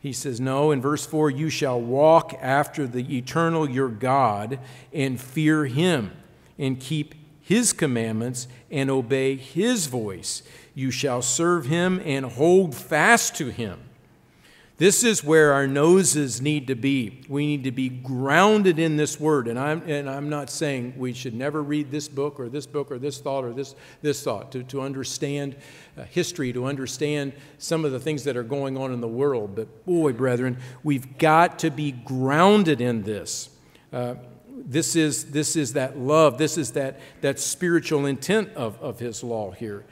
He 0.00 0.12
says, 0.12 0.40
No, 0.40 0.72
in 0.72 0.80
verse 0.80 1.06
4, 1.06 1.30
you 1.30 1.48
shall 1.48 1.80
walk 1.80 2.34
after 2.40 2.86
the 2.86 3.16
eternal 3.16 3.70
your 3.70 3.88
God 3.88 4.58
and 4.92 5.20
fear 5.20 5.66
him 5.66 6.10
and 6.58 6.80
keep 6.80 7.14
his 7.40 7.72
commandments 7.72 8.48
and 8.70 8.90
obey 8.90 9.36
his 9.36 9.86
voice. 9.86 10.42
You 10.74 10.90
shall 10.90 11.22
serve 11.22 11.66
him 11.66 12.00
and 12.04 12.26
hold 12.26 12.74
fast 12.74 13.36
to 13.36 13.50
him. 13.50 13.78
This 14.82 15.04
is 15.04 15.22
where 15.22 15.52
our 15.52 15.68
noses 15.68 16.40
need 16.40 16.66
to 16.66 16.74
be. 16.74 17.22
We 17.28 17.46
need 17.46 17.62
to 17.62 17.70
be 17.70 17.88
grounded 17.88 18.80
in 18.80 18.96
this 18.96 19.20
word. 19.20 19.46
And 19.46 19.56
I'm, 19.56 19.88
and 19.88 20.10
I'm 20.10 20.28
not 20.28 20.50
saying 20.50 20.94
we 20.96 21.12
should 21.12 21.34
never 21.34 21.62
read 21.62 21.92
this 21.92 22.08
book 22.08 22.40
or 22.40 22.48
this 22.48 22.66
book 22.66 22.90
or 22.90 22.98
this 22.98 23.20
thought 23.20 23.44
or 23.44 23.52
this, 23.52 23.76
this 24.00 24.24
thought 24.24 24.50
to, 24.50 24.64
to 24.64 24.80
understand 24.80 25.54
uh, 25.96 26.02
history, 26.02 26.52
to 26.52 26.64
understand 26.64 27.32
some 27.58 27.84
of 27.84 27.92
the 27.92 28.00
things 28.00 28.24
that 28.24 28.36
are 28.36 28.42
going 28.42 28.76
on 28.76 28.92
in 28.92 29.00
the 29.00 29.06
world. 29.06 29.54
But 29.54 29.86
boy, 29.86 30.14
brethren, 30.14 30.58
we've 30.82 31.16
got 31.16 31.60
to 31.60 31.70
be 31.70 31.92
grounded 31.92 32.80
in 32.80 33.04
this. 33.04 33.50
Uh, 33.92 34.16
this 34.48 34.96
is, 34.96 35.30
this 35.30 35.54
is 35.54 35.74
that 35.74 35.96
love, 35.96 36.38
this 36.38 36.58
is 36.58 36.72
that, 36.72 36.98
that 37.20 37.38
spiritual 37.38 38.04
intent 38.04 38.48
of, 38.54 38.82
of 38.82 38.98
his 38.98 39.22
law 39.22 39.52
here. 39.52 39.84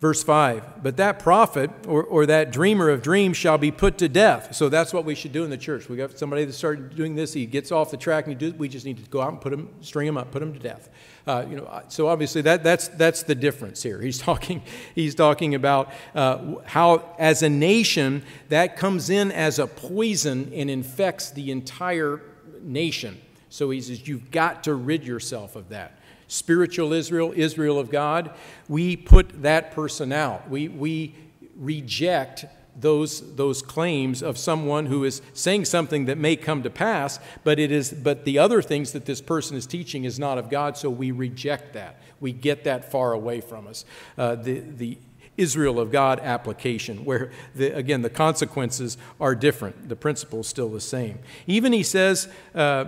Verse 0.00 0.22
5 0.22 0.82
But 0.82 0.96
that 0.98 1.18
prophet 1.18 1.70
or, 1.86 2.04
or 2.04 2.26
that 2.26 2.52
dreamer 2.52 2.88
of 2.88 3.02
dreams 3.02 3.36
shall 3.36 3.58
be 3.58 3.72
put 3.72 3.98
to 3.98 4.08
death. 4.08 4.54
So 4.54 4.68
that's 4.68 4.92
what 4.92 5.04
we 5.04 5.14
should 5.14 5.32
do 5.32 5.42
in 5.42 5.50
the 5.50 5.56
church. 5.56 5.88
We 5.88 5.96
got 5.96 6.16
somebody 6.16 6.44
that 6.44 6.52
started 6.52 6.94
doing 6.94 7.16
this, 7.16 7.32
he 7.32 7.46
gets 7.46 7.72
off 7.72 7.90
the 7.90 7.96
track, 7.96 8.26
and 8.26 8.38
do, 8.38 8.52
we 8.52 8.68
just 8.68 8.86
need 8.86 9.02
to 9.02 9.10
go 9.10 9.20
out 9.20 9.30
and 9.30 9.40
put 9.40 9.52
him, 9.52 9.68
string 9.80 10.06
him 10.06 10.16
up, 10.16 10.30
put 10.30 10.40
him 10.40 10.52
to 10.52 10.58
death. 10.58 10.88
Uh, 11.26 11.44
you 11.50 11.56
know, 11.56 11.82
so 11.88 12.06
obviously 12.06 12.42
that, 12.42 12.62
that's, 12.62 12.88
that's 12.88 13.24
the 13.24 13.34
difference 13.34 13.82
here. 13.82 14.00
He's 14.00 14.18
talking, 14.28 14.62
he's 14.94 15.14
talking 15.14 15.54
about 15.54 15.92
uh, 16.14 16.56
how, 16.64 17.14
as 17.18 17.42
a 17.42 17.48
nation, 17.48 18.22
that 18.50 18.76
comes 18.76 19.10
in 19.10 19.32
as 19.32 19.58
a 19.58 19.66
poison 19.66 20.52
and 20.54 20.70
infects 20.70 21.30
the 21.30 21.50
entire 21.50 22.22
nation. 22.62 23.20
So 23.50 23.70
he 23.70 23.80
says, 23.80 24.06
You've 24.06 24.30
got 24.30 24.64
to 24.64 24.74
rid 24.74 25.04
yourself 25.04 25.56
of 25.56 25.70
that 25.70 25.97
spiritual 26.28 26.92
Israel, 26.92 27.32
Israel 27.34 27.78
of 27.78 27.90
God, 27.90 28.30
we 28.68 28.96
put 28.96 29.42
that 29.42 29.72
person 29.72 30.12
out. 30.12 30.48
We, 30.48 30.68
we 30.68 31.14
reject 31.56 32.44
those, 32.80 33.34
those 33.34 33.60
claims 33.60 34.22
of 34.22 34.38
someone 34.38 34.86
who 34.86 35.04
is 35.04 35.20
saying 35.32 35.64
something 35.64 36.04
that 36.04 36.16
may 36.16 36.36
come 36.36 36.62
to 36.62 36.70
pass, 36.70 37.18
but, 37.42 37.58
it 37.58 37.72
is, 37.72 37.90
but 37.90 38.24
the 38.24 38.38
other 38.38 38.62
things 38.62 38.92
that 38.92 39.04
this 39.04 39.20
person 39.20 39.56
is 39.56 39.66
teaching 39.66 40.04
is 40.04 40.18
not 40.18 40.38
of 40.38 40.48
God, 40.48 40.76
so 40.76 40.88
we 40.88 41.10
reject 41.10 41.72
that. 41.72 42.00
We 42.20 42.32
get 42.32 42.64
that 42.64 42.92
far 42.92 43.12
away 43.12 43.40
from 43.40 43.66
us. 43.66 43.84
Uh, 44.16 44.36
the, 44.36 44.60
the 44.60 44.98
Israel 45.36 45.80
of 45.80 45.90
God 45.90 46.20
application, 46.20 47.04
where, 47.04 47.32
the, 47.54 47.74
again, 47.76 48.02
the 48.02 48.10
consequences 48.10 48.98
are 49.20 49.34
different. 49.34 49.88
The 49.88 49.96
principle 49.96 50.40
is 50.40 50.46
still 50.46 50.68
the 50.68 50.80
same. 50.80 51.18
Even 51.46 51.72
he 51.72 51.82
says, 51.82 52.28
uh, 52.54 52.86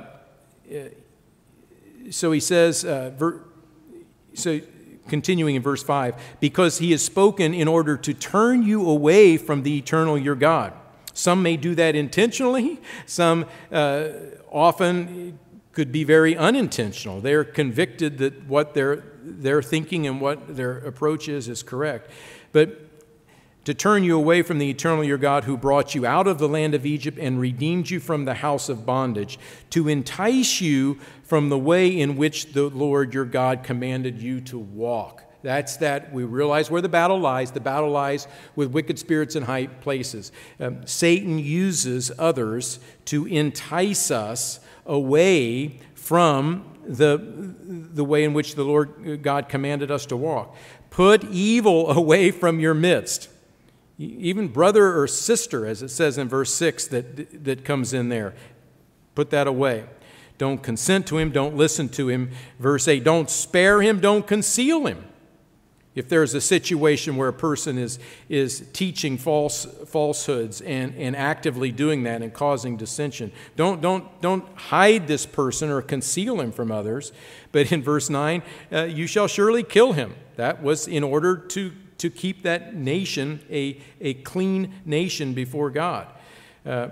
so 2.10 2.32
he 2.32 2.40
says, 2.40 2.84
uh, 2.84 3.12
ver- 3.16 3.44
so 4.34 4.60
continuing 5.08 5.56
in 5.56 5.62
verse 5.62 5.82
5, 5.82 6.14
because 6.40 6.78
he 6.78 6.92
has 6.92 7.04
spoken 7.04 7.52
in 7.52 7.68
order 7.68 7.96
to 7.98 8.14
turn 8.14 8.62
you 8.62 8.88
away 8.88 9.36
from 9.36 9.62
the 9.62 9.76
eternal 9.76 10.16
your 10.16 10.36
God. 10.36 10.72
Some 11.12 11.42
may 11.42 11.56
do 11.56 11.74
that 11.74 11.94
intentionally, 11.94 12.80
some 13.04 13.44
uh, 13.70 14.08
often 14.50 15.38
could 15.72 15.92
be 15.92 16.04
very 16.04 16.36
unintentional. 16.36 17.20
They're 17.20 17.44
convicted 17.44 18.18
that 18.18 18.46
what 18.46 18.74
they're, 18.74 19.04
they're 19.22 19.62
thinking 19.62 20.06
and 20.06 20.20
what 20.20 20.56
their 20.56 20.78
approach 20.78 21.28
is 21.28 21.48
is 21.48 21.62
correct. 21.62 22.10
But 22.52 22.90
to 23.64 23.74
turn 23.74 24.02
you 24.02 24.16
away 24.16 24.42
from 24.42 24.58
the 24.58 24.70
eternal 24.70 25.04
your 25.04 25.18
God 25.18 25.44
who 25.44 25.56
brought 25.56 25.94
you 25.94 26.06
out 26.06 26.26
of 26.26 26.38
the 26.38 26.48
land 26.48 26.74
of 26.74 26.86
Egypt 26.86 27.18
and 27.18 27.38
redeemed 27.38 27.90
you 27.90 28.00
from 28.00 28.24
the 28.24 28.34
house 28.34 28.68
of 28.68 28.86
bondage, 28.86 29.38
to 29.70 29.86
entice 29.86 30.60
you 30.60 30.98
from 31.30 31.48
the 31.48 31.56
way 31.56 32.00
in 32.00 32.16
which 32.16 32.54
the 32.54 32.64
Lord 32.64 33.14
your 33.14 33.24
God 33.24 33.62
commanded 33.62 34.20
you 34.20 34.40
to 34.40 34.58
walk. 34.58 35.22
That's 35.44 35.76
that 35.76 36.12
we 36.12 36.24
realize 36.24 36.72
where 36.72 36.82
the 36.82 36.88
battle 36.88 37.20
lies. 37.20 37.52
The 37.52 37.60
battle 37.60 37.88
lies 37.88 38.26
with 38.56 38.72
wicked 38.72 38.98
spirits 38.98 39.36
in 39.36 39.44
high 39.44 39.68
places. 39.68 40.32
Um, 40.58 40.84
Satan 40.88 41.38
uses 41.38 42.10
others 42.18 42.80
to 43.04 43.26
entice 43.26 44.10
us 44.10 44.58
away 44.84 45.78
from 45.94 46.64
the, 46.84 47.16
the 47.16 48.02
way 48.02 48.24
in 48.24 48.34
which 48.34 48.56
the 48.56 48.64
Lord 48.64 49.22
God 49.22 49.48
commanded 49.48 49.92
us 49.92 50.06
to 50.06 50.16
walk. 50.16 50.56
Put 50.90 51.22
evil 51.22 51.90
away 51.96 52.32
from 52.32 52.58
your 52.58 52.74
midst 52.74 53.28
even 53.98 54.48
brother 54.48 54.98
or 54.98 55.06
sister, 55.06 55.66
as 55.66 55.82
it 55.82 55.90
says 55.90 56.16
in 56.16 56.26
verse 56.26 56.52
6 56.54 56.86
that, 56.86 57.44
that 57.44 57.66
comes 57.66 57.92
in 57.92 58.08
there. 58.08 58.34
Put 59.14 59.28
that 59.28 59.46
away. 59.46 59.84
Don't 60.40 60.62
consent 60.62 61.06
to 61.08 61.18
him, 61.18 61.32
don't 61.32 61.54
listen 61.54 61.90
to 61.90 62.08
him. 62.08 62.30
Verse 62.58 62.88
8 62.88 63.04
don't 63.04 63.28
spare 63.28 63.82
him, 63.82 64.00
don't 64.00 64.26
conceal 64.26 64.86
him. 64.86 65.04
If 65.94 66.08
there's 66.08 66.32
a 66.32 66.40
situation 66.40 67.16
where 67.16 67.28
a 67.28 67.32
person 67.34 67.76
is, 67.76 67.98
is 68.30 68.66
teaching 68.72 69.18
false, 69.18 69.66
falsehoods 69.86 70.62
and, 70.62 70.94
and 70.94 71.14
actively 71.14 71.70
doing 71.70 72.04
that 72.04 72.22
and 72.22 72.32
causing 72.32 72.78
dissension, 72.78 73.32
don't, 73.54 73.82
don't, 73.82 74.22
don't 74.22 74.46
hide 74.56 75.08
this 75.08 75.26
person 75.26 75.68
or 75.68 75.82
conceal 75.82 76.40
him 76.40 76.52
from 76.52 76.72
others. 76.72 77.12
But 77.52 77.70
in 77.70 77.82
verse 77.82 78.08
9, 78.08 78.42
uh, 78.72 78.84
you 78.84 79.06
shall 79.06 79.26
surely 79.26 79.62
kill 79.62 79.92
him. 79.92 80.14
That 80.36 80.62
was 80.62 80.88
in 80.88 81.04
order 81.04 81.36
to 81.36 81.72
to 81.98 82.08
keep 82.08 82.44
that 82.44 82.74
nation 82.74 83.40
a, 83.50 83.78
a 84.00 84.14
clean 84.14 84.72
nation 84.86 85.34
before 85.34 85.68
God. 85.68 86.06
Uh, 86.64 86.88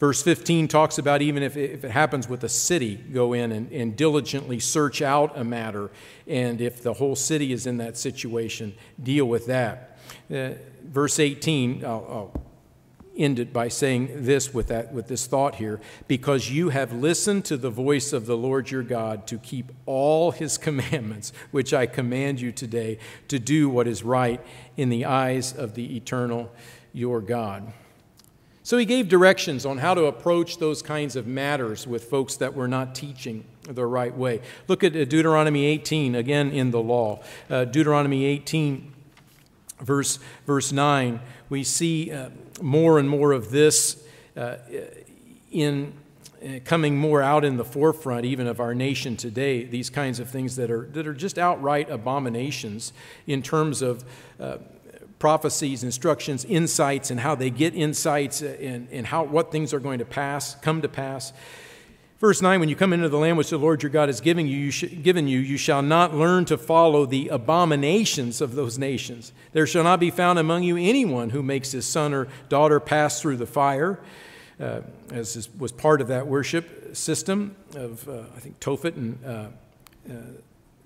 Verse 0.00 0.22
15 0.22 0.66
talks 0.66 0.96
about 0.96 1.20
even 1.20 1.42
if 1.42 1.58
it, 1.58 1.72
if 1.72 1.84
it 1.84 1.90
happens 1.90 2.26
with 2.26 2.42
a 2.42 2.48
city, 2.48 2.96
go 2.96 3.34
in 3.34 3.52
and, 3.52 3.70
and, 3.70 3.94
diligently 3.94 4.58
search 4.58 5.02
out 5.02 5.36
a 5.36 5.44
matter. 5.44 5.90
And 6.26 6.62
if 6.62 6.82
the 6.82 6.94
whole 6.94 7.14
city 7.14 7.52
is 7.52 7.66
in 7.66 7.76
that 7.76 7.98
situation, 7.98 8.74
deal 9.00 9.26
with 9.26 9.44
that. 9.46 9.98
Uh, 10.34 10.52
verse 10.82 11.18
18, 11.18 11.84
I'll, 11.84 11.90
I'll 11.90 12.44
end 13.14 13.38
it 13.38 13.52
by 13.52 13.68
saying 13.68 14.24
this 14.24 14.54
with, 14.54 14.68
that, 14.68 14.90
with 14.90 15.06
this 15.08 15.26
thought 15.26 15.56
here 15.56 15.82
because 16.08 16.50
you 16.50 16.70
have 16.70 16.94
listened 16.94 17.44
to 17.44 17.58
the 17.58 17.68
voice 17.68 18.14
of 18.14 18.24
the 18.24 18.38
Lord 18.38 18.70
your 18.70 18.82
God 18.82 19.26
to 19.26 19.36
keep 19.36 19.70
all 19.84 20.30
his 20.30 20.56
commandments, 20.66 21.30
which 21.50 21.74
I 21.74 21.84
command 21.84 22.40
you 22.40 22.52
today, 22.52 22.98
to 23.28 23.38
do 23.38 23.68
what 23.68 23.86
is 23.86 24.02
right 24.02 24.40
in 24.78 24.88
the 24.88 25.04
eyes 25.04 25.52
of 25.52 25.74
the 25.74 25.94
eternal 25.94 26.50
your 26.94 27.20
God. 27.20 27.70
So 28.62 28.76
he 28.76 28.84
gave 28.84 29.08
directions 29.08 29.64
on 29.64 29.78
how 29.78 29.94
to 29.94 30.04
approach 30.04 30.58
those 30.58 30.82
kinds 30.82 31.16
of 31.16 31.26
matters 31.26 31.86
with 31.86 32.04
folks 32.04 32.36
that 32.36 32.54
were 32.54 32.68
not 32.68 32.94
teaching 32.94 33.44
the 33.62 33.86
right 33.86 34.14
way. 34.14 34.42
Look 34.68 34.84
at 34.84 34.94
uh, 34.94 35.04
Deuteronomy 35.04 35.64
18, 35.64 36.14
again 36.14 36.50
in 36.50 36.70
the 36.70 36.80
law. 36.80 37.22
Uh, 37.48 37.64
Deuteronomy 37.64 38.24
18, 38.26 38.92
verse, 39.80 40.18
verse 40.46 40.72
9, 40.72 41.20
we 41.48 41.64
see. 41.64 42.12
Uh, 42.12 42.30
more 42.62 42.98
and 42.98 43.08
more 43.08 43.32
of 43.32 43.50
this 43.50 44.02
uh, 44.36 44.56
in 45.50 45.92
uh, 46.42 46.58
coming 46.64 46.96
more 46.96 47.20
out 47.20 47.44
in 47.44 47.56
the 47.56 47.64
forefront 47.64 48.24
even 48.24 48.46
of 48.46 48.60
our 48.60 48.74
nation 48.74 49.16
today 49.16 49.64
these 49.64 49.90
kinds 49.90 50.18
of 50.18 50.28
things 50.28 50.56
that 50.56 50.70
are 50.70 50.86
that 50.92 51.06
are 51.06 51.14
just 51.14 51.38
outright 51.38 51.90
abominations 51.90 52.92
in 53.26 53.42
terms 53.42 53.82
of 53.82 54.04
uh, 54.38 54.56
prophecies, 55.20 55.84
instructions, 55.84 56.44
insights, 56.46 57.12
and 57.12 57.20
how 57.20 57.36
they 57.36 57.50
get 57.50 57.76
insights 57.76 58.40
and, 58.40 58.88
and 58.90 59.06
how, 59.06 59.22
what 59.22 59.52
things 59.52 59.72
are 59.72 59.78
going 59.78 60.00
to 60.00 60.04
pass, 60.04 60.56
come 60.56 60.82
to 60.82 60.88
pass. 60.88 61.32
Verse 62.18 62.42
9 62.42 62.58
When 62.58 62.68
you 62.68 62.74
come 62.74 62.92
into 62.92 63.08
the 63.08 63.18
land 63.18 63.38
which 63.38 63.50
the 63.50 63.58
Lord 63.58 63.82
your 63.82 63.90
God 63.90 64.08
is 64.08 64.20
giving 64.20 64.48
you, 64.48 64.56
you 64.56 64.70
sh- 64.70 64.86
given 65.02 65.28
you, 65.28 65.38
you 65.38 65.58
shall 65.58 65.82
not 65.82 66.14
learn 66.14 66.46
to 66.46 66.58
follow 66.58 67.06
the 67.06 67.28
abominations 67.28 68.40
of 68.40 68.54
those 68.54 68.78
nations. 68.78 69.32
There 69.52 69.66
shall 69.66 69.84
not 69.84 70.00
be 70.00 70.10
found 70.10 70.38
among 70.38 70.62
you 70.64 70.76
anyone 70.76 71.30
who 71.30 71.42
makes 71.42 71.70
his 71.70 71.86
son 71.86 72.14
or 72.14 72.26
daughter 72.48 72.80
pass 72.80 73.20
through 73.20 73.36
the 73.36 73.46
fire, 73.46 74.00
uh, 74.58 74.80
as 75.12 75.36
is, 75.36 75.54
was 75.54 75.70
part 75.70 76.00
of 76.00 76.08
that 76.08 76.26
worship 76.26 76.96
system 76.96 77.56
of, 77.74 78.08
uh, 78.08 78.22
I 78.34 78.40
think, 78.40 78.58
Tophet 78.58 78.96
and 78.96 79.24
uh, 79.24 79.46
uh 80.10 80.14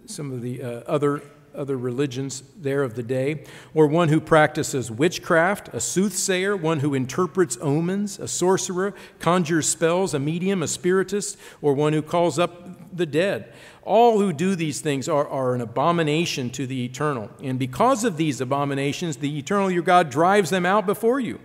some 0.07 0.33
of 0.33 0.43
the 0.43 0.63
uh, 0.63 0.69
other 0.87 1.23
other 1.55 1.77
religions 1.77 2.43
there 2.57 2.83
of 2.83 2.95
the 2.95 3.03
day, 3.03 3.45
or 3.75 3.87
one 3.87 4.09
who 4.09 4.21
practices 4.21 4.91
witchcraft, 4.91 5.69
a 5.73 5.81
soothsayer, 5.81 6.57
one 6.57 6.81
who 6.81 6.95
interprets 6.95 7.57
omens, 7.61 8.19
a 8.19 8.29
sorcerer, 8.29 8.95
conjures 9.19 9.69
spells, 9.69 10.15
a 10.15 10.19
medium, 10.19 10.63
a 10.63 10.69
spiritist, 10.69 11.39
or 11.63 11.75
one 11.75 11.93
who 11.93 12.03
calls 12.03 12.39
up 12.39 12.97
the 12.97 13.07
dead. 13.07 13.53
All 13.83 14.19
who 14.19 14.33
do 14.33 14.55
these 14.55 14.81
things 14.81 15.09
are, 15.09 15.29
are 15.29 15.55
an 15.55 15.61
abomination 15.61 16.51
to 16.51 16.67
the 16.67 16.85
eternal. 16.85 17.31
And 17.43 17.59
because 17.59 18.05
of 18.05 18.17
these 18.17 18.41
abominations, 18.41 19.19
the 19.19 19.39
eternal 19.39 19.71
your 19.71 19.83
God 19.83 20.11
drives 20.11 20.51
them 20.51 20.65
out 20.65 20.87
before 20.87 21.21
you. 21.21 21.39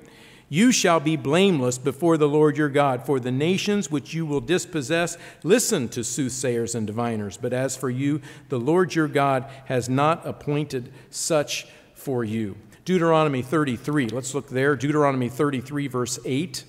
You 0.50 0.72
shall 0.72 1.00
be 1.00 1.16
blameless 1.16 1.78
before 1.78 2.18
the 2.18 2.28
Lord 2.28 2.58
your 2.58 2.70
God, 2.70 3.06
for 3.06 3.20
the 3.20 3.32
nations 3.32 3.92
which 3.92 4.16
you 4.16 4.26
will 4.26 4.42
dispossess 4.42 5.16
listen 5.44 5.88
to 5.90 6.04
soothsayers 6.04 6.74
and 6.74 6.88
diviners. 6.88 7.38
But 7.38 7.54
as 7.54 7.78
for 7.78 7.90
you, 7.90 8.20
the 8.50 8.60
Lord 8.60 8.96
your 8.96 9.08
God 9.08 9.46
has 9.66 9.88
not 9.88 10.26
appointed 10.26 10.92
such 11.12 11.68
for 11.94 12.24
you. 12.24 12.58
Deuteronomy 12.84 13.44
33, 13.44 14.08
let's 14.08 14.34
look 14.34 14.50
there. 14.50 14.76
Deuteronomy 14.76 15.30
33, 15.30 15.88
verse 15.88 16.18
8. 16.26 16.64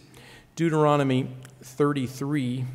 Deuteronomy 0.54 1.30
33, 1.62 2.66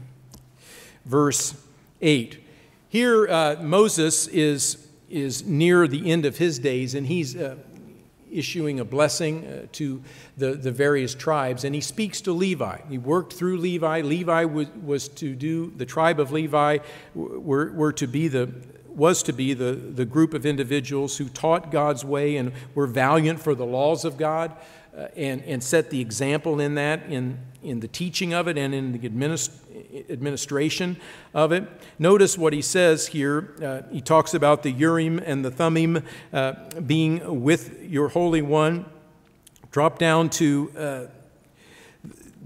verse 1.05 1.53
8. 2.01 2.43
Here, 2.89 3.27
uh, 3.27 3.57
Moses 3.61 4.25
is, 4.27 4.87
is 5.07 5.45
near 5.45 5.87
the 5.87 6.09
end 6.09 6.25
of 6.25 6.39
his 6.39 6.57
days, 6.57 6.95
and 6.95 7.05
he's 7.05 7.35
uh, 7.35 7.57
issuing 8.31 8.79
a 8.79 8.85
blessing 8.85 9.45
uh, 9.45 9.65
to 9.73 10.01
the, 10.37 10.53
the 10.53 10.71
various 10.71 11.15
tribes, 11.15 11.63
and 11.63 11.75
he 11.75 11.81
speaks 11.81 12.21
to 12.21 12.31
Levi. 12.31 12.77
He 12.89 12.97
worked 12.97 13.33
through 13.33 13.57
Levi. 13.57 14.01
Levi 14.01 14.45
was, 14.45 14.67
was 14.83 15.07
to 15.09 15.35
do, 15.35 15.71
the 15.75 15.85
tribe 15.85 16.19
of 16.19 16.31
Levi 16.31 16.79
were, 17.13 17.71
were 17.71 17.93
to 17.93 18.07
be 18.07 18.27
the, 18.27 18.49
was 18.87 19.23
to 19.23 19.33
be 19.33 19.53
the, 19.53 19.73
the 19.73 20.05
group 20.05 20.33
of 20.33 20.45
individuals 20.45 21.17
who 21.17 21.29
taught 21.29 21.71
God's 21.71 22.05
way 22.05 22.37
and 22.37 22.51
were 22.73 22.87
valiant 22.87 23.39
for 23.39 23.53
the 23.53 23.65
laws 23.65 24.05
of 24.05 24.17
God 24.17 24.55
uh, 24.97 25.07
and, 25.15 25.43
and 25.43 25.63
set 25.63 25.89
the 25.89 25.99
example 25.99 26.59
in 26.59 26.75
that, 26.75 27.03
in, 27.09 27.37
in 27.63 27.79
the 27.81 27.87
teaching 27.87 28.33
of 28.33 28.47
it 28.47 28.57
and 28.57 28.73
in 28.73 28.93
the 28.93 29.09
administ- 29.09 29.51
administration 30.09 30.97
of 31.33 31.51
it. 31.51 31.67
Notice 31.99 32.37
what 32.37 32.53
he 32.53 32.61
says 32.61 33.07
here. 33.07 33.55
Uh, 33.61 33.81
he 33.91 34.01
talks 34.01 34.33
about 34.33 34.63
the 34.63 34.71
Urim 34.71 35.19
and 35.19 35.43
the 35.43 35.51
Thummim 35.51 36.03
uh, 36.31 36.53
being 36.85 37.43
with 37.43 37.81
your 37.83 38.09
Holy 38.09 38.41
One. 38.41 38.85
Drop 39.71 39.99
down 39.99 40.29
to 40.29 40.71
uh, 40.77 41.05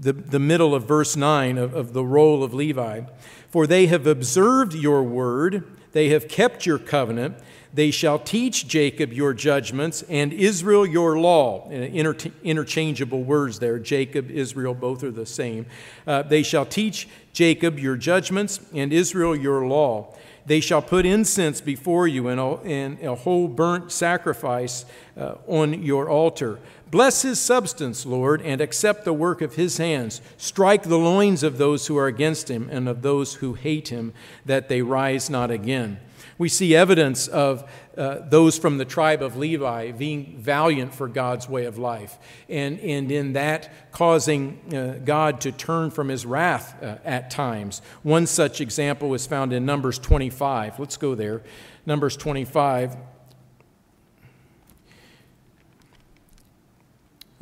the, 0.00 0.12
the 0.12 0.40
middle 0.40 0.74
of 0.74 0.88
verse 0.88 1.14
9 1.14 1.58
of, 1.58 1.74
of 1.74 1.92
the 1.92 2.04
role 2.04 2.42
of 2.42 2.54
Levi. 2.54 3.02
For 3.50 3.66
they 3.66 3.86
have 3.86 4.06
observed 4.06 4.74
your 4.74 5.02
word, 5.02 5.64
they 5.92 6.08
have 6.08 6.26
kept 6.26 6.66
your 6.66 6.78
covenant. 6.78 7.36
They 7.72 7.92
shall 7.92 8.18
teach 8.18 8.66
Jacob 8.66 9.12
your 9.12 9.32
judgments 9.32 10.02
and 10.08 10.32
Israel 10.32 10.84
your 10.84 11.18
law. 11.20 11.68
Inter- 11.70 12.32
interchangeable 12.42 13.22
words 13.22 13.60
there. 13.60 13.78
Jacob, 13.78 14.30
Israel, 14.30 14.74
both 14.74 15.04
are 15.04 15.12
the 15.12 15.26
same. 15.26 15.66
Uh, 16.06 16.22
they 16.22 16.42
shall 16.42 16.66
teach 16.66 17.08
Jacob 17.32 17.78
your 17.78 17.96
judgments 17.96 18.60
and 18.74 18.92
Israel 18.92 19.36
your 19.36 19.66
law. 19.66 20.12
They 20.46 20.58
shall 20.58 20.82
put 20.82 21.06
incense 21.06 21.60
before 21.60 22.08
you 22.08 22.26
and 22.26 22.40
a, 22.40 22.56
and 22.64 23.00
a 23.02 23.14
whole 23.14 23.46
burnt 23.46 23.92
sacrifice 23.92 24.84
uh, 25.16 25.34
on 25.46 25.82
your 25.82 26.08
altar. 26.08 26.58
Bless 26.90 27.22
his 27.22 27.38
substance, 27.38 28.04
Lord, 28.04 28.42
and 28.42 28.60
accept 28.60 29.04
the 29.04 29.12
work 29.12 29.42
of 29.42 29.54
his 29.54 29.76
hands. 29.76 30.20
Strike 30.38 30.84
the 30.84 30.98
loins 30.98 31.44
of 31.44 31.56
those 31.58 31.86
who 31.86 31.96
are 31.96 32.08
against 32.08 32.50
him 32.50 32.68
and 32.72 32.88
of 32.88 33.02
those 33.02 33.34
who 33.34 33.54
hate 33.54 33.88
him, 33.88 34.12
that 34.44 34.68
they 34.68 34.82
rise 34.82 35.30
not 35.30 35.52
again. 35.52 36.00
We 36.40 36.48
see 36.48 36.74
evidence 36.74 37.28
of 37.28 37.70
uh, 37.98 38.20
those 38.26 38.56
from 38.56 38.78
the 38.78 38.86
tribe 38.86 39.22
of 39.22 39.36
Levi 39.36 39.90
being 39.90 40.36
valiant 40.38 40.94
for 40.94 41.06
God's 41.06 41.46
way 41.50 41.66
of 41.66 41.76
life, 41.76 42.18
and, 42.48 42.80
and 42.80 43.12
in 43.12 43.34
that 43.34 43.70
causing 43.92 44.58
uh, 44.74 45.00
God 45.04 45.42
to 45.42 45.52
turn 45.52 45.90
from 45.90 46.08
his 46.08 46.24
wrath 46.24 46.82
uh, 46.82 46.96
at 47.04 47.30
times. 47.30 47.82
One 48.02 48.26
such 48.26 48.62
example 48.62 49.12
is 49.12 49.26
found 49.26 49.52
in 49.52 49.66
Numbers 49.66 49.98
25. 49.98 50.80
Let's 50.80 50.96
go 50.96 51.14
there. 51.14 51.42
Numbers 51.84 52.16
25. 52.16 52.96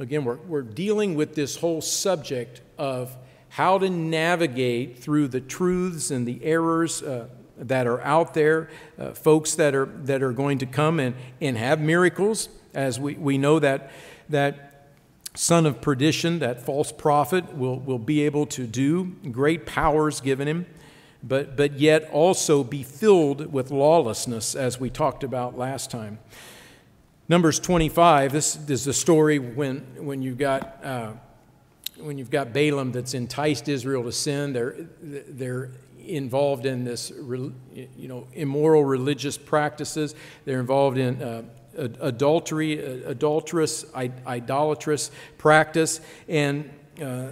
Again, 0.01 0.25
we're, 0.25 0.39
we're 0.39 0.63
dealing 0.63 1.15
with 1.15 1.37
this 1.37 1.59
whole 1.59 1.83
subject 1.83 2.63
of 2.77 3.17
how 3.51 3.79
to 3.79 3.89
navigate 3.89 4.99
through 4.99 5.29
the 5.29 5.41
truths 5.41 6.11
and 6.11 6.27
the 6.27 6.43
errors 6.43 7.01
uh, 7.01 7.29
that 7.59 7.87
are 7.87 8.01
out 8.03 8.35
there, 8.35 8.71
uh, 8.99 9.13
folks 9.13 9.55
that 9.57 9.75
are, 9.75 9.87
that 10.05 10.23
are 10.23 10.33
going 10.33 10.59
to 10.59 10.67
come 10.67 11.01
and, 11.01 11.15
and 11.41 11.57
have 11.57 11.81
miracles, 11.81 12.49
as 12.75 13.01
we, 13.01 13.15
we 13.15 13.39
know 13.39 13.59
that, 13.59 13.91
that 14.29 14.91
son 15.35 15.67
of 15.67 15.81
perdition, 15.81 16.39
that 16.39 16.61
false 16.61 16.93
prophet, 16.93 17.55
will, 17.55 17.79
will 17.81 17.99
be 17.99 18.23
able 18.23 18.47
to 18.47 18.67
do, 18.67 19.17
great 19.31 19.67
powers 19.67 20.21
given 20.21 20.49
him, 20.49 20.67
but, 21.23 21.57
but 21.57 21.79
yet 21.79 22.09
also 22.13 22.63
be 22.63 22.83
filled 22.83 23.53
with 23.53 23.71
lawlessness, 23.71 24.55
as 24.55 24.79
we 24.79 24.91
talked 24.91 25.25
about 25.25 25.59
last 25.59 25.91
time. 25.91 26.19
Numbers 27.29 27.61
25, 27.61 28.33
this 28.33 28.57
is 28.71 28.85
the 28.85 28.93
story 28.93 29.39
when, 29.39 29.81
when 29.99 30.23
you've 30.23 30.39
got. 30.39 30.85
Uh, 30.85 31.13
when 32.01 32.17
you've 32.17 32.31
got 32.31 32.53
Balaam 32.53 32.93
that's 32.93 33.15
enticed 33.15 33.69
Israel 33.69 34.05
to 34.05 34.13
sin, 34.13 34.53
they're, 34.53 34.77
they're 35.01 35.73
involved 36.09 36.67
in 36.67 36.85
this, 36.85 37.11
you 37.11 38.09
know, 38.09 38.27
immoral 38.33 38.85
religious 38.85 39.37
practices. 39.37 40.15
They're 40.45 40.61
involved 40.61 40.99
in 40.99 41.23
uh, 41.23 41.43
adultery, 41.77 42.79
adulterous, 43.05 43.85
idolatrous 43.95 45.11
practice. 45.37 46.01
And 46.29 46.71
uh, 47.01 47.29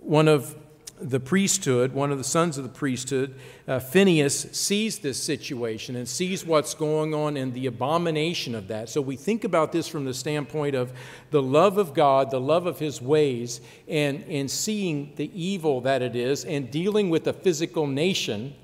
one 0.00 0.28
of 0.28 0.56
the 1.00 1.18
priesthood, 1.18 1.92
one 1.92 2.12
of 2.12 2.18
the 2.18 2.24
sons 2.24 2.56
of 2.56 2.64
the 2.64 2.70
priesthood, 2.70 3.34
uh, 3.66 3.80
Phinehas, 3.80 4.42
sees 4.52 5.00
this 5.00 5.20
situation 5.20 5.96
and 5.96 6.08
sees 6.08 6.46
what's 6.46 6.74
going 6.74 7.12
on 7.14 7.36
and 7.36 7.52
the 7.52 7.66
abomination 7.66 8.54
of 8.54 8.68
that. 8.68 8.88
So 8.88 9.00
we 9.00 9.16
think 9.16 9.44
about 9.44 9.72
this 9.72 9.88
from 9.88 10.04
the 10.04 10.14
standpoint 10.14 10.76
of 10.76 10.92
the 11.30 11.42
love 11.42 11.78
of 11.78 11.94
God, 11.94 12.30
the 12.30 12.40
love 12.40 12.66
of 12.66 12.78
his 12.78 13.02
ways, 13.02 13.60
and, 13.88 14.24
and 14.28 14.50
seeing 14.50 15.12
the 15.16 15.30
evil 15.34 15.80
that 15.80 16.00
it 16.00 16.14
is 16.14 16.44
and 16.44 16.70
dealing 16.70 17.10
with 17.10 17.26
a 17.26 17.32
physical 17.32 17.86
nation. 17.86 18.54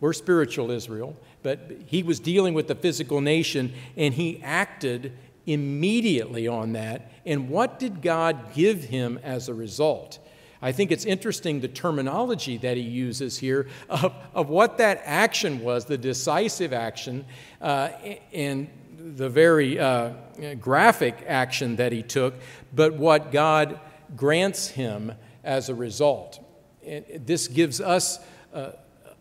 We're 0.00 0.12
spiritual 0.12 0.70
Israel, 0.70 1.16
but 1.42 1.72
he 1.86 2.02
was 2.02 2.20
dealing 2.20 2.54
with 2.54 2.68
the 2.68 2.74
physical 2.76 3.20
nation 3.20 3.72
and 3.96 4.14
he 4.14 4.40
acted 4.42 5.12
immediately 5.46 6.46
on 6.46 6.72
that. 6.74 7.10
And 7.24 7.48
what 7.48 7.78
did 7.78 8.02
God 8.02 8.54
give 8.54 8.84
him 8.84 9.18
as 9.24 9.48
a 9.48 9.54
result? 9.54 10.20
I 10.66 10.72
think 10.72 10.90
it's 10.90 11.04
interesting 11.04 11.60
the 11.60 11.68
terminology 11.68 12.56
that 12.56 12.76
he 12.76 12.82
uses 12.82 13.38
here 13.38 13.68
of, 13.88 14.12
of 14.34 14.48
what 14.48 14.78
that 14.78 15.00
action 15.04 15.60
was, 15.60 15.84
the 15.84 15.96
decisive 15.96 16.72
action, 16.72 17.24
uh, 17.62 17.90
and 18.32 18.68
the 18.98 19.28
very 19.28 19.78
uh, 19.78 20.10
graphic 20.58 21.22
action 21.28 21.76
that 21.76 21.92
he 21.92 22.02
took, 22.02 22.34
but 22.74 22.94
what 22.94 23.30
God 23.30 23.78
grants 24.16 24.66
him 24.66 25.12
as 25.44 25.68
a 25.68 25.74
result. 25.76 26.44
And 26.84 27.04
this 27.24 27.46
gives 27.46 27.80
us, 27.80 28.18
uh, 28.52 28.72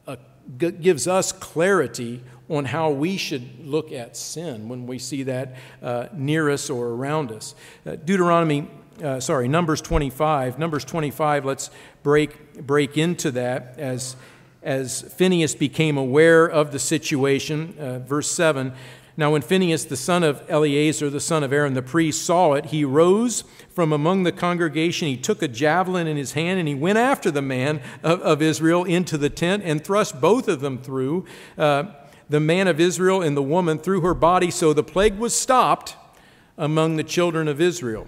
a, 0.08 0.18
gives 0.58 1.08
us 1.08 1.32
clarity 1.32 2.24
on 2.50 2.66
how 2.66 2.89
we 2.89 3.18
should 3.18 3.64
look 3.64 3.91
at 3.91 4.18
sin 4.18 4.68
when 4.68 4.88
we 4.88 4.98
see 4.98 5.22
that 5.22 5.56
uh, 5.84 6.08
near 6.12 6.50
us 6.50 6.72
or 6.72 6.88
around 6.88 7.32
us. 7.32 7.54
Uh, 7.86 7.98
Deuteronomy 7.98 8.68
uh, 9.04 9.20
sorry, 9.20 9.48
Numbers 9.48 9.82
25. 9.82 10.58
Numbers 10.58 10.86
25, 10.86 11.46
let's 11.46 11.70
break, 12.04 12.66
break 12.66 12.98
into 12.98 13.32
that 13.32 13.76
as, 13.78 14.16
as 14.64 15.02
Phinehas 15.02 15.56
became 15.56 15.98
aware 15.98 16.46
of 16.46 16.72
the 16.72 16.80
situation. 16.80 17.76
Uh, 17.78 18.00
verse 18.00 18.32
7 18.32 18.74
Now, 19.18 19.32
when 19.32 19.41
Phinehas, 19.41 19.86
the 19.86 19.98
son 19.98 20.24
of 20.24 20.43
Eleazar, 20.50 21.10
the 21.10 21.20
son 21.20 21.43
of 21.43 21.52
Aaron 21.52 21.74
the 21.74 21.82
priest, 21.82 22.26
saw 22.26 22.54
it, 22.54 22.68
he 22.68 22.86
rose 22.86 23.43
from 23.70 23.91
among 23.91 24.24
the 24.24 24.32
congregation. 24.32 25.08
He 25.08 25.18
took 25.18 25.41
a 25.41 25.48
javelin 25.48 26.08
in 26.08 26.16
his 26.16 26.32
hand 26.32 26.60
and 26.60 26.68
he 26.68 26.76
went 26.76 26.98
after 26.98 27.30
the 27.30 27.41
man 27.41 27.82
of, 28.02 28.22
of 28.22 28.41
Israel 28.41 28.86
into 28.86 29.18
the 29.18 29.30
tent 29.30 29.64
and 29.66 29.84
thrust 29.84 30.22
both 30.22 30.48
of 30.48 30.62
them 30.62 30.78
through. 30.78 31.26
Uh, 31.58 31.86
the 32.30 32.39
man 32.39 32.68
of 32.68 32.80
Israel 32.80 33.22
and 33.22 33.36
the 33.38 33.43
woman 33.43 33.78
through 33.78 34.02
her 34.02 34.14
body, 34.14 34.50
so 34.50 34.74
the 34.74 34.84
plague 34.84 35.18
was 35.18 35.36
stopped 35.36 35.96
among 36.58 36.96
the 36.96 37.04
children 37.04 37.48
of 37.48 37.60
Israel. 37.60 38.08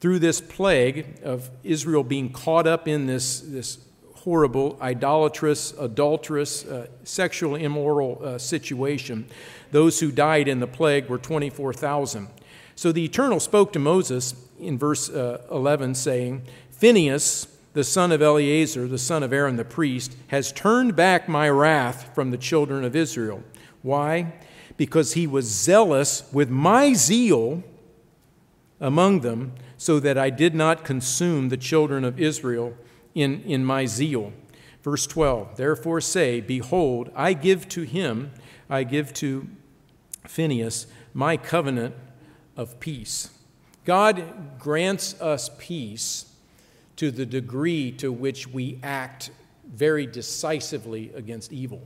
Through 0.00 0.20
this 0.20 0.40
plague 0.40 1.20
of 1.22 1.50
Israel 1.62 2.02
being 2.02 2.32
caught 2.32 2.66
up 2.66 2.88
in 2.88 3.06
this, 3.06 3.40
this 3.40 3.78
horrible, 4.14 4.78
idolatrous, 4.80 5.72
adulterous, 5.78 6.64
uh, 6.64 6.86
sexually 7.04 7.64
immoral 7.64 8.20
uh, 8.22 8.38
situation, 8.38 9.26
those 9.70 10.00
who 10.00 10.10
died 10.10 10.48
in 10.48 10.60
the 10.60 10.66
plague 10.66 11.08
were 11.08 11.18
24,000. 11.18 12.28
So 12.74 12.92
the 12.92 13.04
Eternal 13.04 13.40
spoke 13.40 13.72
to 13.74 13.78
Moses 13.78 14.34
in 14.58 14.78
verse 14.78 15.10
uh, 15.10 15.42
11, 15.50 15.94
saying, 15.94 16.42
Phinehas, 16.70 17.46
the 17.72 17.84
son 17.84 18.10
of 18.10 18.22
Eleazar, 18.22 18.88
the 18.88 18.98
son 18.98 19.22
of 19.22 19.32
Aaron 19.32 19.56
the 19.56 19.64
priest, 19.64 20.16
has 20.28 20.52
turned 20.52 20.96
back 20.96 21.28
my 21.28 21.48
wrath 21.48 22.14
from 22.14 22.30
the 22.30 22.38
children 22.38 22.84
of 22.84 22.96
Israel. 22.96 23.42
Why? 23.82 24.32
Because 24.76 25.12
he 25.12 25.26
was 25.26 25.44
zealous 25.44 26.24
with 26.32 26.48
my 26.50 26.94
zeal 26.94 27.62
among 28.80 29.20
them, 29.20 29.52
so 29.80 29.98
that 29.98 30.18
I 30.18 30.28
did 30.28 30.54
not 30.54 30.84
consume 30.84 31.48
the 31.48 31.56
children 31.56 32.04
of 32.04 32.20
Israel 32.20 32.76
in, 33.14 33.42
in 33.44 33.64
my 33.64 33.86
zeal. 33.86 34.34
Verse 34.82 35.06
12 35.06 35.56
Therefore 35.56 36.02
say, 36.02 36.42
Behold, 36.42 37.10
I 37.16 37.32
give 37.32 37.66
to 37.70 37.84
him, 37.84 38.30
I 38.68 38.84
give 38.84 39.14
to 39.14 39.48
Phinehas, 40.26 40.86
my 41.14 41.38
covenant 41.38 41.94
of 42.58 42.78
peace. 42.78 43.30
God 43.86 44.58
grants 44.58 45.18
us 45.18 45.50
peace 45.56 46.30
to 46.96 47.10
the 47.10 47.24
degree 47.24 47.90
to 47.92 48.12
which 48.12 48.46
we 48.46 48.78
act 48.82 49.30
very 49.64 50.04
decisively 50.04 51.10
against 51.14 51.54
evil 51.54 51.80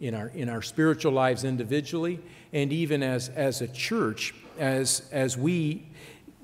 in 0.00 0.16
our, 0.16 0.32
in 0.34 0.48
our 0.48 0.62
spiritual 0.62 1.12
lives 1.12 1.44
individually 1.44 2.18
and 2.52 2.72
even 2.72 3.04
as, 3.04 3.28
as 3.28 3.60
a 3.60 3.68
church 3.68 4.34
as, 4.58 5.08
as 5.12 5.38
we 5.38 5.86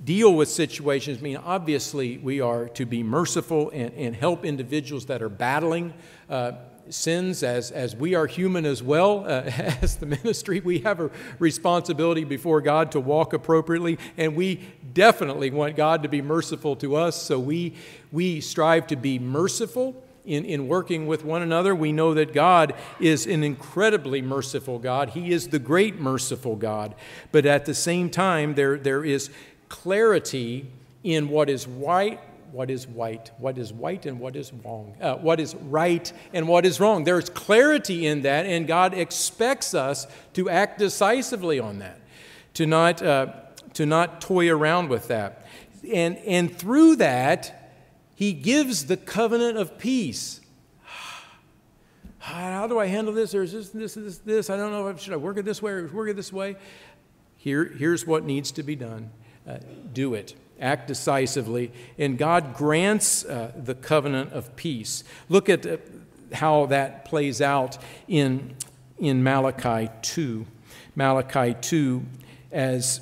deal 0.03 0.34
with 0.34 0.49
situations. 0.49 1.18
I 1.18 1.22
mean, 1.22 1.36
obviously, 1.36 2.18
we 2.18 2.40
are 2.40 2.68
to 2.70 2.84
be 2.84 3.03
merciful 3.03 3.70
and, 3.70 3.92
and 3.94 4.14
help 4.14 4.44
individuals 4.44 5.07
that 5.07 5.22
are 5.22 5.28
battling 5.28 5.94
uh, 6.28 6.53
sins 6.90 7.42
as, 7.42 7.70
as 7.70 7.97
we 7.97 8.14
are 8.14 8.26
human 8.26 8.64
as 8.64 8.82
well. 8.82 9.24
Uh, 9.24 9.42
as 9.82 9.97
the 9.97 10.07
ministry, 10.07 10.61
we 10.61 10.80
have 10.80 11.01
a 11.01 11.11
responsibility 11.38 12.24
before 12.24 12.61
God 12.61 12.92
to 12.92 13.01
walk 13.01 13.32
appropriately, 13.32 13.99
and 14.16 14.36
we 14.36 14.61
definitely 14.92 15.51
want 15.51 15.76
God 15.76 16.03
to 16.03 16.09
be 16.09 16.22
merciful 16.22 16.76
to 16.76 16.97
us. 16.97 17.20
So 17.20 17.38
we, 17.38 17.74
we 18.12 18.40
strive 18.40 18.86
to 18.88 18.97
be 18.97 19.18
merciful. 19.18 20.03
In, 20.24 20.44
in 20.44 20.66
working 20.66 21.07
with 21.07 21.24
one 21.24 21.40
another, 21.40 21.72
we 21.72 21.92
know 21.92 22.12
that 22.14 22.32
God 22.32 22.74
is 22.99 23.26
an 23.28 23.44
incredibly 23.44 24.20
merciful 24.20 24.80
God. 24.80 25.11
He 25.11 25.30
is 25.30 25.49
the 25.49 25.61
great 25.61 26.01
merciful 26.01 26.57
God. 26.57 26.97
But 27.30 27.47
at 27.47 27.64
the 27.64 27.74
same 27.74 28.11
time, 28.11 28.57
there, 28.57 28.76
there 28.76 29.05
is 29.05 29.30
clarity 29.69 30.71
in 31.03 31.29
what 31.29 31.49
is 31.49 31.67
right 31.67 32.21
what 32.57 32.71
is 32.71 32.87
white, 32.87 33.31
what 33.37 33.59
is 33.59 33.71
white 33.71 34.07
and 34.07 34.19
what 34.19 34.35
is 34.35 34.51
wrong, 34.64 34.97
uh, 35.01 35.17
what 35.17 35.41
is 35.41 35.55
right 35.55 36.11
and 36.33 36.49
what 36.49 36.64
is 36.64 36.81
wrong. 36.81 37.05
There's 37.05 37.29
clarity 37.29 38.07
in 38.07 38.23
that, 38.23 38.47
and 38.47 38.67
God 38.67 38.95
expects 38.95 39.75
us 39.75 40.07
to 40.33 40.49
act 40.49 40.79
decisively 40.79 41.61
on 41.61 41.81
that, 41.81 42.01
to 42.55 42.67
not, 42.67 43.03
uh, 43.03 43.33
to 43.75 43.85
not 43.85 44.23
toy 44.23 44.51
around 44.51 44.89
with 44.89 45.09
that. 45.09 45.47
And, 45.93 46.17
and 46.19 46.57
through 46.57 46.97
that, 46.97 47.73
He 48.14 48.33
gives 48.33 48.87
the 48.87 48.97
covenant 48.97 49.59
of 49.59 49.77
peace. 49.77 50.41
How 52.19 52.67
do 52.67 52.79
I 52.79 52.87
handle 52.87 53.12
this? 53.12 53.35
Is 53.35 53.53
this, 53.53 53.69
this, 53.69 53.95
this, 53.95 54.19
this? 54.19 54.51
I 54.51 54.57
don't 54.57 54.73
know. 54.73 54.97
Should 54.97 55.12
I 55.12 55.17
work 55.17 55.37
it 55.37 55.45
this 55.45 55.61
way 55.61 55.73
or 55.73 55.89
work 55.89 56.09
it 56.09 56.17
this 56.17 56.33
way? 56.33 56.57
Here, 57.37 57.67
here's 57.67 58.07
what 58.07 58.25
needs 58.25 58.51
to 58.53 58.62
be 58.62 58.77
done. 58.77 59.11
Uh, 59.47 59.59
do 59.92 60.14
it 60.14 60.34
act 60.61 60.88
decisively, 60.88 61.70
and 61.99 62.16
God 62.16 62.55
grants 62.55 63.24
uh, 63.24 63.53
the 63.57 63.74
covenant 63.74 64.32
of 64.32 64.55
peace. 64.57 65.05
Look 65.28 65.49
at 65.49 65.66
uh, 65.66 65.76
how 66.32 66.66
that 66.66 67.05
plays 67.05 67.40
out 67.40 67.78
in, 68.09 68.55
in 68.99 69.22
Malachi 69.22 69.90
2. 70.03 70.47
Malachi 70.94 71.55
2, 71.61 72.03
as 72.53 73.01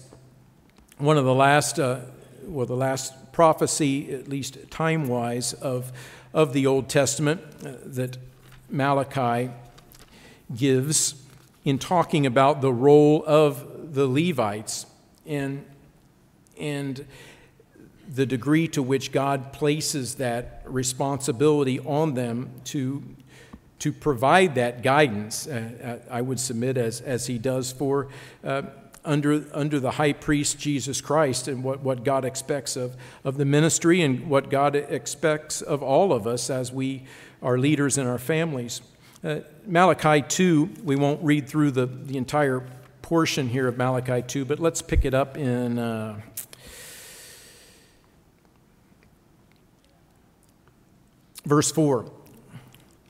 one 0.98 1.16
of 1.16 1.24
the 1.24 1.34
last, 1.34 1.78
uh, 1.78 2.00
well, 2.42 2.66
the 2.66 2.76
last 2.76 3.32
prophecy, 3.32 4.12
at 4.12 4.28
least 4.28 4.58
time 4.70 5.08
wise, 5.08 5.52
of, 5.54 5.92
of 6.32 6.52
the 6.52 6.66
Old 6.66 6.88
Testament 6.88 7.40
uh, 7.64 7.72
that 7.84 8.18
Malachi 8.68 9.50
gives 10.54 11.22
in 11.64 11.78
talking 11.78 12.26
about 12.26 12.60
the 12.60 12.72
role 12.72 13.24
of 13.26 13.94
the 13.94 14.06
Levites. 14.06 14.86
And, 15.26 15.64
and 16.58 17.04
the 18.12 18.26
degree 18.26 18.68
to 18.68 18.82
which 18.82 19.12
God 19.12 19.52
places 19.52 20.16
that 20.16 20.62
responsibility 20.66 21.80
on 21.80 22.14
them 22.14 22.50
to, 22.64 23.02
to 23.78 23.92
provide 23.92 24.54
that 24.56 24.82
guidance, 24.82 25.46
uh, 25.46 26.00
uh, 26.06 26.12
I 26.12 26.20
would 26.20 26.38
submit, 26.38 26.76
as, 26.76 27.00
as 27.00 27.26
He 27.26 27.38
does 27.38 27.72
for 27.72 28.08
uh, 28.42 28.62
under, 29.04 29.44
under 29.52 29.80
the 29.80 29.92
high 29.92 30.12
priest 30.12 30.58
Jesus 30.58 31.00
Christ 31.00 31.48
and 31.48 31.62
what, 31.62 31.80
what 31.80 32.04
God 32.04 32.24
expects 32.24 32.76
of, 32.76 32.96
of 33.22 33.36
the 33.36 33.44
ministry 33.44 34.00
and 34.00 34.28
what 34.28 34.50
God 34.50 34.76
expects 34.76 35.60
of 35.60 35.82
all 35.82 36.12
of 36.12 36.26
us 36.26 36.50
as 36.50 36.72
we 36.72 37.04
are 37.42 37.58
leaders 37.58 37.98
in 37.98 38.06
our 38.06 38.18
families. 38.18 38.80
Uh, 39.22 39.40
Malachi 39.66 40.22
2, 40.22 40.70
we 40.84 40.96
won't 40.96 41.22
read 41.22 41.48
through 41.48 41.70
the, 41.70 41.86
the 41.86 42.16
entire 42.16 42.66
portion 43.04 43.50
here 43.50 43.68
of 43.68 43.76
Malachi 43.76 44.22
2, 44.22 44.46
but 44.46 44.58
let's 44.58 44.80
pick 44.80 45.04
it 45.04 45.12
up 45.12 45.36
in. 45.36 45.78
Uh, 45.78 46.20
Verse 51.44 51.70
4 51.70 52.10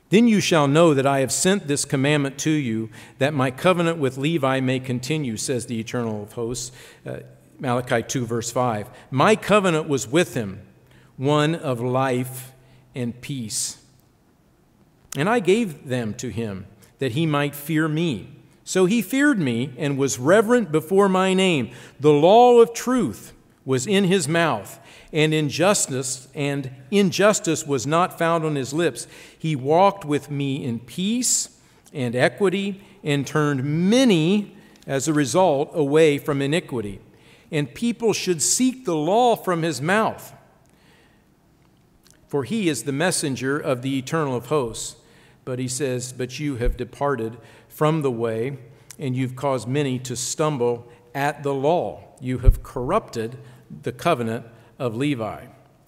Then 0.09 0.27
you 0.27 0.39
shall 0.39 0.67
know 0.67 0.93
that 0.93 1.05
I 1.05 1.19
have 1.19 1.31
sent 1.31 1.67
this 1.67 1.85
commandment 1.85 2.37
to 2.39 2.49
you, 2.49 2.89
that 3.17 3.33
my 3.33 3.51
covenant 3.51 3.97
with 3.97 4.17
Levi 4.17 4.59
may 4.59 4.79
continue, 4.79 5.37
says 5.37 5.65
the 5.65 5.79
Eternal 5.79 6.23
of 6.23 6.33
hosts. 6.33 6.71
Uh, 7.05 7.19
Malachi 7.57 8.03
2, 8.03 8.25
verse 8.25 8.51
5. 8.51 8.89
My 9.11 9.37
covenant 9.37 9.87
was 9.87 10.09
with 10.09 10.33
him, 10.33 10.61
one 11.15 11.55
of 11.55 11.79
life 11.79 12.51
and 12.93 13.19
peace. 13.21 13.81
And 15.15 15.29
I 15.29 15.39
gave 15.39 15.87
them 15.87 16.13
to 16.15 16.27
him, 16.27 16.65
that 16.99 17.13
he 17.13 17.25
might 17.25 17.55
fear 17.55 17.87
me. 17.87 18.27
So 18.67 18.87
he 18.87 19.03
feared 19.03 19.39
me 19.39 19.73
and 19.77 19.95
was 19.95 20.19
reverent 20.19 20.71
before 20.71 21.07
my 21.07 21.35
name. 21.35 21.69
The 21.99 22.11
law 22.11 22.59
of 22.59 22.73
truth 22.73 23.31
was 23.63 23.85
in 23.85 24.05
his 24.05 24.27
mouth 24.27 24.79
and 25.13 25.33
injustice 25.33 26.27
and 26.33 26.71
injustice 26.89 27.65
was 27.65 27.85
not 27.85 28.17
found 28.17 28.43
on 28.43 28.55
his 28.55 28.73
lips. 28.73 29.07
He 29.37 29.55
walked 29.55 30.03
with 30.03 30.31
me 30.31 30.65
in 30.65 30.79
peace 30.79 31.57
and 31.93 32.15
equity 32.15 32.81
and 33.03 33.25
turned 33.25 33.63
many 33.63 34.57
as 34.87 35.07
a 35.07 35.13
result 35.13 35.69
away 35.75 36.17
from 36.17 36.41
iniquity. 36.41 36.99
And 37.51 37.71
people 37.71 38.13
should 38.13 38.41
seek 38.41 38.85
the 38.85 38.95
law 38.95 39.35
from 39.35 39.61
his 39.61 39.79
mouth. 39.79 40.33
For 42.27 42.43
he 42.43 42.67
is 42.67 42.83
the 42.83 42.91
messenger 42.91 43.59
of 43.59 43.83
the 43.83 43.99
eternal 43.99 44.35
of 44.35 44.47
hosts. 44.47 44.95
But 45.45 45.59
he 45.59 45.67
says, 45.67 46.11
But 46.11 46.39
you 46.39 46.55
have 46.55 46.75
departed 46.75 47.37
from 47.75 48.01
the 48.01 48.11
way, 48.11 48.57
and 48.97 49.17
you've 49.17 49.35
caused 49.35 49.67
many 49.67 49.99
to 49.99 50.15
stumble 50.15 50.89
at 51.13 51.43
the 51.43 51.53
law. 51.53 52.01
You 52.21 52.37
have 52.39 52.63
corrupted 52.63 53.37
the 53.83 53.91
covenant 53.91 54.45
of 54.79 54.95
Levi. 54.95 55.47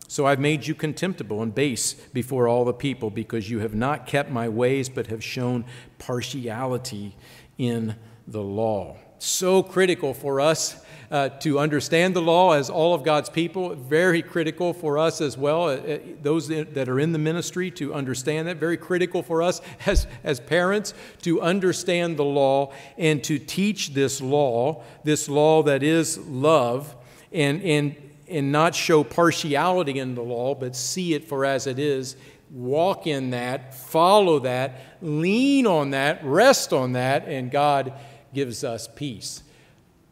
So 0.10 0.26
I've 0.26 0.40
made 0.40 0.68
you 0.68 0.76
contemptible 0.76 1.42
and 1.42 1.56
base 1.56 1.94
before 1.94 2.50
all 2.50 2.66
the 2.66 2.74
people, 2.74 3.10
because 3.10 3.50
you 3.50 3.60
have 3.60 3.74
not 3.74 4.06
kept 4.06 4.30
my 4.30 4.50
ways, 4.50 4.90
but 4.90 5.08
have 5.08 5.24
shown 5.24 5.64
partiality 5.98 7.16
in 7.58 7.96
the 8.28 8.44
law. 8.44 8.98
So 9.20 9.64
critical 9.64 10.14
for 10.14 10.42
us 10.42 10.84
uh, 11.10 11.30
to 11.30 11.60
understand 11.60 12.16
the 12.16 12.22
law 12.22 12.54
as 12.54 12.70
all 12.70 12.94
of 12.94 13.04
God's 13.04 13.30
people. 13.30 13.76
Very 13.76 14.22
critical 14.22 14.74
for 14.74 14.98
us 14.98 15.22
as 15.22 15.38
well, 15.38 15.70
uh, 15.70 15.76
uh 15.76 16.00
those 16.22 16.48
that 16.48 16.90
are 16.90 17.00
in 17.00 17.12
the 17.12 17.20
ministry 17.20 17.72
to 17.72 17.94
understand 17.94 18.48
that. 18.48 18.58
Very 18.58 18.78
critical 18.78 19.24
for 19.24 19.42
us 19.42 19.62
as, 19.86 20.08
as 20.24 20.40
parents 20.40 20.94
to 21.22 21.42
understand 21.42 22.18
the 22.18 22.26
law 22.26 22.74
and 22.98 23.24
to 23.24 23.40
teach 23.40 23.94
this 23.94 24.22
law, 24.22 24.84
this 25.04 25.30
law 25.30 25.64
that 25.64 25.84
is 25.84 26.18
love, 26.18 26.96
and, 27.32 27.62
and 27.62 27.96
and 28.30 28.52
not 28.52 28.76
show 28.76 29.04
partiality 29.04 30.00
in 30.00 30.16
the 30.16 30.22
law, 30.22 30.54
but 30.54 30.76
see 30.76 31.14
it 31.14 31.28
for 31.28 31.46
as 31.46 31.68
it 31.68 31.80
is, 31.80 32.16
walk 32.52 33.08
in 33.08 33.32
that, 33.32 33.74
follow 33.74 34.40
that, 34.40 34.98
lean 35.02 35.66
on 35.66 35.92
that, 35.92 36.24
rest 36.24 36.74
on 36.74 36.94
that, 36.94 37.28
and 37.28 37.52
God 37.52 37.94
gives 38.34 38.64
us 38.64 38.88
peace. 38.96 39.44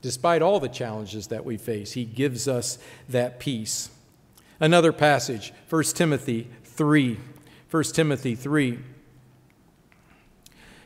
Despite 0.05 0.43
all 0.43 0.59
the 0.59 0.69
challenges 0.69 1.25
that 1.29 1.45
we 1.45 1.57
face, 1.57 1.93
He 1.93 2.05
gives 2.05 2.47
us 2.47 2.77
that 3.09 3.39
peace. 3.39 3.89
Another 4.59 4.91
passage, 4.93 5.51
1 5.67 5.83
Timothy 5.95 6.47
3. 6.63 7.17
1 7.71 7.83
Timothy 7.85 8.35
3. 8.35 8.77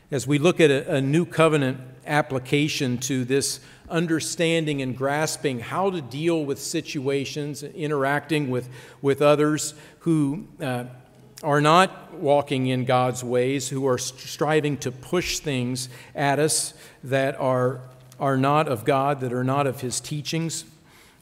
As 0.09 0.25
we 0.25 0.39
look 0.39 0.61
at 0.61 0.71
a, 0.71 0.95
a 0.95 1.01
new 1.01 1.25
covenant 1.25 1.81
application 2.07 2.97
to 2.99 3.25
this 3.25 3.59
understanding 3.89 4.81
and 4.81 4.95
grasping 4.95 5.59
how 5.59 5.89
to 5.89 5.99
deal 5.99 6.45
with 6.45 6.57
situations, 6.57 7.61
interacting 7.61 8.49
with, 8.49 8.69
with 9.01 9.21
others 9.21 9.73
who 9.99 10.47
uh, 10.61 10.85
are 11.43 11.59
not 11.59 12.13
walking 12.13 12.67
in 12.67 12.85
God's 12.85 13.21
ways, 13.21 13.67
who 13.67 13.85
are 13.85 13.97
striving 13.97 14.77
to 14.77 14.93
push 14.93 15.39
things 15.39 15.89
at 16.15 16.39
us 16.39 16.73
that 17.03 17.37
are, 17.37 17.81
are 18.19 18.37
not 18.37 18.67
of 18.67 18.85
God, 18.85 19.21
that 19.21 19.33
are 19.33 19.43
not 19.43 19.67
of 19.67 19.81
His 19.81 19.99
teachings, 19.99 20.65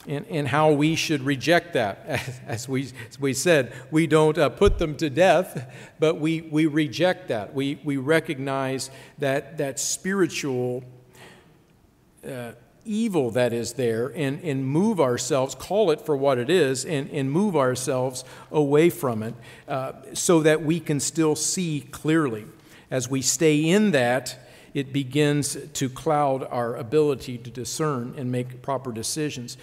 and, 0.08 0.26
and 0.28 0.48
how 0.48 0.72
we 0.72 0.95
should 0.95 1.22
reject 1.22 1.74
that. 1.74 2.00
As 2.48 2.68
we, 2.68 2.89
as 3.10 3.20
we 3.20 3.34
said, 3.34 3.74
we 3.91 4.08
don't 4.08 4.38
uh, 4.38 4.50
put 4.50 4.80
them 4.80 4.95
to 4.98 5.10
death, 5.10 5.72
but 6.00 6.16
we, 6.20 6.41
we 6.41 6.66
reject 6.66 7.28
that. 7.28 7.54
We, 7.54 7.80
we 7.84 7.98
recognize 7.98 8.89
that, 9.18 9.58
that 9.58 9.80
spiritual. 9.80 10.84
Uh, 12.28 12.52
evil 12.88 13.30
that 13.32 13.54
is 13.54 13.74
there 13.74 14.08
and, 14.16 14.41
and 14.43 14.66
move 14.66 15.00
ourselves, 15.00 15.54
call 15.54 15.91
it 15.91 16.02
for 16.02 16.16
what 16.16 16.38
it 16.38 16.50
is, 16.50 16.86
and, 16.86 17.10
and 17.12 17.30
move 17.30 17.56
ourselves 17.56 18.24
away 18.52 18.89
from 18.89 19.22
it 19.22 19.36
uh, 19.68 19.91
so 20.14 20.41
that 20.41 20.64
we 20.64 20.80
can 20.80 21.00
still 21.00 21.36
see 21.36 21.82
clearly. 21.91 22.45
As 22.89 23.10
we 23.10 23.22
stay 23.22 23.66
in 23.66 23.91
that, 23.91 24.47
it 24.78 24.93
begins 24.93 25.57
to 25.73 25.89
cloud 25.89 26.47
our 26.51 26.75
ability 26.75 27.39
to 27.39 27.49
discern 27.49 28.13
and 28.15 28.32
make 28.32 28.61
proper 28.61 28.91
decisions. 28.91 29.57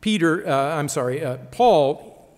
Peter, 0.00 0.48
uh, 0.48 0.76
I'm 0.76 0.88
sorry, 0.88 1.24
uh, 1.24 1.36
Paul 1.52 2.28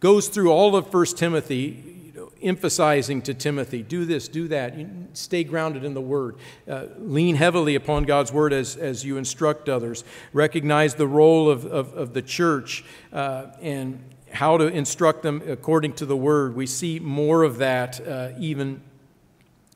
goes 0.00 0.26
through 0.26 0.50
all 0.50 0.74
of 0.74 0.92
1 0.92 1.06
Timothy 1.16 1.94
emphasizing 2.42 3.22
to 3.22 3.34
Timothy, 3.34 3.82
do 3.82 4.04
this, 4.04 4.26
do 4.26 4.48
that. 4.48 4.76
You 4.76 4.88
stay 5.12 5.44
grounded 5.44 5.84
in 5.84 5.94
the 5.94 6.00
Word. 6.00 6.36
Uh, 6.68 6.86
lean 6.98 7.36
heavily 7.36 7.76
upon 7.76 8.02
God's 8.02 8.32
Word 8.32 8.52
as, 8.52 8.76
as 8.76 9.04
you 9.04 9.16
instruct 9.16 9.68
others. 9.68 10.04
Recognize 10.32 10.96
the 10.96 11.06
role 11.06 11.48
of, 11.48 11.64
of, 11.64 11.94
of 11.94 12.14
the 12.14 12.22
church 12.22 12.84
uh, 13.12 13.46
and 13.62 14.02
how 14.32 14.58
to 14.58 14.66
instruct 14.66 15.22
them 15.22 15.40
according 15.46 15.92
to 15.94 16.06
the 16.06 16.16
Word. 16.16 16.56
We 16.56 16.66
see 16.66 16.98
more 16.98 17.44
of 17.44 17.58
that 17.58 18.06
uh, 18.06 18.30
even. 18.38 18.82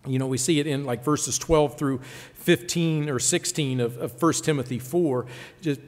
You 0.06 0.18
know, 0.18 0.26
we 0.26 0.38
see 0.38 0.60
it 0.60 0.66
in 0.66 0.84
like 0.84 1.04
verses 1.04 1.38
12 1.38 1.76
through 1.76 2.00
15 2.34 3.08
or 3.08 3.18
16 3.18 3.80
of, 3.80 3.96
of 3.98 4.22
1 4.22 4.32
Timothy 4.34 4.78
4. 4.78 5.26
Just 5.60 5.80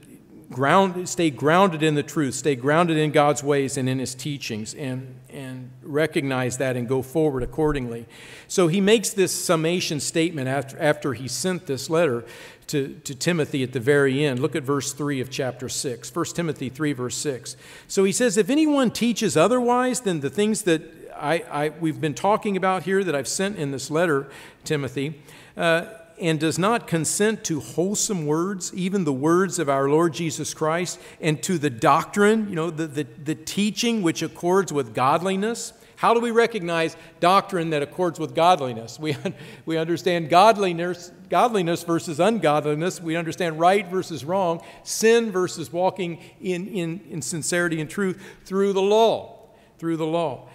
ground, 0.50 1.08
stay 1.08 1.30
grounded 1.30 1.82
in 1.82 1.94
the 1.94 2.02
truth, 2.02 2.34
stay 2.34 2.56
grounded 2.56 2.96
in 2.96 3.12
God's 3.12 3.42
ways 3.42 3.76
and 3.76 3.88
in 3.88 3.98
His 3.98 4.14
teachings, 4.14 4.74
and, 4.74 5.14
and 5.30 5.70
recognize 5.82 6.58
that 6.58 6.76
and 6.76 6.88
go 6.88 7.02
forward 7.02 7.42
accordingly. 7.42 8.06
So 8.48 8.68
he 8.68 8.80
makes 8.80 9.10
this 9.10 9.32
summation 9.32 10.00
statement 10.00 10.48
after, 10.48 10.78
after 10.78 11.14
he 11.14 11.28
sent 11.28 11.66
this 11.66 11.88
letter 11.88 12.24
to, 12.66 13.00
to 13.04 13.14
Timothy 13.14 13.62
at 13.62 13.72
the 13.72 13.80
very 13.80 14.24
end. 14.24 14.40
Look 14.40 14.54
at 14.54 14.62
verse 14.62 14.92
3 14.92 15.20
of 15.20 15.30
chapter 15.30 15.68
6. 15.68 16.14
1 16.14 16.24
Timothy 16.26 16.68
3, 16.68 16.92
verse 16.92 17.16
6. 17.16 17.56
So 17.88 18.04
he 18.04 18.12
says, 18.12 18.36
If 18.36 18.50
anyone 18.50 18.90
teaches 18.90 19.36
otherwise 19.36 20.00
than 20.00 20.20
the 20.20 20.30
things 20.30 20.62
that 20.62 20.82
I, 21.20 21.44
I, 21.50 21.68
we've 21.68 22.00
been 22.00 22.14
talking 22.14 22.56
about 22.56 22.84
here 22.84 23.04
that 23.04 23.14
I've 23.14 23.28
sent 23.28 23.56
in 23.56 23.70
this 23.72 23.90
letter, 23.90 24.30
Timothy, 24.64 25.20
uh, 25.56 25.84
and 26.18 26.40
does 26.40 26.58
not 26.58 26.86
consent 26.86 27.44
to 27.44 27.60
wholesome 27.60 28.26
words, 28.26 28.72
even 28.74 29.04
the 29.04 29.12
words 29.12 29.58
of 29.58 29.68
our 29.68 29.88
Lord 29.88 30.14
Jesus 30.14 30.54
Christ, 30.54 30.98
and 31.20 31.42
to 31.42 31.58
the 31.58 31.70
doctrine, 31.70 32.48
you 32.48 32.54
know, 32.54 32.70
the, 32.70 32.86
the, 32.86 33.02
the 33.02 33.34
teaching 33.34 34.02
which 34.02 34.22
accords 34.22 34.72
with 34.72 34.94
godliness. 34.94 35.74
How 35.96 36.14
do 36.14 36.20
we 36.20 36.30
recognize 36.30 36.96
doctrine 37.20 37.70
that 37.70 37.82
accords 37.82 38.18
with 38.18 38.34
godliness? 38.34 38.98
We, 38.98 39.16
we 39.66 39.76
understand 39.76 40.30
godliness, 40.30 41.12
godliness 41.28 41.84
versus 41.84 42.18
ungodliness. 42.18 43.00
We 43.00 43.16
understand 43.16 43.60
right 43.60 43.86
versus 43.86 44.24
wrong, 44.24 44.62
sin 44.84 45.30
versus 45.30 45.70
walking 45.70 46.18
in, 46.40 46.66
in, 46.68 47.00
in 47.10 47.20
sincerity 47.20 47.80
and 47.80 47.90
truth 47.90 48.22
through 48.46 48.72
the 48.72 48.82
law. 48.82 49.36
Through 49.78 49.98
the 49.98 50.06
law. 50.06 50.48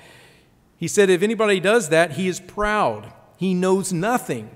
He 0.77 0.87
said, 0.87 1.09
if 1.09 1.21
anybody 1.21 1.59
does 1.59 1.89
that, 1.89 2.11
he 2.11 2.27
is 2.27 2.39
proud. 2.39 3.11
He 3.37 3.53
knows 3.53 3.93
nothing 3.93 4.49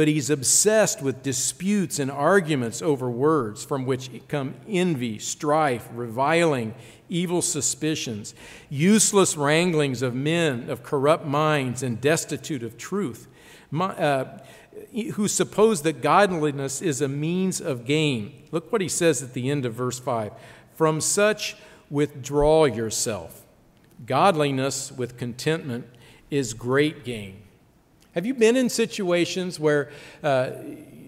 but 0.00 0.08
he's 0.08 0.30
obsessed 0.30 1.02
with 1.02 1.22
disputes 1.22 1.98
and 1.98 2.10
arguments 2.10 2.80
over 2.80 3.10
words 3.10 3.64
from 3.64 3.84
which 3.84 4.08
come 4.28 4.54
envy, 4.66 5.18
strife, 5.18 5.86
reviling, 5.92 6.74
evil 7.10 7.42
suspicions, 7.42 8.34
useless 8.70 9.36
wranglings 9.36 10.00
of 10.00 10.14
men 10.14 10.70
of 10.70 10.82
corrupt 10.82 11.26
minds 11.26 11.82
and 11.82 12.00
destitute 12.00 12.62
of 12.62 12.78
truth, 12.78 13.26
uh, 13.78 14.24
who 15.12 15.28
suppose 15.28 15.82
that 15.82 16.00
godliness 16.00 16.80
is 16.80 17.02
a 17.02 17.08
means 17.08 17.60
of 17.60 17.84
gain. 17.84 18.44
Look 18.52 18.72
what 18.72 18.80
he 18.80 18.88
says 18.88 19.22
at 19.22 19.34
the 19.34 19.50
end 19.50 19.66
of 19.66 19.74
verse 19.74 19.98
5 19.98 20.32
From 20.72 21.02
such 21.02 21.56
withdraw 21.90 22.64
yourself. 22.64 23.39
Godliness 24.06 24.90
with 24.92 25.16
contentment 25.16 25.86
is 26.30 26.54
great 26.54 27.04
gain. 27.04 27.42
Have 28.14 28.26
you 28.26 28.34
been 28.34 28.56
in 28.56 28.68
situations 28.68 29.60
where, 29.60 29.90
uh, 30.22 30.50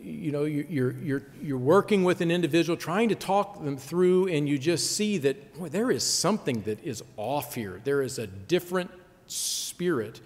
you 0.03 0.31
know, 0.31 0.45
you're, 0.45 0.93
you're, 0.93 1.23
you're 1.43 1.59
working 1.59 2.05
with 2.05 2.21
an 2.21 2.31
individual, 2.31 2.77
trying 2.77 3.09
to 3.09 3.15
talk 3.15 3.63
them 3.63 3.77
through, 3.77 4.29
and 4.29 4.49
you 4.49 4.59
just 4.59 4.97
see 4.97 5.19
that 5.19 5.59
boy, 5.59 5.69
there 5.69 5.91
is 5.91 6.05
something 6.05 6.63
that 6.63 6.83
is 6.85 7.03
off 7.17 7.55
here. 7.55 7.81
There 7.85 8.03
is 8.03 8.19
a 8.19 8.27
different 8.27 8.91
spirit 9.27 10.21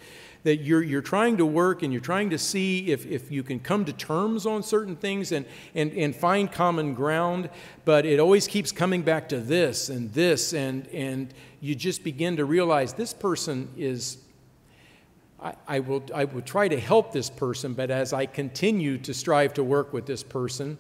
that 0.47 0.59
you're, 0.59 0.83
you're 0.83 1.03
trying 1.03 1.37
to 1.39 1.45
work 1.45 1.83
and 1.83 1.93
you're 1.93 2.01
trying 2.01 2.31
to 2.31 2.39
see 2.39 2.93
if, 2.93 3.05
if 3.05 3.33
you 3.33 3.43
can 3.43 3.59
come 3.59 3.85
to 3.85 3.93
terms 3.93 4.47
on 4.47 4.63
certain 4.63 4.95
things 4.95 5.33
and, 5.33 5.45
and, 5.75 5.93
and 5.93 6.15
find 6.15 6.53
common 6.53 6.95
ground, 6.95 7.51
but 7.85 8.07
it 8.07 8.21
always 8.21 8.47
keeps 8.47 8.71
coming 8.71 9.03
back 9.03 9.29
to 9.29 9.41
this 9.41 9.89
and 9.89 10.13
this, 10.13 10.53
and, 10.53 10.87
and 10.89 11.35
you 11.61 11.75
just 11.75 12.05
begin 12.05 12.37
to 12.37 12.45
realize 12.45 12.93
this 12.93 13.13
person 13.13 13.69
is 13.77 14.19
I, 15.41 15.55
I, 15.69 15.81
will, 15.81 16.03
I 16.15 16.25
will 16.25 16.43
try 16.43 16.69
to 16.69 16.81
help 16.81 17.13
this 17.13 17.29
person, 17.29 17.75
but 17.75 17.91
as 17.91 18.13
I 18.13 18.27
continue 18.27 18.99
to 18.99 19.13
strive 19.13 19.55
to 19.55 19.65
work 19.65 19.93
with 19.93 20.07
this 20.07 20.23
person, 20.23 20.79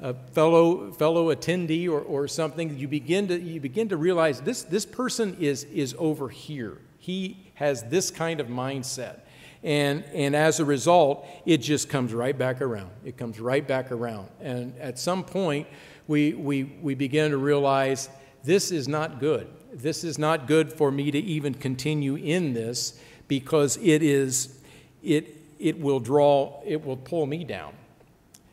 a 0.00 0.14
fellow, 0.32 0.92
fellow 0.92 1.34
attendee 1.34 1.88
or, 1.88 2.00
or 2.00 2.28
something, 2.28 2.76
you 2.78 2.88
begin, 2.88 3.28
to, 3.28 3.40
you 3.40 3.60
begin 3.60 3.88
to 3.88 3.96
realize 3.96 4.40
this, 4.40 4.62
this 4.62 4.84
person 4.84 5.36
is, 5.40 5.64
is 5.64 5.94
over 5.98 6.28
here. 6.28 6.78
He 6.98 7.50
has 7.54 7.84
this 7.84 8.10
kind 8.10 8.40
of 8.40 8.48
mindset. 8.48 9.20
And, 9.62 10.04
and 10.12 10.36
as 10.36 10.60
a 10.60 10.64
result, 10.64 11.26
it 11.46 11.58
just 11.58 11.88
comes 11.88 12.12
right 12.12 12.36
back 12.36 12.60
around. 12.60 12.90
It 13.04 13.16
comes 13.16 13.40
right 13.40 13.66
back 13.66 13.90
around. 13.90 14.28
And 14.40 14.76
at 14.78 14.98
some 14.98 15.24
point, 15.24 15.66
we, 16.06 16.34
we, 16.34 16.64
we 16.82 16.94
begin 16.94 17.30
to 17.30 17.38
realize 17.38 18.10
this 18.42 18.70
is 18.70 18.88
not 18.88 19.20
good. 19.20 19.48
This 19.74 20.04
is 20.04 20.18
not 20.18 20.46
good 20.46 20.72
for 20.72 20.92
me 20.92 21.10
to 21.10 21.18
even 21.18 21.52
continue 21.52 22.14
in 22.14 22.54
this 22.54 22.98
because 23.26 23.76
it 23.78 24.02
is 24.04 24.60
it 25.02 25.36
it 25.58 25.80
will 25.80 25.98
draw 25.98 26.60
it 26.64 26.84
will 26.84 26.96
pull 26.96 27.26
me 27.26 27.42
down. 27.42 27.72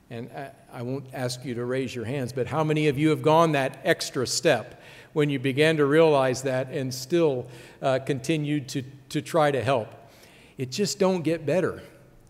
And 0.09 0.29
I, 0.35 0.51
I, 0.73 0.81
won't 0.81 1.05
ask 1.13 1.45
you 1.45 1.53
to 1.55 1.63
raise 1.63 1.95
your 1.95 2.05
hands 2.05 2.33
but 2.33 2.47
how 2.47 2.63
many 2.63 2.87
of 2.87 2.97
you 2.97 3.09
have 3.09 3.21
gone 3.21 3.51
that 3.51 3.79
extra 3.83 4.25
step 4.25 4.81
when 5.13 5.29
you 5.29 5.37
began 5.37 5.77
to 5.77 5.85
realize 5.85 6.41
that 6.41 6.69
and 6.69 6.93
still 6.93 7.47
uh, 7.81 7.99
continued 7.99 8.67
to, 8.69 8.83
to 9.09 9.21
try 9.21 9.51
to 9.51 9.63
help? 9.63 9.89
It 10.57 10.71
just 10.71 10.97
don't 10.97 11.21
get 11.21 11.45
better. 11.45 11.83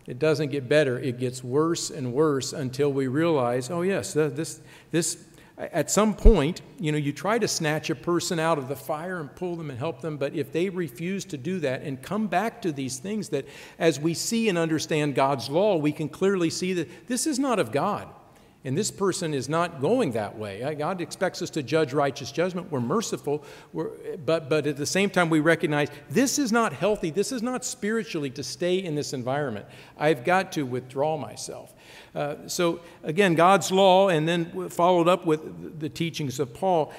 It 0.06 0.18
doesn't 0.18 0.50
get 0.50 0.68
better. 0.68 0.98
It 0.98 1.18
gets 1.18 1.42
worse 1.42 1.90
and 1.90 2.12
worse 2.12 2.52
until 2.52 2.92
we 2.92 3.06
realize 3.06 3.70
oh 3.70 3.80
yes 3.80 4.12
this 4.12 4.60
this 4.90 5.24
at 5.58 5.90
some 5.90 6.14
point, 6.14 6.62
you 6.80 6.92
know, 6.92 6.98
you 6.98 7.12
try 7.12 7.38
to 7.38 7.46
snatch 7.46 7.90
a 7.90 7.94
person 7.94 8.38
out 8.38 8.58
of 8.58 8.68
the 8.68 8.76
fire 8.76 9.20
and 9.20 9.34
pull 9.36 9.54
them 9.54 9.70
and 9.70 9.78
help 9.78 10.00
them, 10.00 10.16
but 10.16 10.34
if 10.34 10.50
they 10.50 10.68
refuse 10.70 11.24
to 11.26 11.36
do 11.36 11.60
that 11.60 11.82
and 11.82 12.02
come 12.02 12.26
back 12.26 12.62
to 12.62 12.72
these 12.72 12.98
things 12.98 13.28
that, 13.28 13.46
as 13.78 14.00
we 14.00 14.14
see 14.14 14.48
and 14.48 14.56
understand 14.56 15.14
God's 15.14 15.50
law, 15.50 15.76
we 15.76 15.92
can 15.92 16.08
clearly 16.08 16.50
see 16.50 16.72
that 16.72 17.06
this 17.06 17.26
is 17.26 17.38
not 17.38 17.58
of 17.58 17.70
God. 17.70 18.08
And 18.64 18.78
this 18.78 18.92
person 18.92 19.34
is 19.34 19.48
not 19.48 19.80
going 19.80 20.12
that 20.12 20.38
way. 20.38 20.76
God 20.78 21.00
expects 21.00 21.42
us 21.42 21.50
to 21.50 21.64
judge 21.64 21.92
righteous 21.92 22.30
judgment. 22.30 22.70
We're 22.70 22.78
merciful, 22.78 23.42
we're, 23.72 24.16
but, 24.24 24.48
but 24.48 24.68
at 24.68 24.76
the 24.76 24.86
same 24.86 25.10
time, 25.10 25.30
we 25.30 25.40
recognize 25.40 25.88
this 26.08 26.38
is 26.38 26.52
not 26.52 26.72
healthy. 26.72 27.10
This 27.10 27.32
is 27.32 27.42
not 27.42 27.64
spiritually 27.64 28.30
to 28.30 28.44
stay 28.44 28.76
in 28.76 28.94
this 28.94 29.12
environment. 29.14 29.66
I've 29.98 30.24
got 30.24 30.52
to 30.52 30.62
withdraw 30.62 31.16
myself. 31.16 31.74
Uh, 32.14 32.36
so, 32.46 32.80
again, 33.02 33.34
God's 33.34 33.72
law, 33.72 34.08
and 34.08 34.28
then 34.28 34.68
followed 34.68 35.08
up 35.08 35.24
with 35.24 35.80
the 35.80 35.88
teachings 35.88 36.38
of 36.38 36.52
Paul, 36.52 36.92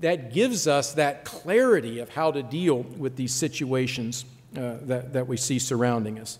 that 0.00 0.32
gives 0.32 0.66
us 0.66 0.92
that 0.94 1.24
clarity 1.24 2.00
of 2.00 2.10
how 2.10 2.30
to 2.32 2.42
deal 2.42 2.82
with 2.82 3.16
these 3.16 3.32
situations 3.32 4.24
uh, 4.56 4.76
that, 4.82 5.12
that 5.12 5.26
we 5.26 5.36
see 5.36 5.58
surrounding 5.58 6.18
us. 6.18 6.38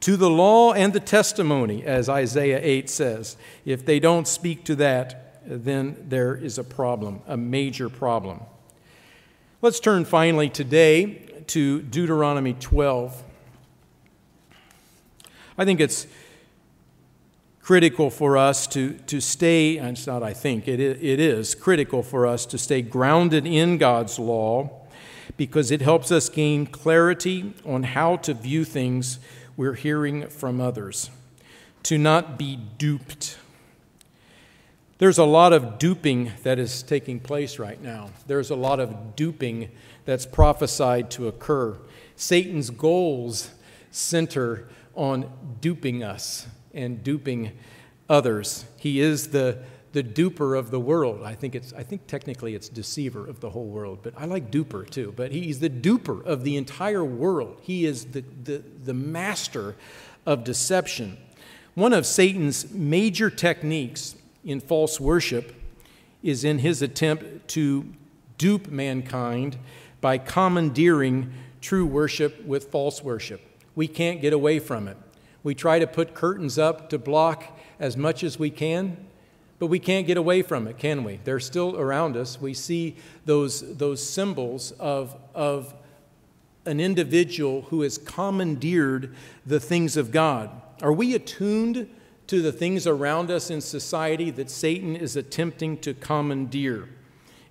To 0.00 0.16
the 0.16 0.30
law 0.30 0.72
and 0.72 0.92
the 0.92 1.00
testimony, 1.00 1.84
as 1.84 2.08
Isaiah 2.08 2.60
8 2.60 2.90
says. 2.90 3.36
If 3.64 3.86
they 3.86 4.00
don't 4.00 4.26
speak 4.26 4.64
to 4.64 4.74
that, 4.76 5.40
then 5.44 5.96
there 6.08 6.34
is 6.34 6.58
a 6.58 6.64
problem, 6.64 7.20
a 7.26 7.36
major 7.36 7.88
problem. 7.88 8.40
Let's 9.60 9.78
turn 9.78 10.04
finally 10.04 10.48
today 10.48 11.44
to 11.48 11.82
Deuteronomy 11.82 12.54
12. 12.54 13.22
I 15.58 15.64
think 15.64 15.80
it's 15.80 16.06
critical 17.62 18.10
for 18.10 18.36
us 18.36 18.66
to, 18.66 18.94
to 19.06 19.20
stay, 19.20 19.78
and 19.78 19.96
it's 19.96 20.06
not 20.06 20.22
I 20.22 20.32
think, 20.32 20.66
it, 20.66 20.80
it 20.80 21.20
is 21.20 21.54
critical 21.54 22.02
for 22.02 22.26
us 22.26 22.44
to 22.46 22.58
stay 22.58 22.82
grounded 22.82 23.46
in 23.46 23.78
God's 23.78 24.18
law 24.18 24.70
because 25.36 25.70
it 25.70 25.80
helps 25.80 26.10
us 26.10 26.28
gain 26.28 26.66
clarity 26.66 27.54
on 27.64 27.84
how 27.84 28.16
to 28.16 28.34
view 28.34 28.64
things 28.64 29.20
we're 29.56 29.74
hearing 29.74 30.26
from 30.28 30.60
others, 30.60 31.10
to 31.84 31.96
not 31.96 32.36
be 32.36 32.58
duped. 32.78 33.38
There's 34.98 35.18
a 35.18 35.24
lot 35.24 35.52
of 35.52 35.78
duping 35.78 36.32
that 36.42 36.58
is 36.58 36.82
taking 36.82 37.20
place 37.20 37.58
right 37.58 37.80
now. 37.80 38.10
There's 38.26 38.50
a 38.50 38.56
lot 38.56 38.80
of 38.80 39.14
duping 39.14 39.70
that's 40.04 40.26
prophesied 40.26 41.10
to 41.12 41.28
occur. 41.28 41.78
Satan's 42.16 42.70
goals 42.70 43.50
center 43.90 44.68
on 44.94 45.30
duping 45.60 46.02
us 46.02 46.46
and 46.74 47.02
duping 47.02 47.52
others. 48.08 48.64
He 48.76 49.00
is 49.00 49.28
the, 49.28 49.58
the 49.92 50.02
duper 50.02 50.58
of 50.58 50.70
the 50.70 50.80
world. 50.80 51.22
I 51.22 51.34
think, 51.34 51.54
it's, 51.54 51.72
I 51.72 51.82
think 51.82 52.06
technically 52.06 52.54
it's 52.54 52.68
deceiver 52.68 53.26
of 53.26 53.40
the 53.40 53.50
whole 53.50 53.66
world, 53.66 54.00
but 54.02 54.14
I 54.16 54.24
like 54.26 54.50
duper 54.50 54.88
too. 54.88 55.12
But 55.16 55.32
he's 55.32 55.60
the 55.60 55.70
duper 55.70 56.24
of 56.24 56.44
the 56.44 56.56
entire 56.56 57.04
world. 57.04 57.58
He 57.62 57.84
is 57.84 58.06
the, 58.06 58.24
the, 58.44 58.62
the 58.84 58.94
master 58.94 59.76
of 60.26 60.44
deception. 60.44 61.18
One 61.74 61.92
of 61.92 62.06
Satan's 62.06 62.70
major 62.72 63.30
techniques 63.30 64.14
in 64.44 64.60
false 64.60 65.00
worship 65.00 65.54
is 66.22 66.44
in 66.44 66.58
his 66.58 66.82
attempt 66.82 67.48
to 67.48 67.86
dupe 68.38 68.68
mankind 68.68 69.56
by 70.00 70.18
commandeering 70.18 71.32
true 71.60 71.86
worship 71.86 72.44
with 72.44 72.64
false 72.70 73.02
worship. 73.02 73.40
We 73.74 73.88
can't 73.88 74.20
get 74.20 74.32
away 74.32 74.58
from 74.58 74.88
it. 74.88 74.96
We 75.42 75.54
try 75.54 75.78
to 75.78 75.86
put 75.86 76.14
curtains 76.14 76.58
up 76.58 76.88
to 76.90 76.98
block 76.98 77.58
as 77.80 77.96
much 77.96 78.22
as 78.22 78.38
we 78.38 78.50
can, 78.50 78.96
but 79.58 79.66
we 79.66 79.78
can't 79.78 80.06
get 80.06 80.16
away 80.16 80.42
from 80.42 80.66
it, 80.66 80.78
can 80.78 81.04
we? 81.04 81.20
They're 81.24 81.40
still 81.40 81.76
around 81.76 82.16
us. 82.16 82.40
We 82.40 82.54
see 82.54 82.96
those, 83.24 83.76
those 83.76 84.04
symbols 84.06 84.72
of, 84.72 85.16
of 85.34 85.74
an 86.64 86.80
individual 86.80 87.62
who 87.62 87.82
has 87.82 87.98
commandeered 87.98 89.14
the 89.44 89.60
things 89.60 89.96
of 89.96 90.10
God. 90.10 90.50
Are 90.80 90.92
we 90.92 91.14
attuned 91.14 91.88
to 92.28 92.42
the 92.42 92.52
things 92.52 92.86
around 92.86 93.30
us 93.30 93.50
in 93.50 93.60
society 93.60 94.30
that 94.30 94.50
Satan 94.50 94.96
is 94.96 95.16
attempting 95.16 95.78
to 95.78 95.94
commandeer? 95.94 96.88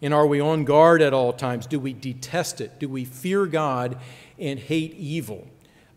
And 0.02 0.14
are 0.14 0.26
we 0.26 0.40
on 0.40 0.66
guard 0.66 1.02
at 1.02 1.14
all 1.14 1.32
times? 1.34 1.68
Do 1.68 1.80
we 1.80 1.94
detest 1.94 2.60
it? 2.60 2.80
Do 2.80 2.90
we 2.90 3.06
fear 3.06 3.46
God 3.46 3.98
and 4.40 4.60
hate 4.60 4.96
evil? 4.96 5.48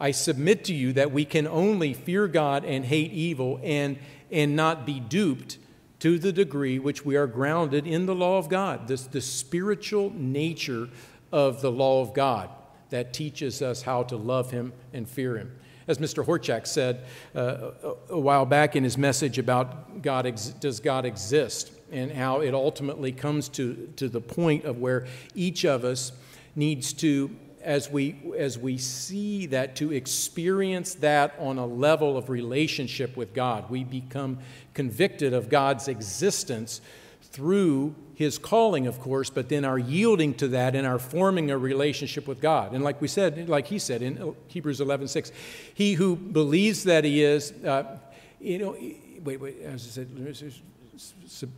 I 0.04 0.10
submit 0.10 0.64
to 0.64 0.74
you 0.74 0.92
that 0.92 1.12
we 1.12 1.24
can 1.24 1.46
only 1.46 1.94
fear 1.94 2.28
God 2.28 2.66
and 2.66 2.84
hate 2.84 3.10
evil 3.12 3.58
and, 3.62 3.96
and 4.30 4.54
not 4.54 4.84
be 4.84 5.00
duped 5.00 5.56
to 6.00 6.18
the 6.18 6.30
degree 6.30 6.78
which 6.78 7.06
we 7.06 7.16
are 7.16 7.26
grounded 7.26 7.86
in 7.86 8.04
the 8.04 8.14
law 8.14 8.36
of 8.36 8.50
God, 8.50 8.86
this, 8.86 9.06
the 9.06 9.22
spiritual 9.22 10.12
nature 10.14 10.90
of 11.32 11.62
the 11.62 11.72
law 11.72 12.02
of 12.02 12.12
God 12.12 12.50
that 12.90 13.14
teaches 13.14 13.62
us 13.62 13.80
how 13.80 14.02
to 14.02 14.16
love 14.16 14.50
Him 14.50 14.74
and 14.92 15.08
fear 15.08 15.38
Him. 15.38 15.58
As 15.88 15.96
Mr. 15.96 16.22
Horchak 16.22 16.66
said 16.66 17.06
uh, 17.34 17.70
a 18.10 18.20
while 18.20 18.44
back 18.44 18.76
in 18.76 18.84
his 18.84 18.98
message 18.98 19.38
about 19.38 20.02
God, 20.02 20.30
does 20.60 20.80
God 20.80 21.06
exist, 21.06 21.72
and 21.90 22.12
how 22.12 22.42
it 22.42 22.52
ultimately 22.52 23.10
comes 23.10 23.48
to, 23.48 23.90
to 23.96 24.10
the 24.10 24.20
point 24.20 24.66
of 24.66 24.76
where 24.76 25.06
each 25.34 25.64
of 25.64 25.82
us 25.82 26.12
needs 26.54 26.92
to 26.92 27.34
as 27.64 27.90
we, 27.90 28.16
as 28.36 28.58
we 28.58 28.78
see 28.78 29.46
that, 29.46 29.76
to 29.76 29.92
experience 29.92 30.94
that 30.96 31.34
on 31.38 31.58
a 31.58 31.66
level 31.66 32.16
of 32.16 32.28
relationship 32.28 33.16
with 33.16 33.34
God. 33.34 33.70
We 33.70 33.82
become 33.84 34.38
convicted 34.74 35.32
of 35.32 35.48
God's 35.48 35.88
existence 35.88 36.80
through 37.22 37.94
his 38.14 38.38
calling, 38.38 38.86
of 38.86 39.00
course, 39.00 39.28
but 39.28 39.48
then 39.48 39.64
our 39.64 39.78
yielding 39.78 40.34
to 40.34 40.48
that 40.48 40.76
and 40.76 40.86
our 40.86 40.98
forming 41.00 41.50
a 41.50 41.58
relationship 41.58 42.28
with 42.28 42.40
God. 42.40 42.72
And 42.72 42.84
like 42.84 43.00
we 43.00 43.08
said, 43.08 43.48
like 43.48 43.66
he 43.66 43.78
said 43.80 44.02
in 44.02 44.36
Hebrews 44.46 44.80
11 44.80 45.08
6, 45.08 45.32
he 45.74 45.94
who 45.94 46.14
believes 46.14 46.84
that 46.84 47.02
he 47.02 47.24
is, 47.24 47.52
uh, 47.64 47.98
you 48.40 48.58
know, 48.58 48.76
wait, 49.24 49.40
wait, 49.40 49.60
as 49.62 49.84
I 49.86 49.90
said, 49.90 51.50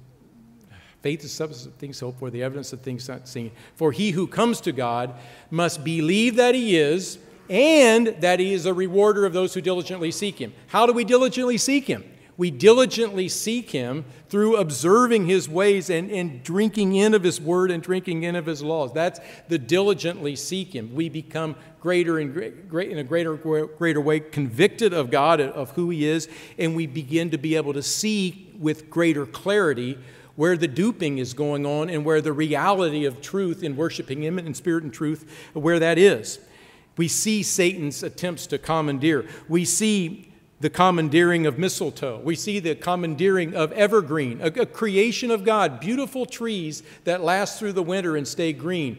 Faith 1.07 1.23
is 1.23 1.31
substance 1.31 1.67
of 1.67 1.73
things 1.75 2.01
hoped 2.01 2.19
for, 2.19 2.31
the 2.31 2.43
evidence 2.43 2.73
of 2.73 2.81
things 2.81 3.09
not 3.09 3.29
seen. 3.29 3.53
For 3.77 3.93
he 3.93 4.11
who 4.11 4.27
comes 4.27 4.61
to 4.63 4.73
God 4.73 5.15
must 5.53 5.85
believe 5.85 6.35
that 6.35 6.57
he 6.57 6.77
is, 6.77 7.21
and 7.49 8.09
that 8.19 8.41
he 8.41 8.53
is 8.53 8.67
a 8.67 8.75
rewarder 8.75 9.25
of 9.25 9.33
those 9.33 9.55
who 9.55 9.61
diligently 9.61 10.11
seek 10.11 10.37
him. 10.41 10.53
How 10.67 10.85
do 10.85 10.93
we 10.93 11.05
diligently 11.05 11.59
seek 11.59 11.87
him? 11.87 12.03
We 12.37 12.51
diligently 12.51 13.29
seek 13.29 13.71
him 13.71 14.05
through 14.29 14.57
observing 14.57 15.27
his 15.27 15.49
ways 15.49 15.91
and, 15.91 16.11
and 16.11 16.43
drinking 16.43 16.97
in 16.97 17.15
of 17.15 17.23
his 17.23 17.41
word 17.41 17.71
and 17.71 17.81
drinking 17.81 18.25
in 18.25 18.35
of 18.35 18.47
his 18.47 18.61
laws. 18.61 18.93
That's 18.93 19.21
the 19.47 19.61
diligently 19.61 20.35
seek 20.35 20.75
him. 20.75 20.93
We 20.93 21.09
become 21.09 21.55
greater 21.81 22.19
and 22.19 22.35
great, 22.35 22.91
in 22.91 22.99
a 22.99 23.05
greater, 23.05 23.37
greater 23.37 24.01
way 24.01 24.19
convicted 24.19 24.93
of 24.93 25.13
God, 25.13 25.41
of 25.41 25.71
who 25.71 25.89
he 25.89 26.05
is, 26.05 26.29
and 26.59 26.75
we 26.75 26.89
begin 26.89 27.31
to 27.31 27.39
be 27.39 27.55
able 27.55 27.75
to 27.75 27.83
see 27.83 28.53
with 28.59 28.91
greater 28.91 29.25
clarity 29.25 29.99
where 30.37 30.57
the 30.57 30.69
duping 30.69 31.19
is 31.19 31.35
going 31.35 31.67
on 31.67 31.91
and 31.91 32.05
where 32.05 32.21
the 32.21 32.33
reality 32.33 33.05
of 33.05 33.21
truth 33.21 33.63
in 33.63 33.77
worshiping 33.77 34.23
Him 34.23 34.39
in 34.39 34.55
spirit 34.55 34.85
and 34.85 34.93
truth, 34.93 35.51
where 35.55 35.79
that 35.79 35.99
is. 35.99 36.39
We 36.97 37.09
see 37.09 37.43
Satan's 37.43 38.03
attempts 38.03 38.47
to 38.49 38.59
commandeer. 38.59 39.27
We 39.49 39.65
see 39.65 40.33
the 40.61 40.71
commandeering 40.71 41.47
of 41.47 41.59
mistletoe. 41.59 42.21
We 42.25 42.35
see 42.35 42.61
the 42.61 42.75
commandeering 42.75 43.55
of 43.55 43.73
evergreen, 43.73 44.41
a, 44.41 44.47
a, 44.47 44.67
creation 44.67 45.31
of 45.31 45.45
God, 45.45 45.81
beautiful 45.81 46.25
trees 46.25 46.83
that 47.05 47.23
last 47.23 47.59
through 47.59 47.75
the 47.75 47.83
winter 47.83 48.17
and 48.17 48.27
stay 48.27 48.55
green. 48.55 48.99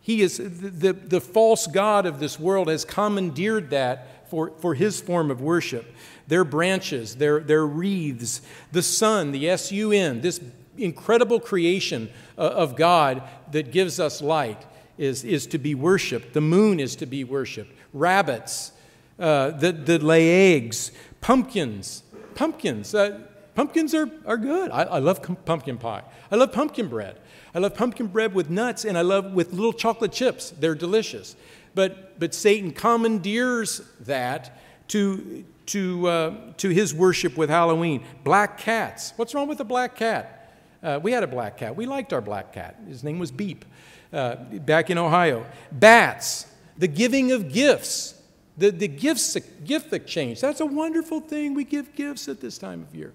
He 0.00 0.22
is 0.22 0.36
the, 0.38 0.92
the, 0.92 1.20
false 1.20 1.66
God 1.66 2.06
of 2.06 2.20
this 2.20 2.38
world 2.38 2.68
has 2.68 2.84
commandeered 2.84 3.70
that 3.70 4.28
for, 4.30 4.52
for 4.58 4.74
his 4.74 5.00
form 5.00 5.30
of 5.30 5.40
worship. 5.40 5.92
Their 6.28 6.44
branches, 6.44 7.16
their, 7.16 7.40
their 7.40 7.66
wreaths, 7.66 8.40
the 8.70 8.82
sun, 8.82 9.32
the 9.32 9.48
S 9.48 9.72
U 9.72 9.92
N, 9.92 10.20
this 10.20 10.40
incredible 10.76 11.40
creation 11.40 12.10
uh, 12.38 12.42
of 12.42 12.76
God 12.76 13.22
that 13.50 13.72
gives 13.72 14.00
us 14.00 14.22
light 14.22 14.64
is, 14.98 15.24
is 15.24 15.46
to 15.48 15.58
be 15.58 15.74
worshiped. 15.74 16.32
The 16.32 16.40
moon 16.40 16.80
is 16.80 16.96
to 16.96 17.06
be 17.06 17.24
worshiped. 17.24 17.72
Rabbits 17.92 18.72
uh, 19.18 19.50
that, 19.50 19.86
that 19.86 20.02
lay 20.02 20.54
eggs. 20.54 20.92
Pumpkins. 21.20 22.02
Pumpkins. 22.34 22.94
Uh, 22.94 23.20
pumpkins 23.54 23.94
are, 23.94 24.10
are 24.26 24.36
good. 24.36 24.70
I, 24.70 24.82
I 24.82 24.98
love 24.98 25.22
pumpkin 25.44 25.78
pie. 25.78 26.02
I 26.30 26.36
love 26.36 26.52
pumpkin 26.52 26.88
bread. 26.88 27.18
I 27.54 27.58
love 27.58 27.74
pumpkin 27.74 28.06
bread 28.06 28.34
with 28.34 28.48
nuts 28.48 28.84
and 28.84 28.96
I 28.96 29.02
love 29.02 29.32
with 29.32 29.52
little 29.52 29.72
chocolate 29.72 30.12
chips. 30.12 30.50
They're 30.50 30.74
delicious. 30.74 31.36
But, 31.74 32.18
but 32.18 32.34
Satan 32.34 32.72
commandeers 32.72 33.82
that 34.00 34.58
to, 34.88 35.44
to, 35.66 36.08
uh, 36.08 36.34
to 36.58 36.68
his 36.68 36.94
worship 36.94 37.36
with 37.36 37.50
Halloween. 37.50 38.04
Black 38.24 38.58
cats. 38.58 39.12
What's 39.16 39.34
wrong 39.34 39.48
with 39.48 39.60
a 39.60 39.64
black 39.64 39.96
cat? 39.96 40.41
Uh, 40.82 40.98
we 41.02 41.12
had 41.12 41.22
a 41.22 41.26
black 41.26 41.56
cat. 41.56 41.76
We 41.76 41.86
liked 41.86 42.12
our 42.12 42.20
black 42.20 42.52
cat. 42.52 42.76
His 42.88 43.04
name 43.04 43.18
was 43.18 43.30
Beep 43.30 43.64
uh, 44.12 44.36
back 44.36 44.90
in 44.90 44.98
Ohio. 44.98 45.46
Bats, 45.70 46.46
the 46.76 46.88
giving 46.88 47.32
of 47.32 47.52
gifts, 47.52 48.20
the, 48.56 48.70
the 48.70 48.88
gifts, 48.88 49.36
gift 49.64 49.92
exchange. 49.92 50.40
That's 50.40 50.60
a 50.60 50.66
wonderful 50.66 51.20
thing. 51.20 51.54
We 51.54 51.64
give 51.64 51.94
gifts 51.94 52.28
at 52.28 52.40
this 52.40 52.58
time 52.58 52.82
of 52.82 52.94
year. 52.94 53.12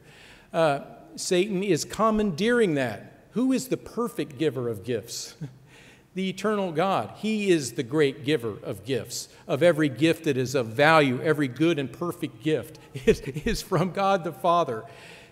Uh, 0.54 0.82
Satan 1.16 1.64
is 1.64 1.84
commandeering 1.84 2.76
that. 2.76 3.14
Who 3.32 3.52
is 3.52 3.68
the 3.68 3.78
perfect 3.78 4.38
giver 4.38 4.70
of 4.70 4.84
gifts? 4.84 5.36
the 6.16 6.30
eternal 6.30 6.72
God. 6.72 7.14
He 7.18 7.52
is 7.52 7.74
the 7.74 7.84
great 7.84 8.26
giver 8.26 8.58
of 8.64 8.84
gifts, 8.86 9.30
of 9.48 9.62
every 9.62 9.90
gift 9.90 10.24
that 10.24 10.36
is 10.36 10.56
of 10.56 10.68
value, 10.68 11.22
every 11.22 11.48
good 11.48 11.78
and 11.78 11.92
perfect 11.92 12.42
gift 12.42 12.80
is, 13.06 13.20
is 13.22 13.62
from 13.62 13.92
God 13.92 14.24
the 14.24 14.32
Father. 14.32 14.84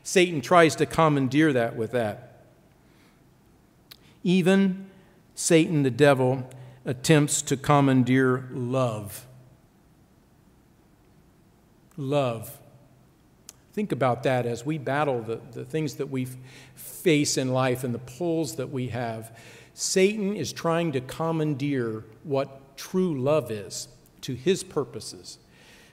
Satan 0.05 0.39
tries 0.39 0.75
to 0.75 0.85
commandeer 0.85 1.51
that 1.51 1.75
with 1.75 1.91
that. 1.91 2.45
Even 4.23 4.85
Satan, 5.33 5.81
the 5.81 5.89
devil, 5.89 6.47
attempts 6.85 7.41
to 7.41 7.57
commandeer 7.57 8.47
love. 8.51 9.25
Love. 11.97 12.59
Think 13.73 13.91
about 13.91 14.21
that 14.23 14.45
as 14.45 14.63
we 14.63 14.77
battle 14.77 15.23
the, 15.23 15.41
the 15.53 15.65
things 15.65 15.95
that 15.95 16.11
we 16.11 16.27
face 16.75 17.35
in 17.35 17.49
life 17.51 17.83
and 17.83 17.91
the 17.91 17.99
pulls 17.99 18.57
that 18.57 18.69
we 18.69 18.89
have. 18.89 19.35
Satan 19.73 20.35
is 20.35 20.53
trying 20.53 20.91
to 20.91 21.01
commandeer 21.01 22.03
what 22.23 22.77
true 22.77 23.19
love 23.19 23.49
is 23.49 23.87
to 24.21 24.35
his 24.35 24.63
purposes. 24.63 25.39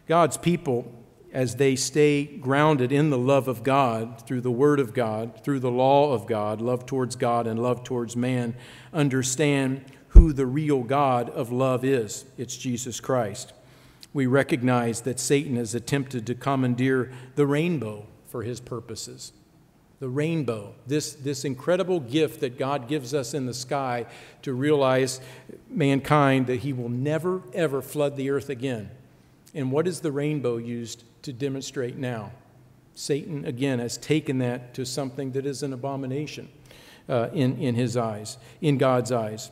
God's 0.07 0.37
people 0.37 1.02
as 1.33 1.57
they 1.57 1.75
stay 1.75 2.25
grounded 2.25 2.93
in 2.93 3.09
the 3.09 3.19
love 3.19 3.49
of 3.49 3.63
God 3.63 4.27
through 4.27 4.43
the 4.43 4.51
Word 4.51 4.79
of 4.79 4.93
God, 4.93 5.43
through 5.43 5.61
the 5.61 5.71
law 5.71 6.13
of 6.13 6.27
God, 6.27 6.61
love 6.61 6.85
towards 6.85 7.17
God 7.17 7.47
and 7.47 7.61
love 7.61 7.85
towards 7.85 8.15
man, 8.15 8.55
understand 8.93 9.85
who 10.09 10.35
the 10.35 10.47
real 10.47 10.83
God 10.83 11.31
of 11.31 11.51
love 11.51 11.85
is. 11.85 12.27
It's 12.37 12.57
Jesus 12.57 13.01
Christ. 13.01 13.53
we 14.13 14.27
recognize 14.27 15.01
that 15.01 15.19
Satan 15.19 15.57
has 15.57 15.75
attempted 15.75 16.27
to 16.27 16.35
commandeer 16.35 17.11
the 17.35 17.47
rainbow 17.47 18.07
for 18.27 18.43
his 18.43 18.61
purposes. 18.61 19.33
The 20.01 20.09
rainbow, 20.11 20.75
this, 20.87 21.15
this 21.15 21.47
incredible 21.47 22.01
gift 22.01 22.41
that 22.41 22.59
God 22.59 22.89
gives 22.89 23.15
us 23.15 23.33
in 23.33 23.47
the 23.47 23.55
sky 23.55 24.05
to 24.43 24.53
realize 24.53 25.21
mankind 25.71 26.47
that 26.49 26.61
he 26.61 26.75
will 26.75 26.91
never, 26.91 27.41
ever 27.55 27.81
flood 27.81 28.17
the 28.17 28.29
earth 28.29 28.51
again. 28.51 28.91
And 29.55 29.73
what 29.73 29.87
is 29.87 30.01
the 30.01 30.13
rainbow 30.13 30.59
used 30.59 31.05
to 31.23 31.33
demonstrate 31.33 31.97
now? 31.97 32.33
Satan, 32.95 33.45
again, 33.45 33.79
has 33.79 33.97
taken 33.97 34.39
that 34.39 34.75
to 34.75 34.85
something 34.85 35.33
that 35.33 35.47
is 35.47 35.63
an 35.63 35.73
abomination 35.73 36.49
uh, 37.09 37.29
in, 37.33 37.57
in 37.59 37.75
his 37.75 37.97
eyes, 37.97 38.39
in 38.61 38.79
God's 38.79 39.11
eyes. 39.11 39.51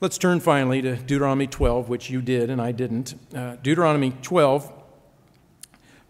Let's 0.00 0.18
turn 0.18 0.40
finally 0.40 0.82
to 0.82 0.96
Deuteronomy 0.96 1.46
12, 1.46 1.88
which 1.88 2.10
you 2.10 2.20
did 2.20 2.50
and 2.50 2.60
I 2.60 2.72
didn't. 2.72 3.14
Uh, 3.34 3.56
Deuteronomy 3.62 4.12
12, 4.22 4.70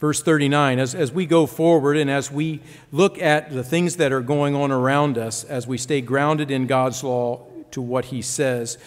verse 0.00 0.22
39. 0.22 0.78
As, 0.78 0.94
as 0.94 1.12
we 1.12 1.26
go 1.26 1.46
forward 1.46 1.96
and 1.96 2.10
as 2.10 2.30
we 2.30 2.60
look 2.90 3.20
at 3.20 3.52
the 3.52 3.62
things 3.62 3.96
that 3.96 4.12
are 4.12 4.20
going 4.20 4.54
on 4.54 4.72
around 4.72 5.18
us, 5.18 5.44
as 5.44 5.66
we 5.66 5.78
stay 5.78 6.00
grounded 6.00 6.50
in 6.50 6.66
God's 6.66 7.02
law 7.04 7.46
to 7.70 7.80
what 7.80 8.06
He 8.06 8.22
says, 8.22 8.78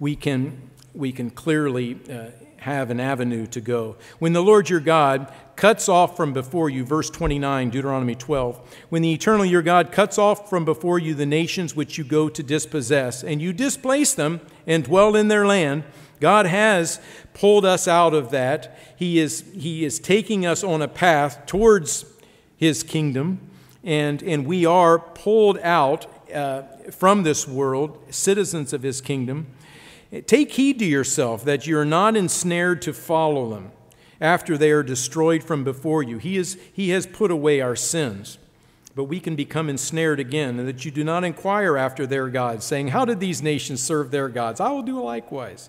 we 0.00 0.16
can, 0.16 0.70
we 0.92 1.12
can 1.12 1.30
clearly 1.30 1.98
uh, 2.10 2.30
have 2.58 2.90
an 2.90 3.00
avenue 3.00 3.46
to 3.46 3.60
go. 3.60 3.96
When 4.18 4.32
the 4.32 4.42
Lord 4.42 4.68
your 4.68 4.80
God 4.80 5.32
cuts 5.56 5.88
off 5.88 6.16
from 6.16 6.32
before 6.32 6.70
you, 6.70 6.84
verse 6.84 7.10
29, 7.10 7.70
Deuteronomy 7.70 8.14
12, 8.14 8.84
when 8.88 9.02
the 9.02 9.12
eternal 9.12 9.44
your 9.44 9.62
God 9.62 9.92
cuts 9.92 10.18
off 10.18 10.48
from 10.48 10.64
before 10.64 10.98
you 10.98 11.14
the 11.14 11.26
nations 11.26 11.74
which 11.74 11.98
you 11.98 12.04
go 12.04 12.28
to 12.28 12.42
dispossess, 12.42 13.22
and 13.22 13.40
you 13.40 13.52
displace 13.52 14.14
them 14.14 14.40
and 14.66 14.84
dwell 14.84 15.16
in 15.16 15.28
their 15.28 15.46
land, 15.46 15.84
God 16.20 16.46
has 16.46 17.00
pulled 17.34 17.64
us 17.64 17.86
out 17.86 18.14
of 18.14 18.30
that. 18.30 18.76
He 18.96 19.18
is, 19.18 19.44
he 19.54 19.84
is 19.84 19.98
taking 19.98 20.44
us 20.44 20.64
on 20.64 20.82
a 20.82 20.88
path 20.88 21.46
towards 21.46 22.04
His 22.56 22.82
kingdom, 22.82 23.40
and, 23.84 24.22
and 24.22 24.46
we 24.46 24.66
are 24.66 24.98
pulled 24.98 25.58
out 25.58 26.06
uh, 26.32 26.62
from 26.90 27.22
this 27.22 27.46
world, 27.46 27.98
citizens 28.10 28.72
of 28.72 28.82
His 28.82 29.00
kingdom. 29.00 29.46
Take 30.26 30.52
heed 30.52 30.78
to 30.78 30.86
yourself 30.86 31.44
that 31.44 31.66
you're 31.66 31.84
not 31.84 32.16
ensnared 32.16 32.80
to 32.82 32.92
follow 32.92 33.50
them 33.50 33.72
after 34.20 34.56
they 34.56 34.70
are 34.70 34.82
destroyed 34.82 35.44
from 35.44 35.64
before 35.64 36.02
you. 36.02 36.18
He, 36.18 36.36
is, 36.38 36.58
he 36.72 36.90
has 36.90 37.06
put 37.06 37.30
away 37.30 37.60
our 37.60 37.76
sins, 37.76 38.38
but 38.94 39.04
we 39.04 39.20
can 39.20 39.36
become 39.36 39.68
ensnared 39.68 40.18
again, 40.18 40.58
and 40.58 40.66
that 40.66 40.84
you 40.84 40.90
do 40.90 41.04
not 41.04 41.24
inquire 41.24 41.76
after 41.76 42.06
their 42.06 42.28
gods, 42.28 42.64
saying, 42.64 42.88
How 42.88 43.04
did 43.04 43.20
these 43.20 43.42
nations 43.42 43.82
serve 43.82 44.10
their 44.10 44.28
gods? 44.28 44.60
I 44.60 44.70
will 44.70 44.82
do 44.82 45.00
likewise. 45.00 45.68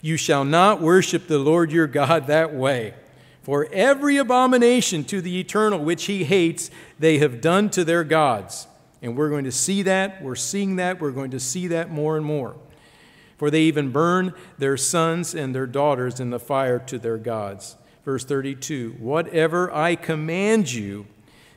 You 0.00 0.16
shall 0.16 0.44
not 0.44 0.80
worship 0.80 1.26
the 1.26 1.38
Lord 1.38 1.72
your 1.72 1.86
God 1.88 2.28
that 2.28 2.54
way. 2.54 2.94
For 3.42 3.68
every 3.72 4.18
abomination 4.18 5.02
to 5.04 5.20
the 5.20 5.40
eternal 5.40 5.80
which 5.80 6.04
he 6.04 6.24
hates, 6.24 6.70
they 6.98 7.18
have 7.18 7.40
done 7.40 7.70
to 7.70 7.84
their 7.84 8.04
gods. 8.04 8.68
And 9.02 9.16
we're 9.16 9.30
going 9.30 9.44
to 9.44 9.52
see 9.52 9.82
that. 9.82 10.22
We're 10.22 10.36
seeing 10.36 10.76
that. 10.76 11.00
We're 11.00 11.10
going 11.10 11.32
to 11.32 11.40
see 11.40 11.66
that 11.68 11.90
more 11.90 12.16
and 12.16 12.24
more 12.24 12.54
for 13.40 13.50
they 13.50 13.62
even 13.62 13.90
burn 13.90 14.34
their 14.58 14.76
sons 14.76 15.34
and 15.34 15.54
their 15.54 15.66
daughters 15.66 16.20
in 16.20 16.28
the 16.28 16.38
fire 16.38 16.78
to 16.78 16.98
their 16.98 17.16
gods. 17.16 17.74
Verse 18.04 18.22
32 18.22 18.96
Whatever 18.98 19.74
I 19.74 19.96
command 19.96 20.70
you, 20.70 21.06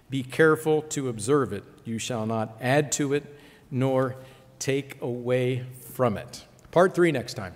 be 0.09 0.23
careful 0.23 0.83
to 0.83 1.09
observe 1.09 1.51
it. 1.51 1.65
You 1.83 1.99
shall 1.99 2.25
not 2.25 2.55
add 2.61 2.93
to 2.93 3.11
it, 3.11 3.37
nor 3.69 4.15
take 4.59 4.95
away 5.01 5.65
from 5.81 6.15
it. 6.15 6.45
Part 6.71 6.95
three 6.95 7.11
next 7.11 7.33
time. 7.33 7.53